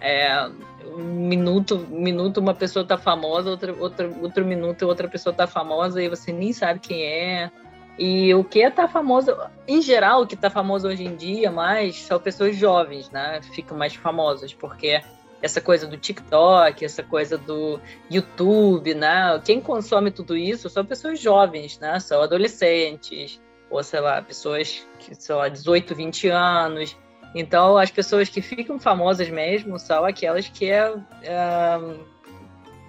É, 0.02 0.50
um 0.86 1.04
minuto, 1.04 1.78
minuto 1.90 2.40
uma 2.40 2.54
pessoa 2.54 2.86
tá 2.86 2.98
famosa, 2.98 3.50
outra, 3.50 3.74
outra, 3.74 4.10
outro 4.22 4.46
minuto 4.46 4.88
outra 4.88 5.10
pessoa 5.10 5.36
tá 5.36 5.46
famosa 5.46 6.02
e 6.02 6.08
você 6.08 6.32
nem 6.32 6.54
sabe 6.54 6.80
quem 6.80 7.04
é. 7.04 7.52
E 8.00 8.34
o 8.34 8.46
que 8.46 8.60
está 8.60 8.88
famoso, 8.88 9.36
em 9.68 9.82
geral, 9.82 10.22
o 10.22 10.28
que 10.28 10.34
está 10.34 10.50
famoso 10.50 10.88
hoje 10.88 11.04
em 11.04 11.18
dia 11.18 11.52
mais 11.52 12.02
são 12.02 12.18
pessoas 12.18 12.56
jovens, 12.56 13.10
né? 13.10 13.42
Ficam 13.54 13.78
mais 13.78 13.94
famosas, 13.94 14.54
porque 14.54 15.02
essa 15.42 15.60
coisa 15.60 15.86
do 15.86 15.98
TikTok, 15.98 16.86
essa 16.86 17.04
coisa 17.04 17.38
do 17.38 17.78
YouTube, 18.10 18.94
né? 18.94 19.38
Quem 19.44 19.60
consome 19.60 20.12
tudo 20.12 20.38
isso 20.38 20.70
são 20.70 20.86
pessoas 20.86 21.20
jovens, 21.20 21.78
né? 21.78 22.00
São 22.00 22.22
adolescentes, 22.22 23.38
ou 23.70 23.84
sei 23.84 24.00
lá, 24.00 24.22
pessoas 24.22 24.88
que, 24.98 25.12
lá, 25.34 25.50
18, 25.50 25.94
20 25.94 26.30
anos. 26.30 26.98
Então, 27.36 27.78
as 27.78 27.92
pessoas 27.92 28.30
que 28.30 28.42
ficam 28.42 28.80
famosas 28.80 29.30
mesmo 29.30 29.78
são 29.78 30.06
aquelas 30.06 30.48
que 30.48 30.72
é, 30.72 30.94
é, 31.22 31.80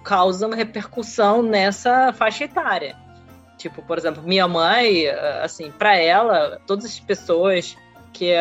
causam 0.05 0.51
repercussão 0.51 1.43
nessa 1.43 2.13
faixa 2.13 2.45
etária. 2.45 2.95
Tipo, 3.61 3.81
por 3.83 3.97
exemplo, 3.97 4.23
minha 4.23 4.47
mãe, 4.47 5.07
assim, 5.43 5.69
para 5.71 5.95
ela, 5.95 6.59
todas 6.65 6.85
as 6.85 6.99
pessoas 6.99 7.77
que 8.11 8.33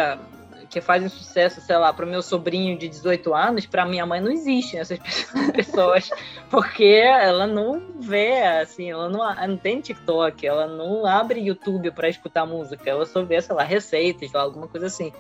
que 0.71 0.81
fazem 0.81 1.09
sucesso, 1.09 1.61
sei 1.61 1.77
lá, 1.77 1.93
para 1.93 2.07
o 2.07 2.09
meu 2.09 2.23
sobrinho 2.23 2.79
de 2.79 2.89
18 2.89 3.35
anos, 3.35 3.67
para 3.67 3.85
minha 3.85 4.07
mãe 4.07 4.21
não 4.21 4.31
existem 4.31 4.79
essas 4.79 5.01
pessoas, 5.53 6.09
porque 6.49 6.85
ela 6.85 7.45
não 7.45 7.83
vê, 7.99 8.41
assim, 8.43 8.89
ela 8.89 9.09
não, 9.09 9.29
ela 9.29 9.49
não 9.49 9.57
tem 9.57 9.81
TikTok, 9.81 10.47
ela 10.47 10.69
não 10.69 11.05
abre 11.05 11.41
YouTube 11.41 11.91
para 11.91 12.09
escutar 12.09 12.47
música, 12.47 12.89
ela 12.89 13.05
só 13.05 13.25
vê, 13.25 13.43
sei 13.43 13.57
lá, 13.57 13.65
receitas, 13.65 14.33
alguma 14.33 14.69
coisa 14.69 14.87
assim. 14.87 15.13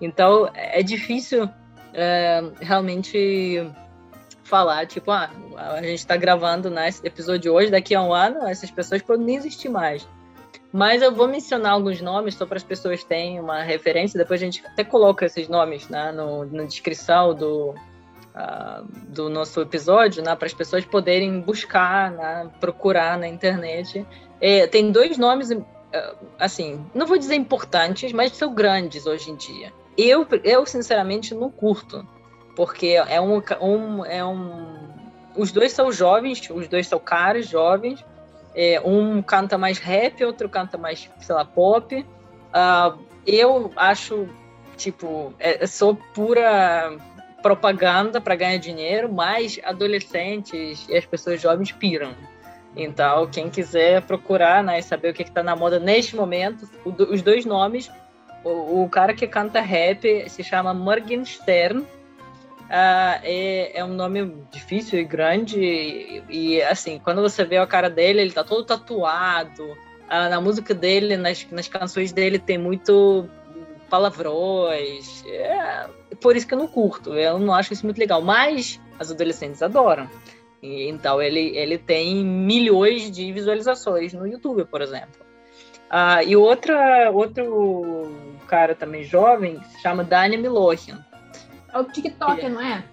Então, 0.00 0.48
é 0.54 0.82
difícil 0.84 1.50
é, 1.92 2.40
realmente 2.60 3.68
falar, 4.52 4.86
tipo, 4.86 5.10
ah, 5.10 5.30
a 5.56 5.80
gente 5.80 6.00
está 6.00 6.14
gravando 6.14 6.68
nesse 6.68 7.02
né, 7.02 7.08
episódio 7.08 7.54
hoje, 7.54 7.70
daqui 7.70 7.94
a 7.94 8.02
um 8.02 8.12
ano, 8.12 8.46
essas 8.46 8.70
pessoas 8.70 9.00
podem 9.00 9.24
nem 9.24 9.36
existir 9.36 9.70
mais. 9.70 10.06
Mas 10.70 11.00
eu 11.00 11.10
vou 11.10 11.26
mencionar 11.26 11.72
alguns 11.72 12.02
nomes 12.02 12.34
só 12.34 12.44
para 12.44 12.58
as 12.58 12.62
pessoas 12.62 13.02
terem 13.02 13.40
uma 13.40 13.62
referência. 13.62 14.18
Depois 14.18 14.42
a 14.42 14.44
gente 14.44 14.62
até 14.66 14.84
coloca 14.84 15.24
esses 15.24 15.48
nomes 15.48 15.88
né, 15.88 16.12
no, 16.12 16.44
na 16.44 16.64
descrição 16.64 17.34
do, 17.34 17.70
uh, 17.70 18.84
do 19.08 19.30
nosso 19.30 19.58
episódio, 19.62 20.22
né, 20.22 20.36
para 20.36 20.46
as 20.46 20.52
pessoas 20.52 20.84
poderem 20.84 21.40
buscar, 21.40 22.10
né, 22.10 22.50
procurar 22.60 23.18
na 23.18 23.28
internet 23.28 24.06
É, 24.38 24.66
tem 24.66 24.92
dois 24.92 25.16
nomes, 25.16 25.48
assim, 26.38 26.84
não 26.94 27.06
vou 27.06 27.16
dizer 27.16 27.36
importantes, 27.36 28.12
mas 28.12 28.36
são 28.36 28.54
grandes 28.54 29.06
hoje 29.06 29.30
em 29.30 29.36
dia. 29.36 29.72
Eu, 29.96 30.26
eu 30.44 30.66
sinceramente, 30.66 31.34
não 31.34 31.50
curto, 31.50 32.06
porque 32.54 33.00
é 33.08 33.20
um, 33.20 33.42
um, 33.60 34.04
é 34.04 34.24
um. 34.24 34.88
Os 35.36 35.52
dois 35.52 35.72
são 35.72 35.90
jovens, 35.90 36.48
os 36.50 36.68
dois 36.68 36.86
são 36.86 36.98
caras 36.98 37.46
jovens. 37.46 38.04
É, 38.54 38.80
um 38.84 39.22
canta 39.22 39.56
mais 39.56 39.78
rap, 39.78 40.22
outro 40.24 40.48
canta 40.48 40.76
mais, 40.76 41.08
sei 41.20 41.34
lá, 41.34 41.44
pop. 41.44 41.94
Uh, 41.96 42.98
eu 43.26 43.72
acho, 43.76 44.28
tipo, 44.76 45.32
é, 45.38 45.66
sou 45.66 45.94
pura 45.94 46.98
propaganda 47.42 48.20
para 48.20 48.36
ganhar 48.36 48.58
dinheiro, 48.58 49.12
mas 49.12 49.58
adolescentes 49.64 50.86
e 50.88 50.96
as 50.96 51.06
pessoas 51.06 51.40
jovens 51.40 51.72
piram. 51.72 52.14
Então, 52.76 53.26
quem 53.26 53.50
quiser 53.50 54.02
procurar 54.02 54.62
né, 54.62 54.78
e 54.78 54.82
saber 54.82 55.10
o 55.10 55.14
que 55.14 55.22
está 55.22 55.42
na 55.42 55.54
moda 55.54 55.78
neste 55.78 56.16
momento, 56.16 56.68
os 56.84 57.20
dois 57.20 57.44
nomes, 57.44 57.90
o, 58.44 58.82
o, 58.82 58.88
cara 58.88 59.12
que 59.12 59.26
canta 59.26 59.60
rap 59.60 60.28
se 60.28 60.42
chama 60.42 60.72
Morgenstern, 60.72 61.84
uh, 62.72 63.20
é, 63.22 63.78
é, 63.78 63.84
um 63.84 63.92
nome 63.92 64.44
difícil 64.50 64.98
e 64.98 65.04
grande, 65.04 65.60
e, 65.60 66.22
e, 66.30 66.62
assim, 66.62 66.98
quando 66.98 67.20
você 67.20 67.44
vê 67.44 67.58
a 67.58 67.66
cara 67.66 67.90
dele, 67.90 68.20
ele 68.20 68.30
está 68.30 68.42
todo 68.42 68.64
tatuado, 68.64 69.64
uh, 69.72 70.30
na 70.30 70.40
música 70.40 70.72
dele, 70.72 71.16
nas, 71.16 71.46
nas 71.50 71.68
canções 71.68 72.12
dele 72.12 72.38
tem 72.38 72.56
muito 72.56 73.28
palavrões, 73.90 75.22
é 75.26 75.86
por 76.18 76.34
isso 76.34 76.46
que 76.46 76.54
eu 76.54 76.58
não 76.58 76.66
curto, 76.66 77.12
eu 77.12 77.38
não 77.38 77.52
acho 77.54 77.74
isso 77.74 77.84
muito 77.84 77.98
legal, 77.98 78.22
mas 78.22 78.80
as 78.98 79.10
adolescentes 79.10 79.62
adoram. 79.62 80.08
Então 80.62 81.20
ele, 81.20 81.56
ele 81.56 81.76
tem 81.76 82.24
milhões 82.24 83.10
de 83.10 83.32
visualizações 83.32 84.12
no 84.14 84.26
YouTube, 84.26 84.64
por 84.64 84.80
exemplo. 84.80 85.26
Ah, 85.90 86.22
e 86.22 86.36
outra, 86.36 87.10
outro 87.10 88.10
cara 88.46 88.74
também 88.74 89.02
jovem 89.02 89.60
se 89.64 89.82
chama 89.82 90.04
Dani 90.04 90.38
Milohian. 90.38 91.04
É 91.72 91.78
o 91.78 91.84
TikTok, 91.84 92.48
não 92.48 92.60
é? 92.60 92.84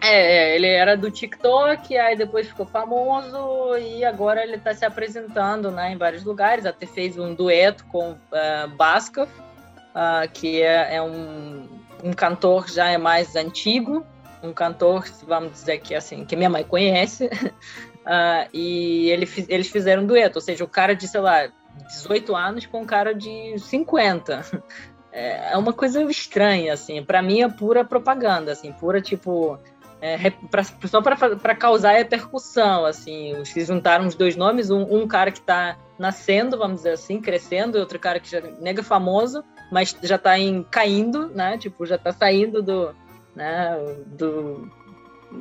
É, 0.00 0.56
ele 0.56 0.66
era 0.66 0.96
do 0.96 1.10
TikTok, 1.10 1.96
aí 1.96 2.16
depois 2.16 2.48
ficou 2.48 2.64
famoso 2.64 3.76
e 3.76 4.04
agora 4.04 4.42
ele 4.42 4.56
está 4.56 4.74
se 4.74 4.84
apresentando 4.84 5.70
né, 5.70 5.92
em 5.92 5.96
vários 5.96 6.24
lugares. 6.24 6.64
Até 6.64 6.86
fez 6.86 7.18
um 7.18 7.34
dueto 7.34 7.84
com 7.86 8.12
uh, 8.12 8.68
Baskov, 8.76 9.28
uh, 9.28 10.28
que 10.32 10.62
é, 10.62 10.96
é 10.96 11.02
um, 11.02 11.68
um 12.02 12.12
cantor 12.12 12.68
já 12.70 12.88
é 12.88 12.96
mais 12.96 13.36
antigo, 13.36 14.04
um 14.42 14.52
cantor, 14.52 15.04
vamos 15.26 15.52
dizer 15.52 15.78
que 15.78 15.94
assim, 15.94 16.24
que 16.24 16.34
minha 16.34 16.48
mãe 16.48 16.64
conhece, 16.64 17.26
uh, 17.26 18.48
e 18.54 19.10
ele, 19.10 19.28
eles 19.48 19.68
fizeram 19.68 20.02
um 20.02 20.06
dueto, 20.06 20.38
ou 20.38 20.42
seja, 20.42 20.64
o 20.64 20.68
cara 20.68 20.94
de, 20.94 21.06
sei 21.06 21.20
lá, 21.20 21.50
18 21.88 22.34
anos 22.34 22.66
com 22.66 22.82
um 22.82 22.86
cara 22.86 23.14
de 23.14 23.58
50. 23.58 24.64
É, 25.12 25.52
é 25.52 25.56
uma 25.56 25.72
coisa 25.72 26.02
estranha, 26.04 26.72
assim, 26.72 27.02
para 27.02 27.22
mim 27.22 27.42
é 27.42 27.48
pura 27.48 27.84
propaganda, 27.84 28.52
assim, 28.52 28.72
pura 28.72 29.00
tipo. 29.00 29.58
É, 30.02 30.30
pra, 30.50 30.64
só 30.64 31.02
para 31.02 31.54
causar 31.54 31.92
repercussão, 31.92 32.86
assim, 32.86 33.44
se 33.44 33.62
juntaram 33.66 34.06
os 34.06 34.14
dois 34.14 34.34
nomes, 34.34 34.70
um, 34.70 34.82
um 34.82 35.06
cara 35.06 35.30
que 35.30 35.40
está 35.40 35.76
nascendo, 35.98 36.56
vamos 36.56 36.78
dizer 36.78 36.92
assim, 36.92 37.20
crescendo, 37.20 37.76
e 37.76 37.80
outro 37.80 37.98
cara 37.98 38.18
que 38.18 38.30
já 38.30 38.38
é 38.38 38.50
mega 38.60 38.82
famoso, 38.82 39.44
mas 39.70 39.94
já 40.02 40.16
está 40.16 40.36
caindo, 40.70 41.28
né, 41.28 41.58
tipo, 41.58 41.84
já 41.84 41.96
está 41.96 42.12
saindo 42.12 42.62
do, 42.62 42.94
né, 43.36 43.76
do, 44.06 44.70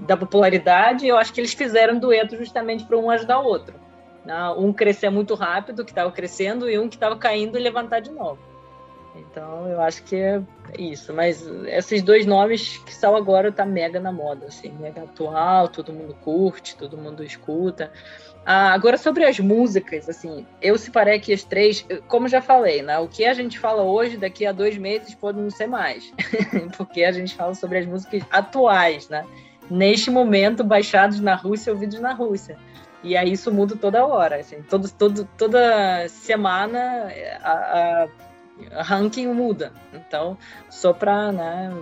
da 0.06 0.18
popularidade, 0.18 1.08
eu 1.08 1.18
acho 1.18 1.32
que 1.32 1.40
eles 1.40 1.54
fizeram 1.54 1.98
dueto 1.98 2.36
justamente 2.36 2.84
para 2.84 2.98
um 2.98 3.10
ajudar 3.10 3.40
o 3.40 3.46
outro. 3.46 3.76
Né? 4.26 4.50
Um 4.58 4.72
crescer 4.72 5.10
muito 5.10 5.34
rápido, 5.36 5.84
que 5.84 5.92
estava 5.92 6.12
crescendo, 6.12 6.70
e 6.70 6.78
um 6.78 6.88
que 6.88 6.96
estava 6.96 7.16
caindo 7.16 7.58
e 7.58 7.62
levantar 7.62 8.00
de 8.00 8.12
novo. 8.12 8.49
Então, 9.20 9.68
eu 9.68 9.82
acho 9.82 10.04
que 10.04 10.16
é 10.16 10.42
isso. 10.78 11.14
Mas 11.14 11.46
esses 11.68 12.02
dois 12.02 12.26
nomes 12.26 12.78
que 12.78 12.94
são 12.94 13.16
agora 13.16 13.52
tá 13.52 13.66
mega 13.66 14.00
na 14.00 14.12
moda, 14.12 14.48
assim, 14.48 14.72
mega 14.80 15.04
atual, 15.04 15.68
todo 15.68 15.94
mundo 15.94 16.16
curte, 16.22 16.76
todo 16.76 16.98
mundo 16.98 17.24
escuta. 17.24 17.92
Ah, 18.46 18.74
agora 18.74 18.98
sobre 18.98 19.26
as 19.26 19.40
músicas, 19.40 20.10
assim, 20.10 20.46
eu 20.62 20.78
separei 20.78 21.18
aqui 21.18 21.34
as 21.34 21.44
três, 21.44 21.86
como 22.08 22.28
já 22.28 22.42
falei, 22.42 22.82
né? 22.82 22.98
O 22.98 23.08
que 23.08 23.26
a 23.26 23.34
gente 23.34 23.60
fala 23.60 23.84
hoje, 23.84 24.18
daqui 24.18 24.46
a 24.46 24.52
dois 24.52 24.78
meses 24.78 25.14
pode 25.14 25.40
não 25.40 25.52
ser 25.52 25.68
mais, 25.68 26.12
porque 26.78 27.04
a 27.04 27.12
gente 27.12 27.36
fala 27.36 27.54
sobre 27.54 27.80
as 27.80 27.86
músicas 27.86 28.24
atuais, 28.32 29.10
né? 29.10 29.26
Neste 29.70 30.10
momento, 30.10 30.64
baixados 30.64 31.20
na 31.20 31.36
Rússia, 31.36 31.72
ouvidos 31.72 32.00
na 32.00 32.14
Rússia. 32.14 32.58
E 33.04 33.16
aí 33.16 33.34
isso 33.34 33.52
muda 33.52 33.76
toda 33.76 34.06
hora, 34.06 34.38
assim, 34.38 34.62
todo, 34.64 34.90
todo, 34.92 35.30
toda 35.38 36.08
semana 36.10 37.14
a, 37.42 37.52
a 37.52 38.08
ranking 38.72 39.28
muda. 39.28 39.74
Então, 39.94 40.38
só 40.70 40.94
para 40.94 41.32
né, 41.32 41.74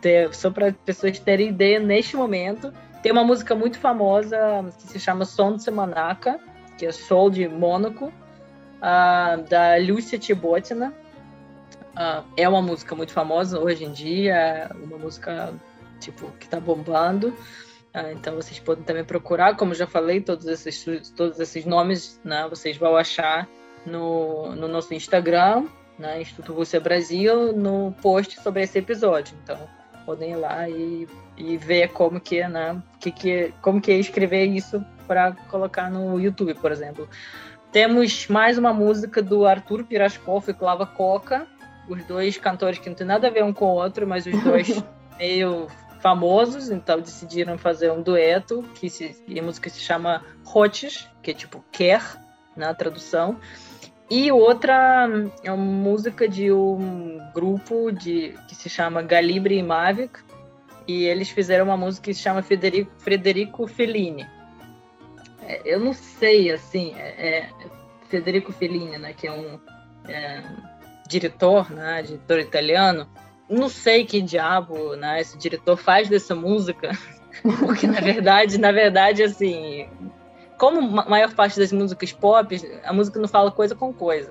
ter, 0.00 0.34
só 0.34 0.50
para 0.50 0.72
pessoas 0.72 1.18
terem 1.18 1.48
ideia 1.48 1.78
neste 1.78 2.16
momento, 2.16 2.72
tem 3.02 3.10
uma 3.10 3.24
música 3.24 3.54
muito 3.54 3.78
famosa 3.78 4.38
que 4.78 4.82
se 4.84 5.00
chama 5.00 5.24
Som 5.24 5.56
de 5.56 5.62
Semanaca, 5.64 6.38
que 6.78 6.86
é 6.86 6.92
Sol 6.92 7.30
de 7.30 7.48
Mônaco, 7.48 8.06
uh, 8.06 9.42
da 9.48 9.76
Lúcia 9.78 10.18
Tibotina. 10.18 10.94
Uh, 11.92 12.24
é 12.36 12.48
uma 12.48 12.62
música 12.62 12.94
muito 12.94 13.12
famosa 13.12 13.58
hoje 13.58 13.84
em 13.84 13.92
dia, 13.92 14.70
uma 14.82 14.98
música 14.98 15.52
tipo 16.00 16.30
que 16.38 16.46
está 16.46 16.60
bombando. 16.60 17.28
Uh, 17.94 18.12
então 18.12 18.36
vocês 18.36 18.58
podem 18.58 18.84
também 18.84 19.04
procurar, 19.04 19.56
como 19.56 19.74
já 19.74 19.86
falei, 19.86 20.20
todos 20.20 20.46
esses, 20.46 21.10
todos 21.10 21.38
esses 21.40 21.64
nomes, 21.64 22.20
né, 22.24 22.46
vocês 22.48 22.76
vão 22.76 22.96
achar 22.96 23.48
no, 23.84 24.54
no 24.54 24.68
nosso 24.68 24.94
Instagram, 24.94 25.66
né, 26.02 26.20
Instituto 26.20 26.52
Rússia 26.52 26.80
Brasil, 26.80 27.52
no 27.52 27.94
post 28.02 28.40
sobre 28.40 28.62
esse 28.62 28.78
episódio. 28.78 29.36
Então 29.42 29.56
podem 30.04 30.32
ir 30.32 30.36
lá 30.36 30.68
e, 30.68 31.06
e 31.36 31.56
ver 31.56 31.92
como 31.92 32.20
que 32.20 32.40
é, 32.40 32.48
né? 32.48 32.82
Que, 32.98 33.12
que, 33.12 33.54
como 33.62 33.80
que 33.80 33.92
é 33.92 33.98
escrever 33.98 34.46
isso 34.46 34.84
para 35.06 35.32
colocar 35.48 35.88
no 35.88 36.20
YouTube, 36.20 36.54
por 36.54 36.72
exemplo. 36.72 37.08
Temos 37.70 38.26
mais 38.26 38.58
uma 38.58 38.72
música 38.72 39.22
do 39.22 39.46
Arthur 39.46 39.84
Pirashkov 39.84 40.50
e 40.50 40.54
Clava 40.54 40.84
Coca, 40.84 41.46
os 41.88 42.04
dois 42.04 42.36
cantores 42.36 42.78
que 42.78 42.88
não 42.88 42.96
tem 42.96 43.06
nada 43.06 43.28
a 43.28 43.30
ver 43.30 43.44
um 43.44 43.52
com 43.52 43.66
o 43.66 43.74
outro, 43.74 44.06
mas 44.06 44.26
os 44.26 44.42
dois 44.42 44.82
meio 45.16 45.68
famosos, 46.00 46.68
então 46.68 47.00
decidiram 47.00 47.56
fazer 47.56 47.92
um 47.92 48.02
dueto, 48.02 48.62
que 48.74 48.90
se, 48.90 49.16
a 49.28 49.42
música 49.42 49.70
se 49.70 49.78
chama 49.78 50.22
Rotes, 50.44 51.08
que 51.22 51.30
é 51.30 51.34
tipo 51.34 51.64
quer, 51.70 52.02
na 52.56 52.74
tradução. 52.74 53.38
E 54.10 54.30
outra 54.30 55.08
é 55.42 55.50
uma 55.50 55.64
música 55.64 56.28
de 56.28 56.52
um 56.52 57.18
grupo 57.32 57.90
de, 57.90 58.34
que 58.48 58.54
se 58.54 58.68
chama 58.68 59.02
Galibre 59.02 59.56
e 59.56 59.62
Mavic, 59.62 60.20
e 60.86 61.04
eles 61.04 61.30
fizeram 61.30 61.64
uma 61.64 61.76
música 61.76 62.04
que 62.04 62.14
se 62.14 62.20
chama 62.20 62.42
Federico, 62.42 63.66
Fellini. 63.66 64.26
É, 65.42 65.62
eu 65.64 65.80
não 65.80 65.92
sei, 65.92 66.50
assim, 66.50 66.94
é, 66.96 67.38
é, 67.38 67.48
Federico 68.08 68.52
Fellini, 68.52 68.98
né, 68.98 69.12
que 69.12 69.26
é 69.26 69.32
um 69.32 69.58
é, 70.08 70.42
diretor, 71.08 71.70
né, 71.70 72.02
diretor 72.02 72.40
italiano, 72.40 73.08
não 73.48 73.68
sei 73.68 74.04
que 74.04 74.20
diabo, 74.20 74.94
né, 74.96 75.20
esse 75.20 75.36
diretor 75.38 75.76
faz 75.76 76.08
dessa 76.08 76.34
música, 76.34 76.90
porque 77.60 77.86
na 77.86 78.00
verdade, 78.00 78.58
na 78.58 78.72
verdade, 78.72 79.22
assim, 79.22 79.88
como 80.62 81.00
a 81.00 81.08
maior 81.08 81.34
parte 81.34 81.58
das 81.58 81.72
músicas 81.72 82.12
pop, 82.12 82.56
a 82.84 82.92
música 82.92 83.18
não 83.18 83.26
fala 83.26 83.50
coisa 83.50 83.74
com 83.74 83.92
coisa. 83.92 84.30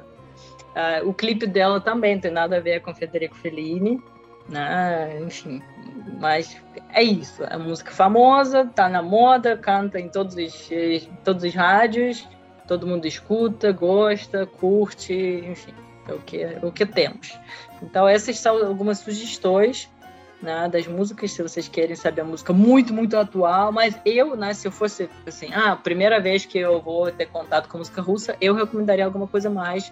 Uh, 0.70 1.10
o 1.10 1.14
clipe 1.14 1.46
dela 1.46 1.82
também 1.82 2.18
tem 2.22 2.32
nada 2.32 2.56
a 2.56 2.60
ver 2.62 2.80
com 2.80 2.96
Federico 2.96 3.36
Fellini, 3.36 4.02
né? 4.48 5.20
enfim. 5.20 5.62
Mas 6.22 6.56
é 6.94 7.04
isso, 7.04 7.44
é 7.44 7.58
música 7.58 7.92
famosa, 7.92 8.66
tá 8.66 8.88
na 8.88 9.02
moda, 9.02 9.58
canta 9.58 10.00
em 10.00 10.08
todos 10.08 10.38
os, 10.38 10.70
todos 11.22 11.44
os 11.44 11.54
rádios, 11.54 12.26
todo 12.66 12.88
mundo 12.88 13.06
escuta, 13.06 13.74
gosta, 13.74 14.46
curte, 14.46 15.14
enfim, 15.14 15.74
é 16.08 16.14
o 16.14 16.20
que, 16.20 16.42
é 16.44 16.60
o 16.64 16.72
que 16.72 16.86
temos. 16.86 17.38
Então 17.82 18.08
essas 18.08 18.40
são 18.40 18.66
algumas 18.66 19.00
sugestões 19.00 19.90
né, 20.42 20.68
das 20.70 20.88
músicas, 20.88 21.32
se 21.32 21.44
vocês 21.44 21.68
querem 21.68 21.96
saber 21.96 22.22
a 22.22 22.26
música 22.26 22.52
muito, 22.52 22.94
muito 22.94 23.16
atual, 23.18 23.72
mas 23.72 24.00
eu, 24.06 24.36
né, 24.36 24.54
se 24.54 24.68
eu 24.68 24.72
fosse 24.72 25.10
assim, 25.26 25.50
ah, 25.54 25.76
primeira 25.76 26.20
vez 26.20 26.46
que 26.46 26.58
eu 26.58 26.82
vou 26.82 27.12
ter 27.12 27.28
contato 27.28 27.68
com 27.70 27.78
música 27.78 28.02
russa, 28.02 28.36
eu 28.42 28.54
recomendaria 28.54 29.06
alguma 29.06 29.28
coisa 29.28 29.50
mais 29.50 29.92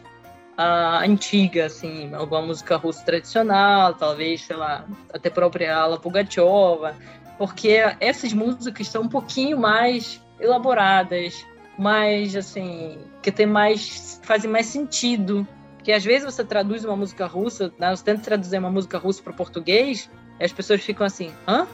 uh, 0.59 1.03
antiga, 1.03 1.65
assim, 1.65 2.13
alguma 2.13 2.41
música 2.41 2.75
russa 2.75 3.03
tradicional, 3.05 3.93
talvez, 3.93 4.41
sei 4.41 4.55
lá, 4.55 4.85
até 5.13 5.29
própria 5.29 5.75
Ala 5.75 5.99
Pugacheva, 5.99 6.95
porque 7.37 7.81
essas 7.99 8.33
músicas 8.33 8.87
são 8.87 9.03
um 9.03 9.09
pouquinho 9.09 9.57
mais 9.57 10.21
elaboradas, 10.39 11.45
mais, 11.77 12.35
assim, 12.35 12.97
que 13.21 13.31
tem 13.31 13.45
mais, 13.45 14.19
fazem 14.23 14.51
mais 14.51 14.65
sentido, 14.65 15.47
porque 15.77 15.93
às 15.93 16.03
vezes 16.03 16.25
você 16.25 16.43
traduz 16.43 16.83
uma 16.83 16.95
música 16.95 17.25
russa, 17.25 17.71
né, 17.79 17.95
você 17.95 18.03
tenta 18.03 18.21
traduzir 18.21 18.59
uma 18.59 18.69
música 18.69 18.97
russa 18.97 19.23
para 19.23 19.31
português, 19.31 20.09
e 20.39 20.45
as 20.45 20.51
pessoas 20.51 20.81
ficam 20.81 21.05
assim, 21.05 21.33
hã? 21.47 21.67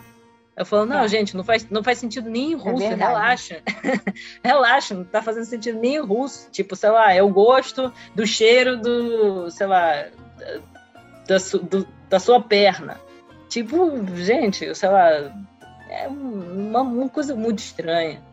Eu 0.58 0.66
falo, 0.66 0.86
não, 0.86 1.02
é. 1.02 1.08
gente, 1.08 1.36
não 1.36 1.44
faz, 1.44 1.70
não 1.70 1.84
faz 1.84 1.98
sentido 1.98 2.30
nem 2.30 2.52
em 2.52 2.54
é 2.54 2.56
russo, 2.56 2.84
é 2.86 2.96
relaxa. 2.96 3.62
relaxa, 4.42 4.96
não 4.96 5.04
tá 5.04 5.22
fazendo 5.22 5.44
sentido 5.44 5.80
nem 5.80 5.96
em 5.96 6.00
russo. 6.00 6.50
Tipo, 6.50 6.78
sei 6.78 6.90
lá, 6.92 7.14
é 7.14 7.22
o 7.22 7.28
gosto 7.28 7.92
do 8.16 8.26
cheiro 8.26 8.78
do, 8.78 9.52
sei 9.52 9.68
lá, 9.68 10.06
da, 11.28 11.38
do, 11.62 11.86
da 12.10 12.20
sua 12.20 12.42
perna. 12.42 12.98
Tipo, 13.50 13.92
gente, 14.16 14.74
sei 14.74 14.90
lá, 14.90 15.10
é 15.90 16.08
uma, 16.08 16.82
uma 16.82 17.10
coisa 17.10 17.36
muito 17.36 17.60
estranha. 17.60 18.24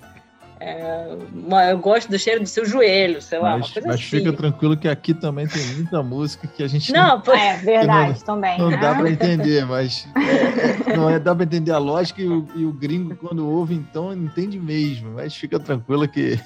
É 0.65 1.17
uma, 1.35 1.65
eu 1.65 1.79
gosto 1.79 2.09
do 2.09 2.17
cheiro 2.17 2.41
do 2.41 2.47
seu 2.47 2.65
joelho, 2.65 3.21
sei 3.21 3.41
lá. 3.41 3.59
Mas, 3.59 3.73
mas 3.75 3.95
assim. 3.97 4.03
fica 4.03 4.33
tranquilo 4.33 4.77
que 4.77 4.87
aqui 4.87 5.13
também 5.13 5.49
tem 5.49 5.61
muita 5.75 6.03
música 6.05 6.47
que 6.47 6.63
a 6.63 6.69
gente 6.69 6.93
não. 6.93 7.21
Não, 7.27 7.35
é 7.35 7.57
verdade 7.57 8.21
não, 8.21 8.27
também. 8.27 8.59
Não 8.59 8.71
dá 8.71 8.95
para 8.95 9.11
entender, 9.11 9.67
mas 9.67 10.07
é, 10.15 10.95
não 10.97 11.11
é 11.11 11.19
dá 11.19 11.35
para 11.35 11.45
entender 11.45 11.73
a 11.73 11.79
lógica 11.79 12.23
e 12.23 12.29
o, 12.29 12.47
e 12.55 12.65
o, 12.65 12.73
gringo 12.73 13.17
quando 13.17 13.49
ouve 13.49 13.75
então 13.75 14.13
entende 14.13 14.57
mesmo. 14.57 15.15
Mas 15.15 15.35
fica 15.35 15.59
tranquilo 15.59 16.07
que 16.07 16.39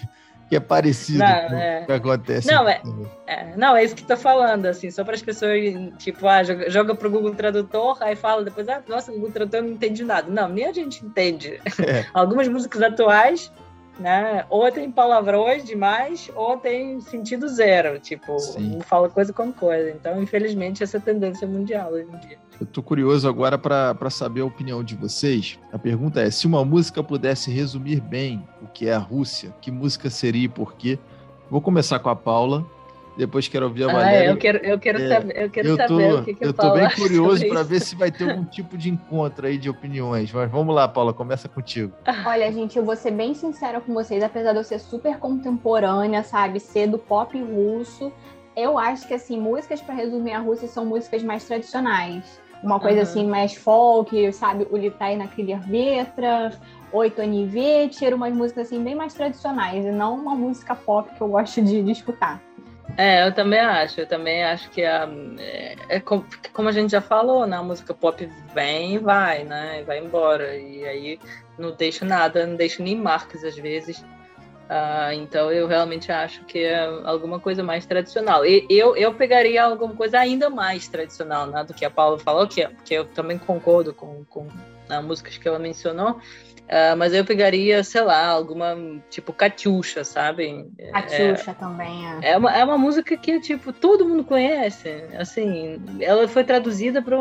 que 0.49 0.55
é 0.55 0.61
parecido 0.61 1.19
não, 1.19 1.49
com 1.49 1.57
é... 1.57 1.83
o 1.83 1.87
que 1.87 1.93
acontece. 1.93 2.47
Não 2.47 2.69
é, 2.69 2.81
é, 3.27 3.57
não, 3.57 3.77
é 3.77 3.83
isso 3.83 3.97
que 3.97 4.05
tô 4.05 4.17
falando, 4.17 4.67
assim, 4.67 4.93
só 4.93 5.03
para 5.03 5.15
as 5.15 5.23
pessoas, 5.23 5.59
tipo, 5.99 6.27
ah, 6.29 6.45
joga, 6.45 6.71
joga 6.71 6.95
pro 6.95 7.11
Google 7.11 7.35
Tradutor, 7.35 7.99
aí 8.01 8.15
fala 8.15 8.45
depois, 8.45 8.69
ah, 8.69 8.81
nossa, 8.89 9.11
o 9.11 9.15
Google 9.17 9.33
Tradutor 9.33 9.63
não 9.63 9.71
entende 9.71 10.05
nada. 10.05 10.31
Não, 10.31 10.49
nem 10.49 10.65
a 10.65 10.73
gente 10.73 11.05
entende. 11.05 11.61
É. 11.85 12.07
Algumas 12.15 12.47
músicas 12.47 12.81
atuais 12.81 13.51
né? 13.99 14.45
Ou 14.51 14.71
tem 14.71 14.91
palavrões 14.91 15.65
demais, 15.65 16.31
ou 16.35 16.57
tem 16.57 17.01
sentido 17.01 17.49
zero, 17.49 17.99
tipo, 17.99 18.39
Sim. 18.39 18.81
fala 18.83 19.09
coisa 19.09 19.33
com 19.33 19.53
coisa. 19.53 19.91
Então, 19.91 20.23
infelizmente, 20.23 20.83
essa 20.83 20.97
é 20.97 21.01
a 21.01 21.03
tendência 21.03 21.47
mundial 21.47 21.93
hoje 21.93 22.09
em 22.13 22.19
dia. 22.29 22.39
Eu 22.61 22.67
tô 22.67 22.83
curioso 22.83 23.29
agora 23.29 23.59
para 23.59 24.11
saber 24.11 24.41
a 24.41 24.47
opinião 24.47 24.83
de 24.83 24.95
vocês. 24.95 25.59
A 25.73 25.79
pergunta 25.79 26.21
é: 26.23 26.31
se 26.31 26.47
uma 26.47 26.65
música 26.65 27.03
pudesse 27.03 27.51
resumir 27.51 28.01
bem 28.01 28.47
o 28.63 28.67
que 28.67 28.89
é 28.89 28.95
a 28.95 28.99
Rússia, 28.99 29.55
que 29.61 29.71
música 29.71 30.09
seria 30.09 30.45
e 30.45 30.49
por 30.49 30.75
quê? 30.75 30.99
Vou 31.51 31.61
começar 31.61 31.99
com 31.99 32.09
a 32.09 32.17
Paula. 32.17 32.65
Depois 33.17 33.49
quero 33.49 33.67
ouvir 33.67 33.85
a 33.85 33.87
Valéria. 33.93 34.21
Ah, 34.21 34.33
eu 34.33 34.37
quero, 34.37 34.59
eu 34.59 34.79
quero, 34.79 35.03
é, 35.03 35.09
saber, 35.09 35.43
eu 35.43 35.51
quero 35.51 35.69
eu 35.69 35.77
tô, 35.77 35.83
saber 35.83 36.15
o 36.15 36.25
que, 36.25 36.35
que 36.35 36.45
Eu 36.45 36.53
tô 36.53 36.71
bem 36.73 36.91
curioso 36.91 37.49
para 37.49 37.63
ver 37.63 37.81
se 37.81 37.97
vai 37.97 38.11
ter 38.11 38.31
algum 38.31 38.45
tipo 38.45 38.77
de 38.77 38.91
encontro 38.91 39.47
aí 39.47 39.57
de 39.57 39.71
opiniões. 39.71 40.31
Mas 40.33 40.51
vamos 40.51 40.75
lá, 40.75 40.87
Paula, 40.87 41.15
começa 41.15 41.49
contigo. 41.49 41.93
Olha, 42.27 42.53
gente, 42.53 42.77
eu 42.77 42.85
vou 42.85 42.95
ser 42.95 43.13
bem 43.13 43.33
sincera 43.35 43.81
com 43.81 43.95
vocês, 43.95 44.23
apesar 44.23 44.53
de 44.53 44.59
eu 44.59 44.65
ser 44.65 44.79
super 44.79 45.19
contemporânea, 45.19 46.23
sabe, 46.23 46.61
ser 46.61 46.89
do 46.89 46.99
pop 46.99 47.41
russo, 47.41 48.13
eu 48.55 48.79
acho 48.79 49.07
que 49.07 49.15
assim, 49.15 49.39
músicas 49.39 49.81
para 49.81 49.95
resumir 49.95 50.33
a 50.33 50.39
Rússia 50.39 50.69
são 50.69 50.85
músicas 50.85 51.23
mais 51.23 51.45
tradicionais. 51.45 52.41
Uma 52.63 52.81
coisa 52.81 52.99
uhum. 52.99 53.03
assim, 53.03 53.27
mais 53.27 53.55
folk, 53.55 54.33
sabe, 54.33 54.67
o 54.71 54.77
Litai 54.77 55.15
na 55.15 55.29
Krilia 55.29 55.59
Vetra, 55.59 56.53
Oito 56.93 57.21
Anivet, 57.21 58.03
umas 58.15 58.35
músicas 58.35 58.67
assim 58.67 58.83
bem 58.83 58.95
mais 58.95 59.13
tradicionais, 59.13 59.85
e 59.85 59.91
não 59.91 60.15
uma 60.15 60.35
música 60.35 60.75
pop 60.75 61.15
que 61.15 61.21
eu 61.21 61.29
gosto 61.29 61.63
de, 61.63 61.83
de 61.83 61.93
escutar. 61.93 62.41
É, 62.97 63.27
eu 63.27 63.33
também 63.33 63.61
acho. 63.61 64.01
Eu 64.01 64.07
também 64.07 64.43
acho 64.43 64.71
que 64.71 64.85
a, 64.85 65.09
é, 65.39 65.77
é 65.89 66.01
como, 66.01 66.25
como, 66.53 66.69
a 66.69 66.73
gente 66.73 66.91
já 66.91 67.01
falou, 67.01 67.47
né? 67.47 67.57
A 67.57 67.63
música 67.63 67.93
pop 67.93 68.29
vem 68.55 68.95
e 68.95 68.99
vai, 68.99 69.45
né? 69.45 69.81
E 69.81 69.85
vai 69.85 69.99
embora. 69.99 70.57
E 70.57 70.85
aí 70.87 71.19
não 71.59 71.73
deixa 71.73 72.05
nada, 72.05 72.47
não 72.47 72.57
deixa 72.57 72.83
nem 72.83 72.97
marcas 72.97 73.45
às 73.45 73.57
vezes. 73.57 74.05
Uh, 74.67 75.13
então 75.13 75.53
eu 75.53 75.69
realmente 75.69 76.11
acho 76.11 76.45
que 76.45 76.59
é 76.59 76.85
alguma 77.05 77.39
coisa 77.39 77.63
mais 77.63 77.87
tradicional. 77.87 78.45
E 78.45 78.67
eu, 78.69 78.97
eu 78.97 79.15
pegaria 79.15 79.63
alguma 79.63 79.95
coisa 79.95 80.19
ainda 80.19 80.51
mais 80.51 80.89
tradicional 80.89 81.47
né, 81.47 81.63
do 81.63 81.73
que 81.73 81.85
a 81.85 81.91
Paula 81.91 82.19
falou, 82.19 82.49
que, 82.49 82.67
que 82.85 82.95
eu 82.95 83.05
também 83.05 83.39
concordo 83.39 83.95
com, 83.95 84.25
com 84.25 84.49
as 84.89 85.05
músicas 85.05 85.39
que 85.39 85.47
ela 85.47 85.59
mencionou. 85.59 86.21
Uh, 86.67 86.97
mas 86.99 87.15
eu 87.15 87.25
pegaria, 87.25 87.85
sei 87.85 88.03
lá, 88.03 88.27
alguma 88.27 88.77
tipo 89.09 89.33
Catiuxa, 89.33 90.03
sabe? 90.03 90.69
Catiuxa 90.93 91.53
é, 91.53 91.55
também 91.55 92.11
é. 92.11 92.33
É 92.33 92.37
uma, 92.37 92.53
é 92.53 92.65
uma 92.65 92.77
música 92.77 93.17
que, 93.17 93.39
tipo, 93.39 93.73
todo 93.73 94.05
mundo 94.05 94.25
conhece. 94.25 95.05
Assim, 95.17 95.81
ela 96.01 96.27
foi 96.27 96.43
traduzida 96.43 97.01
para 97.01 97.17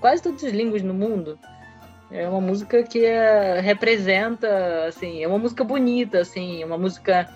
quase 0.00 0.22
todas 0.22 0.42
as 0.42 0.52
línguas 0.52 0.80
no 0.80 0.94
mundo. 0.94 1.38
É 2.12 2.28
uma 2.28 2.40
música 2.40 2.82
que 2.82 3.04
é, 3.06 3.58
representa, 3.60 4.84
assim, 4.86 5.22
é 5.22 5.26
uma 5.26 5.38
música 5.38 5.64
bonita, 5.64 6.20
assim, 6.20 6.62
uma 6.62 6.76
música 6.76 7.26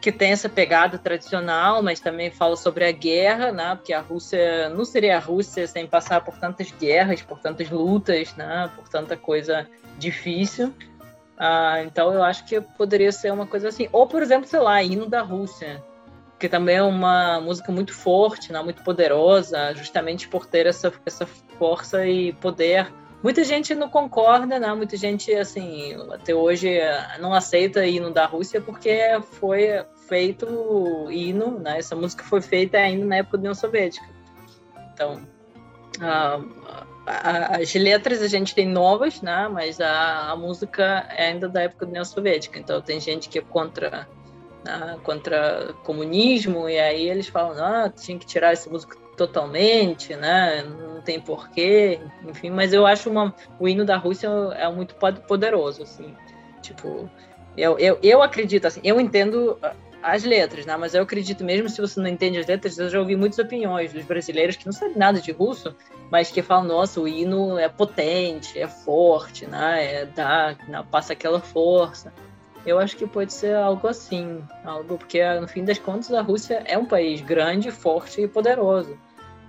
que 0.00 0.12
tem 0.12 0.30
essa 0.30 0.48
pegada 0.48 0.98
tradicional, 0.98 1.82
mas 1.82 1.98
também 1.98 2.30
fala 2.30 2.56
sobre 2.56 2.84
a 2.84 2.92
guerra, 2.92 3.50
né? 3.50 3.74
Porque 3.74 3.92
a 3.92 4.00
Rússia 4.00 4.68
não 4.68 4.84
seria 4.84 5.16
a 5.16 5.20
Rússia 5.20 5.66
sem 5.66 5.86
passar 5.86 6.20
por 6.20 6.36
tantas 6.36 6.70
guerras, 6.70 7.22
por 7.22 7.40
tantas 7.40 7.68
lutas, 7.70 8.36
né? 8.36 8.70
Por 8.76 8.88
tanta 8.88 9.16
coisa 9.16 9.66
difícil. 9.98 10.72
Ah, 11.36 11.82
então 11.82 12.12
eu 12.12 12.22
acho 12.22 12.44
que 12.44 12.60
poderia 12.60 13.10
ser 13.10 13.32
uma 13.32 13.46
coisa 13.46 13.68
assim. 13.68 13.88
Ou, 13.90 14.06
por 14.06 14.22
exemplo, 14.22 14.46
sei 14.46 14.60
lá, 14.60 14.80
hino 14.82 15.06
da 15.06 15.22
Rússia, 15.22 15.82
que 16.38 16.48
também 16.48 16.76
é 16.76 16.82
uma 16.82 17.40
música 17.40 17.72
muito 17.72 17.92
forte, 17.92 18.52
né? 18.52 18.62
muito 18.62 18.82
poderosa, 18.82 19.74
justamente 19.74 20.28
por 20.28 20.46
ter 20.46 20.66
essa, 20.66 20.92
essa 21.04 21.26
força 21.58 22.06
e 22.06 22.32
poder 22.34 22.92
Muita 23.24 23.42
gente 23.42 23.74
não 23.74 23.88
concorda, 23.88 24.58
né? 24.58 24.74
Muita 24.74 24.98
gente, 24.98 25.32
assim, 25.32 25.96
até 26.12 26.34
hoje 26.34 26.78
não 27.18 27.32
aceita 27.32 27.86
hino 27.86 28.10
da 28.10 28.26
Rússia 28.26 28.60
porque 28.60 29.18
foi 29.40 29.82
feito 30.06 30.46
hino, 31.10 31.58
né? 31.58 31.78
Essa 31.78 31.96
música 31.96 32.22
foi 32.22 32.42
feita 32.42 32.76
ainda 32.76 33.06
na 33.06 33.16
época 33.16 33.38
da 33.38 33.40
União 33.40 33.54
Soviética. 33.54 34.06
Então, 34.92 35.26
as 37.06 37.72
letras 37.72 38.20
a 38.20 38.28
gente 38.28 38.54
tem 38.54 38.68
novas, 38.68 39.22
né? 39.22 39.48
Mas 39.48 39.80
a, 39.80 40.30
a 40.30 40.36
música 40.36 41.06
é 41.08 41.28
ainda 41.28 41.48
da 41.48 41.62
época 41.62 41.86
da 41.86 41.90
União 41.92 42.04
Soviética. 42.04 42.58
Então, 42.58 42.82
tem 42.82 43.00
gente 43.00 43.30
que 43.30 43.38
é 43.38 43.42
contra 43.42 44.06
né, 44.62 44.98
contra 45.02 45.72
comunismo, 45.82 46.68
e 46.68 46.78
aí 46.78 47.08
eles 47.08 47.28
falam, 47.28 47.64
ah, 47.64 47.88
tinha 47.88 48.18
que 48.18 48.26
tirar 48.26 48.52
essa 48.52 48.68
música 48.68 48.98
totalmente, 49.16 50.14
né? 50.16 50.62
Não 50.62 51.00
tem 51.02 51.20
porquê, 51.20 52.00
enfim, 52.26 52.50
mas 52.50 52.72
eu 52.72 52.86
acho 52.86 53.10
uma, 53.10 53.34
o 53.58 53.68
hino 53.68 53.84
da 53.84 53.96
Rússia 53.96 54.28
é 54.56 54.70
muito 54.70 54.94
poderoso, 54.94 55.82
assim, 55.82 56.14
tipo, 56.62 57.08
eu, 57.56 57.78
eu, 57.78 57.98
eu 58.02 58.22
acredito, 58.22 58.66
assim, 58.66 58.80
eu 58.82 59.00
entendo 59.00 59.58
as 60.04 60.22
letras, 60.22 60.66
né? 60.66 60.76
Mas 60.76 60.94
eu 60.94 61.02
acredito 61.02 61.42
mesmo 61.42 61.68
se 61.68 61.80
você 61.80 61.98
não 61.98 62.08
entende 62.08 62.38
as 62.38 62.46
letras, 62.46 62.78
eu 62.78 62.90
já 62.90 62.98
ouvi 62.98 63.16
muitas 63.16 63.38
opiniões 63.38 63.92
dos 63.92 64.04
brasileiros 64.04 64.54
que 64.54 64.66
não 64.66 64.72
sabem 64.72 64.96
nada 64.96 65.20
de 65.20 65.32
russo, 65.32 65.74
mas 66.10 66.30
que 66.30 66.42
falam, 66.42 66.64
nossa, 66.64 67.00
o 67.00 67.08
hino 67.08 67.58
é 67.58 67.68
potente, 67.68 68.58
é 68.58 68.68
forte, 68.68 69.46
né? 69.46 70.02
É, 70.02 70.06
dá, 70.06 70.56
passa 70.90 71.14
aquela 71.14 71.40
força. 71.40 72.12
Eu 72.66 72.78
acho 72.78 72.96
que 72.96 73.06
pode 73.06 73.32
ser 73.32 73.54
algo 73.54 73.86
assim, 73.88 74.42
algo 74.64 74.98
porque 74.98 75.22
no 75.40 75.48
fim 75.48 75.64
das 75.64 75.78
contas 75.78 76.12
a 76.12 76.22
Rússia 76.22 76.62
é 76.66 76.78
um 76.78 76.86
país 76.86 77.20
grande, 77.20 77.70
forte 77.70 78.22
e 78.22 78.28
poderoso. 78.28 78.98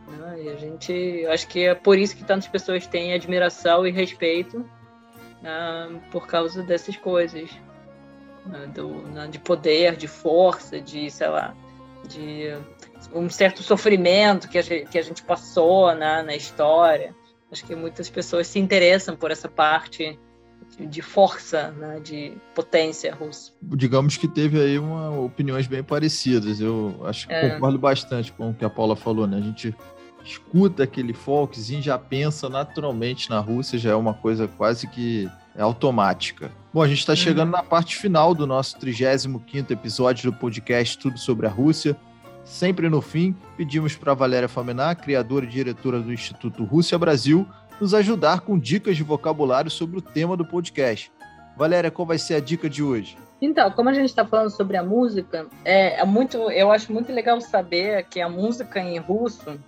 Né? 0.08 0.44
E 0.44 0.50
a 0.50 0.56
gente, 0.56 1.26
acho 1.28 1.48
que 1.48 1.66
é 1.66 1.76
por 1.76 1.98
isso 1.98 2.16
que 2.16 2.24
tantas 2.24 2.48
pessoas 2.48 2.86
têm 2.88 3.14
admiração 3.14 3.86
e 3.88 3.92
respeito 3.92 4.60
uh, 4.60 6.00
por 6.12 6.28
causa 6.28 6.62
dessas 6.64 6.96
coisas, 6.96 7.50
uh, 8.46 8.68
do, 8.74 8.88
uh, 8.88 9.28
de 9.30 9.40
poder, 9.40 9.96
de 9.96 10.08
força, 10.08 10.80
de 10.80 11.10
sei 11.10 11.28
lá, 11.28 11.56
de 12.08 12.56
um 13.14 13.30
certo 13.30 13.64
sofrimento 13.64 14.48
que 14.48 14.58
a 14.58 14.62
gente, 14.62 14.90
que 14.90 14.98
a 14.98 15.02
gente 15.02 15.24
passou 15.24 15.94
né, 15.96 16.22
na 16.22 16.36
história. 16.36 17.16
Acho 17.52 17.66
que 17.66 17.76
muitas 17.76 18.10
pessoas 18.10 18.48
se 18.48 18.60
interessam 18.60 19.16
por 19.16 19.32
essa 19.32 19.48
parte 19.48 20.20
de 20.80 21.02
força, 21.02 21.72
né, 21.72 22.00
de 22.00 22.34
potência 22.54 23.14
russa. 23.14 23.52
Digamos 23.62 24.18
que 24.18 24.28
teve 24.28 24.60
aí 24.60 24.78
uma, 24.78 25.12
opiniões 25.20 25.68
bem 25.68 25.84
parecidas. 25.84 26.60
Eu 26.60 27.02
acho 27.06 27.28
que 27.28 27.34
é. 27.34 27.52
concordo 27.52 27.78
bastante 27.78 28.32
com 28.34 28.50
o 28.50 28.54
que 28.54 28.66
a 28.66 28.70
Paula 28.70 28.96
falou, 28.96 29.26
né? 29.26 29.38
A 29.38 29.42
gente 29.42 29.76
escuta 30.26 30.84
aquele 30.84 31.14
folkzinho, 31.14 31.82
já 31.82 31.98
pensa 31.98 32.50
naturalmente 32.50 33.30
na 33.30 33.40
Rússia, 33.40 33.78
já 33.78 33.92
é 33.92 33.96
uma 33.96 34.14
coisa 34.14 34.48
quase 34.48 34.88
que 34.88 35.30
é 35.56 35.62
automática. 35.62 36.52
Bom, 36.74 36.82
a 36.82 36.88
gente 36.88 37.00
está 37.00 37.16
chegando 37.16 37.48
uhum. 37.48 37.58
na 37.58 37.64
parte 37.64 37.96
final 37.96 38.34
do 38.34 38.46
nosso 38.46 38.78
35º 38.80 39.72
episódio 39.72 40.32
do 40.32 40.38
podcast 40.38 40.98
Tudo 40.98 41.18
sobre 41.18 41.48
a 41.48 41.50
Rússia. 41.50 41.96
Sempre 42.44 42.90
no 42.90 43.02
fim, 43.02 43.36
pedimos 43.56 43.96
para 43.96 44.14
Valéria 44.14 44.50
Famenar, 44.50 44.98
criadora 44.98 45.46
e 45.46 45.50
diretora 45.50 46.00
do 46.00 46.12
Instituto 46.12 46.64
Rússia 46.64 46.98
Brasil, 46.98 47.48
nos 47.80 47.94
ajudar 47.94 48.42
com 48.42 48.58
dicas 48.58 48.98
de 48.98 49.04
vocabulário 49.04 49.72
sobre 49.72 49.98
o 49.98 50.02
tema 50.02 50.36
do 50.36 50.46
podcast. 50.46 51.12
Valéria, 51.58 51.90
qual 51.90 52.06
vai 52.06 52.18
ser 52.18 52.36
a 52.36 52.40
dica 52.40 52.70
de 52.70 52.84
hoje? 52.84 53.18
Então, 53.42 53.70
como 53.72 53.90
a 53.90 53.94
gente 53.94 54.10
está 54.10 54.26
falando 54.26 54.50
sobre 54.50 54.78
a 54.78 54.84
música, 54.84 55.48
é, 55.64 56.00
é, 56.00 56.06
muito, 56.06 56.38
eu 56.52 56.72
acho 56.72 56.92
muito 56.92 57.12
legal 57.12 57.40
saber 57.42 58.06
que 58.06 58.22
a 58.22 58.30
música 58.30 58.80
em 58.80 58.98
russo, 58.98 59.60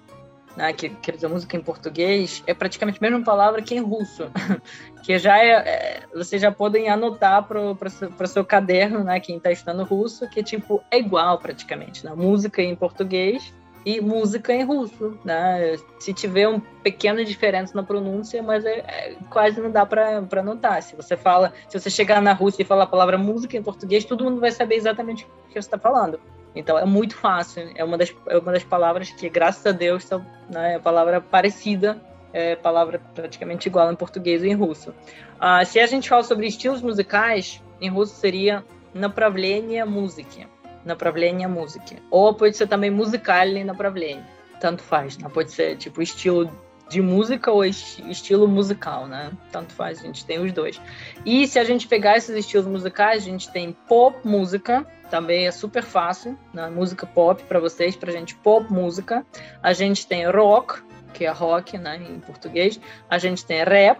né, 0.57 0.73
que 0.73 0.89
quer 0.89 1.13
dizer 1.13 1.27
música 1.27 1.55
em 1.55 1.61
português, 1.61 2.43
é 2.47 2.53
praticamente 2.53 2.97
a 2.99 3.01
mesma 3.01 3.23
palavra 3.23 3.61
que 3.61 3.75
em 3.75 3.79
russo, 3.79 4.29
que 5.03 5.17
já 5.19 5.37
é, 5.37 5.51
é 5.51 6.03
vocês 6.13 6.41
já 6.41 6.51
podem 6.51 6.89
anotar 6.89 7.43
para 7.43 7.61
o 7.61 8.27
seu 8.27 8.43
caderno, 8.43 9.03
né, 9.03 9.19
quem 9.19 9.37
está 9.37 9.51
estudando 9.51 9.83
russo, 9.83 10.27
que 10.27 10.41
tipo 10.41 10.81
é 10.89 10.97
igual 10.97 11.37
praticamente, 11.37 12.03
né? 12.03 12.11
música 12.15 12.61
em 12.61 12.75
português 12.75 13.53
e 13.85 14.01
música 14.01 14.51
em 14.51 14.63
russo, 14.63 15.17
né? 15.23 15.77
Se 15.97 16.13
tiver 16.13 16.45
uma 16.47 16.61
pequena 16.83 17.23
diferença 17.23 17.73
na 17.73 17.83
pronúncia, 17.83 18.43
mas 18.43 18.65
é, 18.65 18.79
é, 18.79 19.15
quase 19.29 19.61
não 19.61 19.71
dá 19.71 19.85
para 19.85 20.43
notar. 20.43 20.81
Se 20.83 20.93
você 20.93 21.15
fala, 21.15 21.53
se 21.69 21.79
você 21.79 21.89
chegar 21.89 22.21
na 22.21 22.33
Rússia 22.33 22.63
e 22.63 22.65
falar 22.65 22.83
a 22.83 22.87
palavra 22.87 23.17
música 23.17 23.55
em 23.55 23.63
português, 23.63 24.03
todo 24.03 24.25
mundo 24.25 24.41
vai 24.41 24.51
saber 24.51 24.75
exatamente 24.75 25.23
o 25.23 25.47
que 25.47 25.53
você 25.53 25.59
está 25.59 25.77
falando. 25.77 26.19
Então 26.56 26.78
é 26.78 26.84
muito 26.84 27.16
fácil. 27.16 27.70
É 27.74 27.82
uma 27.82 27.96
das, 27.96 28.14
é 28.28 28.36
uma 28.36 28.52
das 28.52 28.64
palavras 28.64 29.10
que, 29.10 29.28
graças 29.28 29.64
a 29.66 29.72
Deus, 29.72 30.04
são 30.04 30.24
né, 30.50 30.74
é 30.74 30.78
palavra 30.78 31.20
parecida, 31.20 32.00
é 32.32 32.56
palavra 32.56 33.00
praticamente 33.14 33.68
igual 33.68 33.90
em 33.90 33.96
português 33.96 34.42
e 34.42 34.48
em 34.48 34.54
russo. 34.54 34.94
Ah, 35.40 35.64
se 35.64 35.80
a 35.80 35.86
gente 35.86 36.08
fala 36.08 36.22
sobre 36.22 36.46
estilos 36.46 36.82
musicais, 36.82 37.62
em 37.80 37.88
russo 37.88 38.14
seria 38.14 38.64
направление 38.94 39.84
музыки 39.84 40.46
направление 40.84 41.46
музыки. 41.46 41.96
Ou 42.10 42.34
pode 42.34 42.56
ser 42.56 42.66
também 42.66 42.90
музыкальный 42.90 43.64
направление. 43.64 44.24
Tanto 44.60 44.82
faz, 44.82 45.18
né? 45.18 45.28
Pode 45.32 45.50
ser 45.50 45.76
tipo 45.76 46.02
estilo 46.02 46.50
de 46.89 47.01
música 47.01 47.51
ou 47.51 47.65
estilo 47.65 48.47
musical, 48.47 49.07
né? 49.07 49.31
Tanto 49.51 49.73
faz, 49.73 49.99
a 49.99 50.03
gente 50.03 50.25
tem 50.25 50.39
os 50.39 50.51
dois. 50.51 50.79
E 51.25 51.47
se 51.47 51.59
a 51.59 51.63
gente 51.63 51.87
pegar 51.87 52.17
esses 52.17 52.35
estilos 52.35 52.65
musicais, 52.65 53.23
a 53.23 53.25
gente 53.25 53.51
tem 53.51 53.75
pop 53.87 54.25
música, 54.25 54.85
também 55.09 55.47
é 55.47 55.51
super 55.51 55.83
fácil, 55.83 56.37
né? 56.53 56.69
música 56.69 57.05
pop 57.05 57.41
para 57.43 57.59
vocês, 57.59 57.95
para 57.95 58.11
gente 58.11 58.35
pop 58.35 58.71
música. 58.71 59.25
A 59.61 59.73
gente 59.73 60.07
tem 60.07 60.29
rock, 60.29 60.81
que 61.13 61.25
é 61.25 61.31
rock, 61.31 61.77
né, 61.77 61.97
em 61.97 62.19
português. 62.19 62.79
A 63.09 63.17
gente 63.17 63.45
tem 63.45 63.63
rap, 63.63 63.99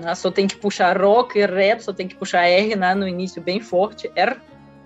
né? 0.00 0.14
só 0.14 0.30
tem 0.30 0.46
que 0.46 0.56
puxar 0.56 1.00
rock 1.00 1.38
e 1.38 1.46
rap, 1.46 1.80
só 1.80 1.92
tem 1.92 2.08
que 2.08 2.14
puxar 2.14 2.46
R 2.46 2.76
né, 2.76 2.94
no 2.94 3.06
início 3.06 3.40
bem 3.40 3.60
forte, 3.60 4.10
R 4.14 4.36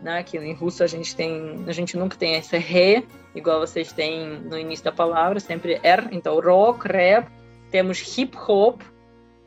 né? 0.02 0.22
Que 0.22 0.36
em 0.36 0.52
russo 0.52 0.82
a 0.82 0.86
gente 0.86 1.14
tem, 1.14 1.64
a 1.66 1.72
gente 1.72 1.96
nunca 1.96 2.16
tem 2.16 2.34
esse 2.34 2.58
ré, 2.58 3.04
igual 3.35 3.59
vocês 3.59 3.91
têm 3.91 4.39
no 4.39 4.57
início 4.57 4.85
da 4.85 4.91
palavra, 4.91 5.39
sempre 5.39 5.79
er. 5.83 6.07
Então 6.11 6.39
rock, 6.39 6.87
rap, 6.87 7.29
temos 7.71 8.17
hip 8.17 8.37
hop, 8.37 8.81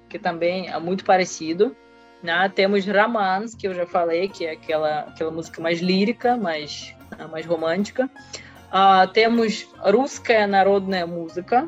que 0.09 0.19
também 0.19 0.69
é 0.69 0.79
muito 0.79 1.05
parecido. 1.05 1.75
Né? 2.23 2.51
Temos 2.55 2.85
Ramans, 2.85 3.55
que 3.55 3.67
eu 3.67 3.75
já 3.75 3.87
falei, 3.87 4.29
que 4.29 4.45
é 4.45 4.53
aquela, 4.53 5.01
aquela 5.01 5.31
música 5.31 5.61
mais 5.63 5.81
lírica, 5.81 6.37
mais, 6.37 6.95
né, 7.17 7.27
mais 7.27 7.47
romântica. 7.47 8.11
Uh, 8.71 9.11
temos 9.13 9.67
Русская 9.79 10.47
народная 10.47 11.07
música, 11.07 11.67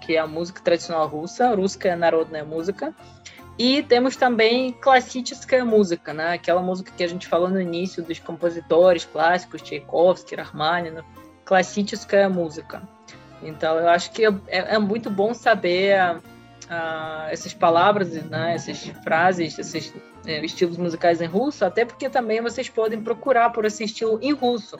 que 0.00 0.16
é 0.16 0.18
a 0.18 0.26
música 0.26 0.60
tradicional 0.62 1.06
russa, 1.06 1.54
Русская 1.54 1.94
народная 1.94 2.44
música. 2.44 2.94
E 3.58 3.82
temos 3.82 4.16
também 4.16 4.72
classística 4.72 5.62
música, 5.66 6.14
né? 6.14 6.32
Aquela 6.32 6.62
música 6.62 6.90
que 6.96 7.04
a 7.04 7.06
gente 7.06 7.28
falou 7.28 7.50
no 7.50 7.60
início 7.60 8.02
dos 8.02 8.18
compositores 8.18 9.04
clássicos, 9.04 9.60
Tchaikovsky, 9.60 10.34
Rachmaninoff. 10.34 11.06
Classística 11.45 12.27
música. 12.27 12.81
Então, 13.41 13.77
eu 13.77 13.87
acho 13.87 14.11
que 14.11 14.25
é, 14.25 14.33
é 14.47 14.79
muito 14.79 15.09
bom 15.09 15.33
saber 15.33 15.95
essas 17.29 17.53
palavras, 17.53 18.13
né? 18.13 18.55
Essas 18.55 18.87
frases, 19.03 19.57
esses 19.57 19.93
é, 20.25 20.43
estilos 20.43 20.77
musicais 20.77 21.21
em 21.21 21.27
russo, 21.27 21.63
até 21.63 21.85
porque 21.85 22.09
também 22.09 22.41
vocês 22.41 22.69
podem 22.69 23.01
procurar 23.01 23.51
por 23.51 23.65
esse 23.65 23.83
estilo 23.83 24.19
em 24.21 24.33
russo. 24.33 24.77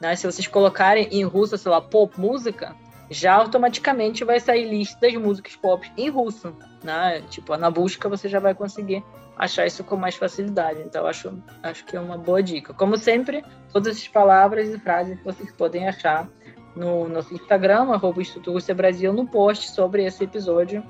Né? 0.00 0.14
Se 0.14 0.26
vocês 0.26 0.46
colocarem 0.46 1.08
em 1.10 1.24
russo, 1.24 1.56
sei 1.58 1.70
lá, 1.70 1.80
pop 1.80 2.18
música, 2.20 2.76
já 3.10 3.34
automaticamente 3.34 4.24
vai 4.24 4.40
sair 4.40 4.68
lista 4.68 4.98
das 5.00 5.14
músicas 5.14 5.56
pop 5.56 5.90
em 5.96 6.08
russo, 6.08 6.54
né? 6.82 7.22
Tipo, 7.30 7.56
na 7.56 7.70
busca 7.70 8.08
você 8.08 8.28
já 8.28 8.40
vai 8.40 8.54
conseguir 8.54 9.04
achar 9.36 9.66
isso 9.66 9.84
com 9.84 9.96
mais 9.96 10.16
facilidade. 10.16 10.80
Então, 10.80 11.06
acho, 11.06 11.38
acho 11.62 11.84
que 11.84 11.96
é 11.96 12.00
uma 12.00 12.18
boa 12.18 12.42
dica. 12.42 12.74
Como 12.74 12.96
sempre, 12.96 13.44
todas 13.72 13.96
essas 13.96 14.08
palavras 14.08 14.68
e 14.68 14.78
frases 14.78 15.18
vocês 15.22 15.52
podem 15.52 15.86
achar 15.88 16.28
no 16.74 17.08
nosso 17.08 17.32
Instagram, 17.34 17.92
arroba 17.92 18.20
Brasil, 18.74 19.12
no 19.12 19.26
post 19.26 19.70
sobre 19.70 20.04
esse 20.04 20.24
episódio. 20.24 20.82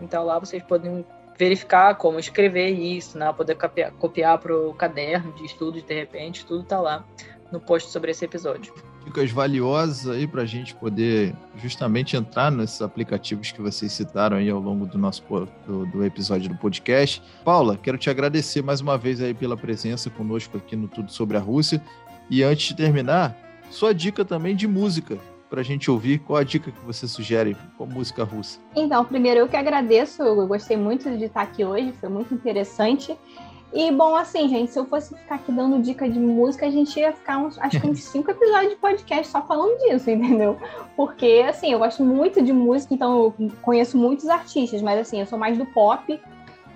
Então, 0.00 0.24
lá 0.24 0.38
vocês 0.38 0.62
podem 0.62 1.04
verificar 1.38 1.94
como 1.94 2.18
escrever 2.18 2.68
isso, 2.68 3.16
né? 3.16 3.32
Poder 3.32 3.56
copiar 3.98 4.38
para 4.38 4.54
o 4.54 4.74
caderno 4.74 5.32
de 5.32 5.44
estudos, 5.44 5.82
de 5.82 5.94
repente, 5.94 6.44
tudo 6.44 6.62
está 6.62 6.80
lá 6.80 7.04
no 7.50 7.60
post 7.60 7.90
sobre 7.90 8.10
esse 8.10 8.24
episódio 8.24 8.72
dicas 9.04 9.30
valiosas 9.30 10.08
aí 10.08 10.26
para 10.26 10.42
a 10.42 10.46
gente 10.46 10.74
poder 10.74 11.34
justamente 11.56 12.16
entrar 12.16 12.50
nesses 12.50 12.80
aplicativos 12.82 13.52
que 13.52 13.60
vocês 13.60 13.92
citaram 13.92 14.36
aí 14.36 14.50
ao 14.50 14.60
longo 14.60 14.86
do 14.86 14.98
nosso 14.98 15.22
do, 15.66 15.86
do, 15.86 16.04
episódio 16.04 16.48
do 16.48 16.56
podcast. 16.56 17.22
Paula, 17.44 17.76
quero 17.76 17.98
te 17.98 18.10
agradecer 18.10 18.62
mais 18.62 18.80
uma 18.80 18.96
vez 18.96 19.20
aí 19.20 19.34
pela 19.34 19.56
presença 19.56 20.10
conosco 20.10 20.56
aqui 20.56 20.76
no 20.76 20.88
Tudo 20.88 21.10
sobre 21.10 21.36
a 21.36 21.40
Rússia. 21.40 21.82
E 22.28 22.42
antes 22.42 22.68
de 22.68 22.76
terminar, 22.76 23.36
sua 23.70 23.92
dica 23.92 24.24
também 24.24 24.54
de 24.54 24.68
música 24.68 25.18
para 25.48 25.60
a 25.60 25.64
gente 25.64 25.90
ouvir. 25.90 26.20
Qual 26.20 26.38
a 26.38 26.44
dica 26.44 26.70
que 26.70 26.84
você 26.84 27.08
sugere 27.08 27.56
com 27.76 27.84
música 27.86 28.22
russa? 28.22 28.60
Então, 28.76 29.04
primeiro 29.04 29.40
eu 29.40 29.48
que 29.48 29.56
agradeço, 29.56 30.22
eu 30.22 30.46
gostei 30.46 30.76
muito 30.76 31.10
de 31.18 31.24
estar 31.24 31.42
aqui 31.42 31.64
hoje, 31.64 31.92
foi 32.00 32.08
muito 32.08 32.32
interessante. 32.32 33.16
E, 33.72 33.92
bom, 33.92 34.16
assim, 34.16 34.48
gente, 34.48 34.72
se 34.72 34.78
eu 34.78 34.84
fosse 34.84 35.14
ficar 35.16 35.36
aqui 35.36 35.52
dando 35.52 35.80
dica 35.80 36.08
de 36.08 36.18
música, 36.18 36.66
a 36.66 36.70
gente 36.70 36.98
ia 36.98 37.12
ficar, 37.12 37.38
uns, 37.38 37.56
acho 37.58 37.80
que 37.80 37.86
uns 37.86 38.02
cinco 38.10 38.30
episódios 38.30 38.72
de 38.72 38.76
podcast 38.76 39.30
só 39.30 39.42
falando 39.42 39.78
disso, 39.78 40.10
entendeu? 40.10 40.58
Porque, 40.96 41.44
assim, 41.48 41.72
eu 41.72 41.78
gosto 41.78 42.04
muito 42.04 42.42
de 42.42 42.52
música, 42.52 42.92
então 42.92 43.34
eu 43.38 43.50
conheço 43.62 43.96
muitos 43.96 44.28
artistas, 44.28 44.82
mas, 44.82 44.98
assim, 44.98 45.20
eu 45.20 45.26
sou 45.26 45.38
mais 45.38 45.56
do 45.56 45.64
pop. 45.66 46.20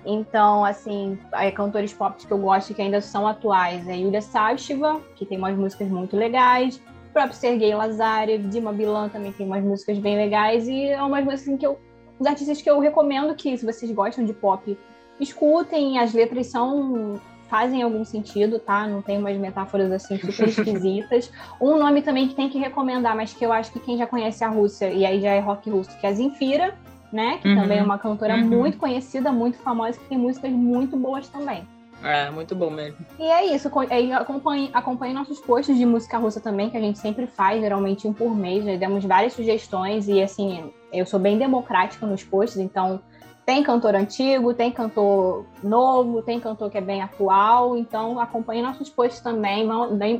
Então, 0.05 0.63
assim, 0.63 1.17
é, 1.33 1.51
cantores 1.51 1.91
pop 1.91 2.25
que 2.25 2.31
eu 2.31 2.37
gosto 2.37 2.73
que 2.73 2.81
ainda 2.81 3.01
são 3.01 3.27
atuais 3.27 3.87
é 3.89 3.97
Yulia 3.97 4.21
Savcheva, 4.21 5.01
que 5.15 5.25
tem 5.25 5.37
umas 5.37 5.57
músicas 5.57 5.89
muito 5.89 6.15
legais. 6.15 6.77
O 7.09 7.11
próprio 7.11 7.35
Sergei 7.35 7.73
Lazarev, 7.73 8.47
Dima 8.47 8.71
Bilan 8.71 9.09
também 9.09 9.31
tem 9.33 9.45
umas 9.45 9.63
músicas 9.63 9.97
bem 9.97 10.15
legais. 10.15 10.67
E 10.67 10.89
é 10.89 11.01
umas 11.01 11.25
músicas 11.25 11.41
assim, 11.41 11.57
que 11.57 11.65
eu... 11.65 11.77
Os 12.19 12.27
artistas 12.27 12.61
que 12.61 12.69
eu 12.69 12.79
recomendo 12.79 13.35
que, 13.35 13.57
se 13.57 13.65
vocês 13.65 13.91
gostam 13.91 14.23
de 14.23 14.31
pop 14.31 14.77
escutem, 15.19 15.99
as 15.99 16.13
letras 16.13 16.47
são 16.47 17.19
fazem 17.47 17.83
algum 17.83 18.03
sentido, 18.03 18.59
tá? 18.59 18.87
Não 18.87 19.01
tem 19.01 19.17
umas 19.17 19.37
metáforas 19.37 19.91
assim 19.91 20.17
super 20.17 20.47
esquisitas. 20.49 21.31
Um 21.61 21.77
nome 21.77 22.01
também 22.01 22.27
que 22.27 22.35
tem 22.35 22.49
que 22.49 22.57
recomendar, 22.57 23.15
mas 23.15 23.33
que 23.33 23.45
eu 23.45 23.53
acho 23.53 23.71
que 23.71 23.79
quem 23.79 23.97
já 23.97 24.07
conhece 24.07 24.43
a 24.43 24.49
Rússia, 24.49 24.89
e 24.89 25.05
aí 25.05 25.21
já 25.21 25.31
é 25.31 25.39
rock 25.39 25.69
russo, 25.69 25.97
que 25.99 26.05
é 26.05 26.09
a 26.09 26.13
Zinfira, 26.13 26.73
né? 27.11 27.37
Que 27.37 27.49
uhum. 27.49 27.61
também 27.61 27.79
é 27.79 27.83
uma 27.83 27.97
cantora 27.97 28.35
uhum. 28.35 28.45
muito 28.45 28.77
conhecida, 28.77 29.31
muito 29.31 29.57
famosa, 29.57 29.97
que 29.97 30.05
tem 30.05 30.17
músicas 30.17 30.51
muito 30.51 30.97
boas 30.97 31.27
também. 31.27 31.65
É, 32.03 32.29
muito 32.29 32.53
bom 32.53 32.69
mesmo. 32.69 32.97
E 33.17 33.23
é 33.23 33.55
isso, 33.55 33.71
acompanhe, 34.13 34.69
acompanhe 34.73 35.13
nossos 35.13 35.39
posts 35.39 35.77
de 35.77 35.85
música 35.85 36.17
russa 36.17 36.39
também, 36.39 36.69
que 36.69 36.77
a 36.77 36.81
gente 36.81 36.99
sempre 36.99 37.25
faz, 37.25 37.61
geralmente 37.61 38.07
um 38.07 38.13
por 38.13 38.35
mês, 38.35 38.65
já 38.65 38.75
demos 38.75 39.03
várias 39.05 39.33
sugestões, 39.33 40.07
e 40.07 40.21
assim, 40.21 40.71
eu 40.91 41.05
sou 41.05 41.19
bem 41.19 41.37
democrática 41.37 42.05
nos 42.05 42.23
posts, 42.23 42.59
então 42.59 42.99
tem 43.45 43.61
cantor 43.61 43.95
antigo, 43.95 44.53
tem 44.53 44.71
cantor 44.71 45.45
novo, 45.61 46.23
tem 46.23 46.39
cantor 46.39 46.71
que 46.71 46.77
é 46.77 46.81
bem 46.81 47.01
atual. 47.01 47.77
Então, 47.77 48.19
acompanhe 48.19 48.61
nossos 48.61 48.89
posts 48.89 49.21
também. 49.21 49.67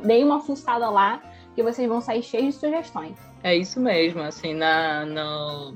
Deem 0.04 0.24
uma 0.24 0.40
fuçada 0.40 0.88
lá, 0.88 1.20
que 1.54 1.62
vocês 1.62 1.88
vão 1.88 2.00
sair 2.00 2.22
cheios 2.22 2.54
de 2.54 2.60
sugestões. 2.60 3.18
É 3.42 3.54
isso 3.54 3.80
mesmo, 3.80 4.22
assim, 4.22 4.54
na, 4.54 5.04
na, 5.04 5.72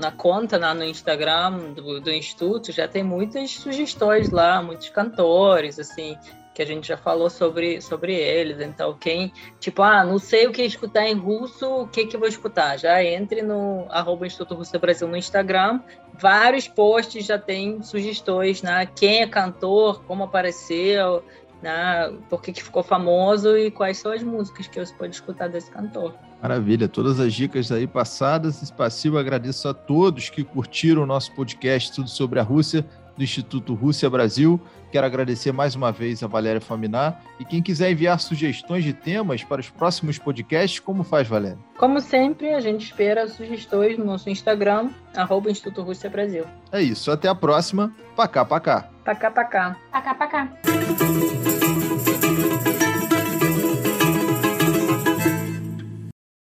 na 0.00 0.12
conta, 0.12 0.58
na, 0.58 0.74
no 0.74 0.84
Instagram 0.84 1.72
do, 1.74 2.00
do 2.00 2.10
Instituto, 2.10 2.72
já 2.72 2.88
tem 2.88 3.02
muitas 3.02 3.50
sugestões 3.50 4.30
lá, 4.30 4.62
muitos 4.62 4.88
cantores, 4.88 5.78
assim, 5.78 6.16
que 6.54 6.62
a 6.62 6.66
gente 6.66 6.86
já 6.86 6.96
falou 6.96 7.28
sobre, 7.28 7.80
sobre 7.80 8.14
eles. 8.14 8.60
Então, 8.60 8.96
quem, 8.98 9.32
tipo, 9.58 9.82
ah, 9.82 10.04
não 10.04 10.18
sei 10.18 10.46
o 10.46 10.52
que 10.52 10.62
escutar 10.62 11.06
em 11.06 11.14
russo, 11.14 11.66
o 11.82 11.88
que 11.88 12.06
que 12.06 12.16
vou 12.16 12.28
escutar? 12.28 12.78
Já 12.78 13.02
entre 13.02 13.42
no 13.42 13.86
arroba 13.90 14.26
Instituto 14.26 14.54
Russo 14.54 14.78
Brasil 14.78 15.08
no 15.08 15.16
Instagram. 15.16 15.80
Vários 16.16 16.68
posts 16.68 17.26
já 17.26 17.38
tem 17.38 17.82
sugestões, 17.82 18.62
né? 18.62 18.86
Quem 18.86 19.22
é 19.22 19.26
cantor, 19.26 20.04
como 20.04 20.22
apareceu, 20.22 21.24
né? 21.60 22.14
Por 22.30 22.40
que, 22.40 22.52
que 22.52 22.62
ficou 22.62 22.84
famoso 22.84 23.58
e 23.58 23.70
quais 23.72 23.98
são 23.98 24.12
as 24.12 24.22
músicas 24.22 24.68
que 24.68 24.78
você 24.78 24.94
pode 24.94 25.14
escutar 25.16 25.48
desse 25.48 25.70
cantor. 25.70 26.14
Maravilha, 26.40 26.86
todas 26.86 27.18
as 27.18 27.34
dicas 27.34 27.72
aí 27.72 27.86
passadas. 27.86 28.62
Espacivo, 28.62 29.18
agradeço 29.18 29.66
a 29.66 29.74
todos 29.74 30.30
que 30.30 30.44
curtiram 30.44 31.02
o 31.02 31.06
nosso 31.06 31.34
podcast 31.34 31.92
Tudo 31.92 32.08
sobre 32.08 32.38
a 32.38 32.42
Rússia 32.42 32.86
do 33.16 33.24
Instituto 33.24 33.74
Rússia 33.74 34.08
Brasil. 34.10 34.60
Quero 34.90 35.06
agradecer 35.06 35.52
mais 35.52 35.74
uma 35.74 35.90
vez 35.90 36.22
a 36.22 36.26
Valéria 36.26 36.60
Faminar. 36.60 37.20
E 37.40 37.44
quem 37.44 37.62
quiser 37.62 37.90
enviar 37.90 38.18
sugestões 38.20 38.84
de 38.84 38.92
temas 38.92 39.42
para 39.42 39.60
os 39.60 39.68
próximos 39.68 40.18
podcasts, 40.18 40.78
como 40.78 41.02
faz, 41.02 41.26
Valéria? 41.26 41.58
Como 41.76 42.00
sempre, 42.00 42.54
a 42.54 42.60
gente 42.60 42.84
espera 42.84 43.26
sugestões 43.28 43.98
no 43.98 44.04
nosso 44.04 44.30
Instagram, 44.30 44.90
arroba 45.16 45.50
Instituto 45.50 45.82
Rússia 45.82 46.08
Brasil. 46.08 46.44
É 46.70 46.80
isso, 46.80 47.10
até 47.10 47.28
a 47.28 47.34
próxima. 47.34 47.92
Pacá, 48.14 48.44
pacá. 48.44 48.88
Pacá, 49.04 49.30
pacá. 49.30 49.76
Pacá, 49.90 50.14
pacá. 50.14 50.48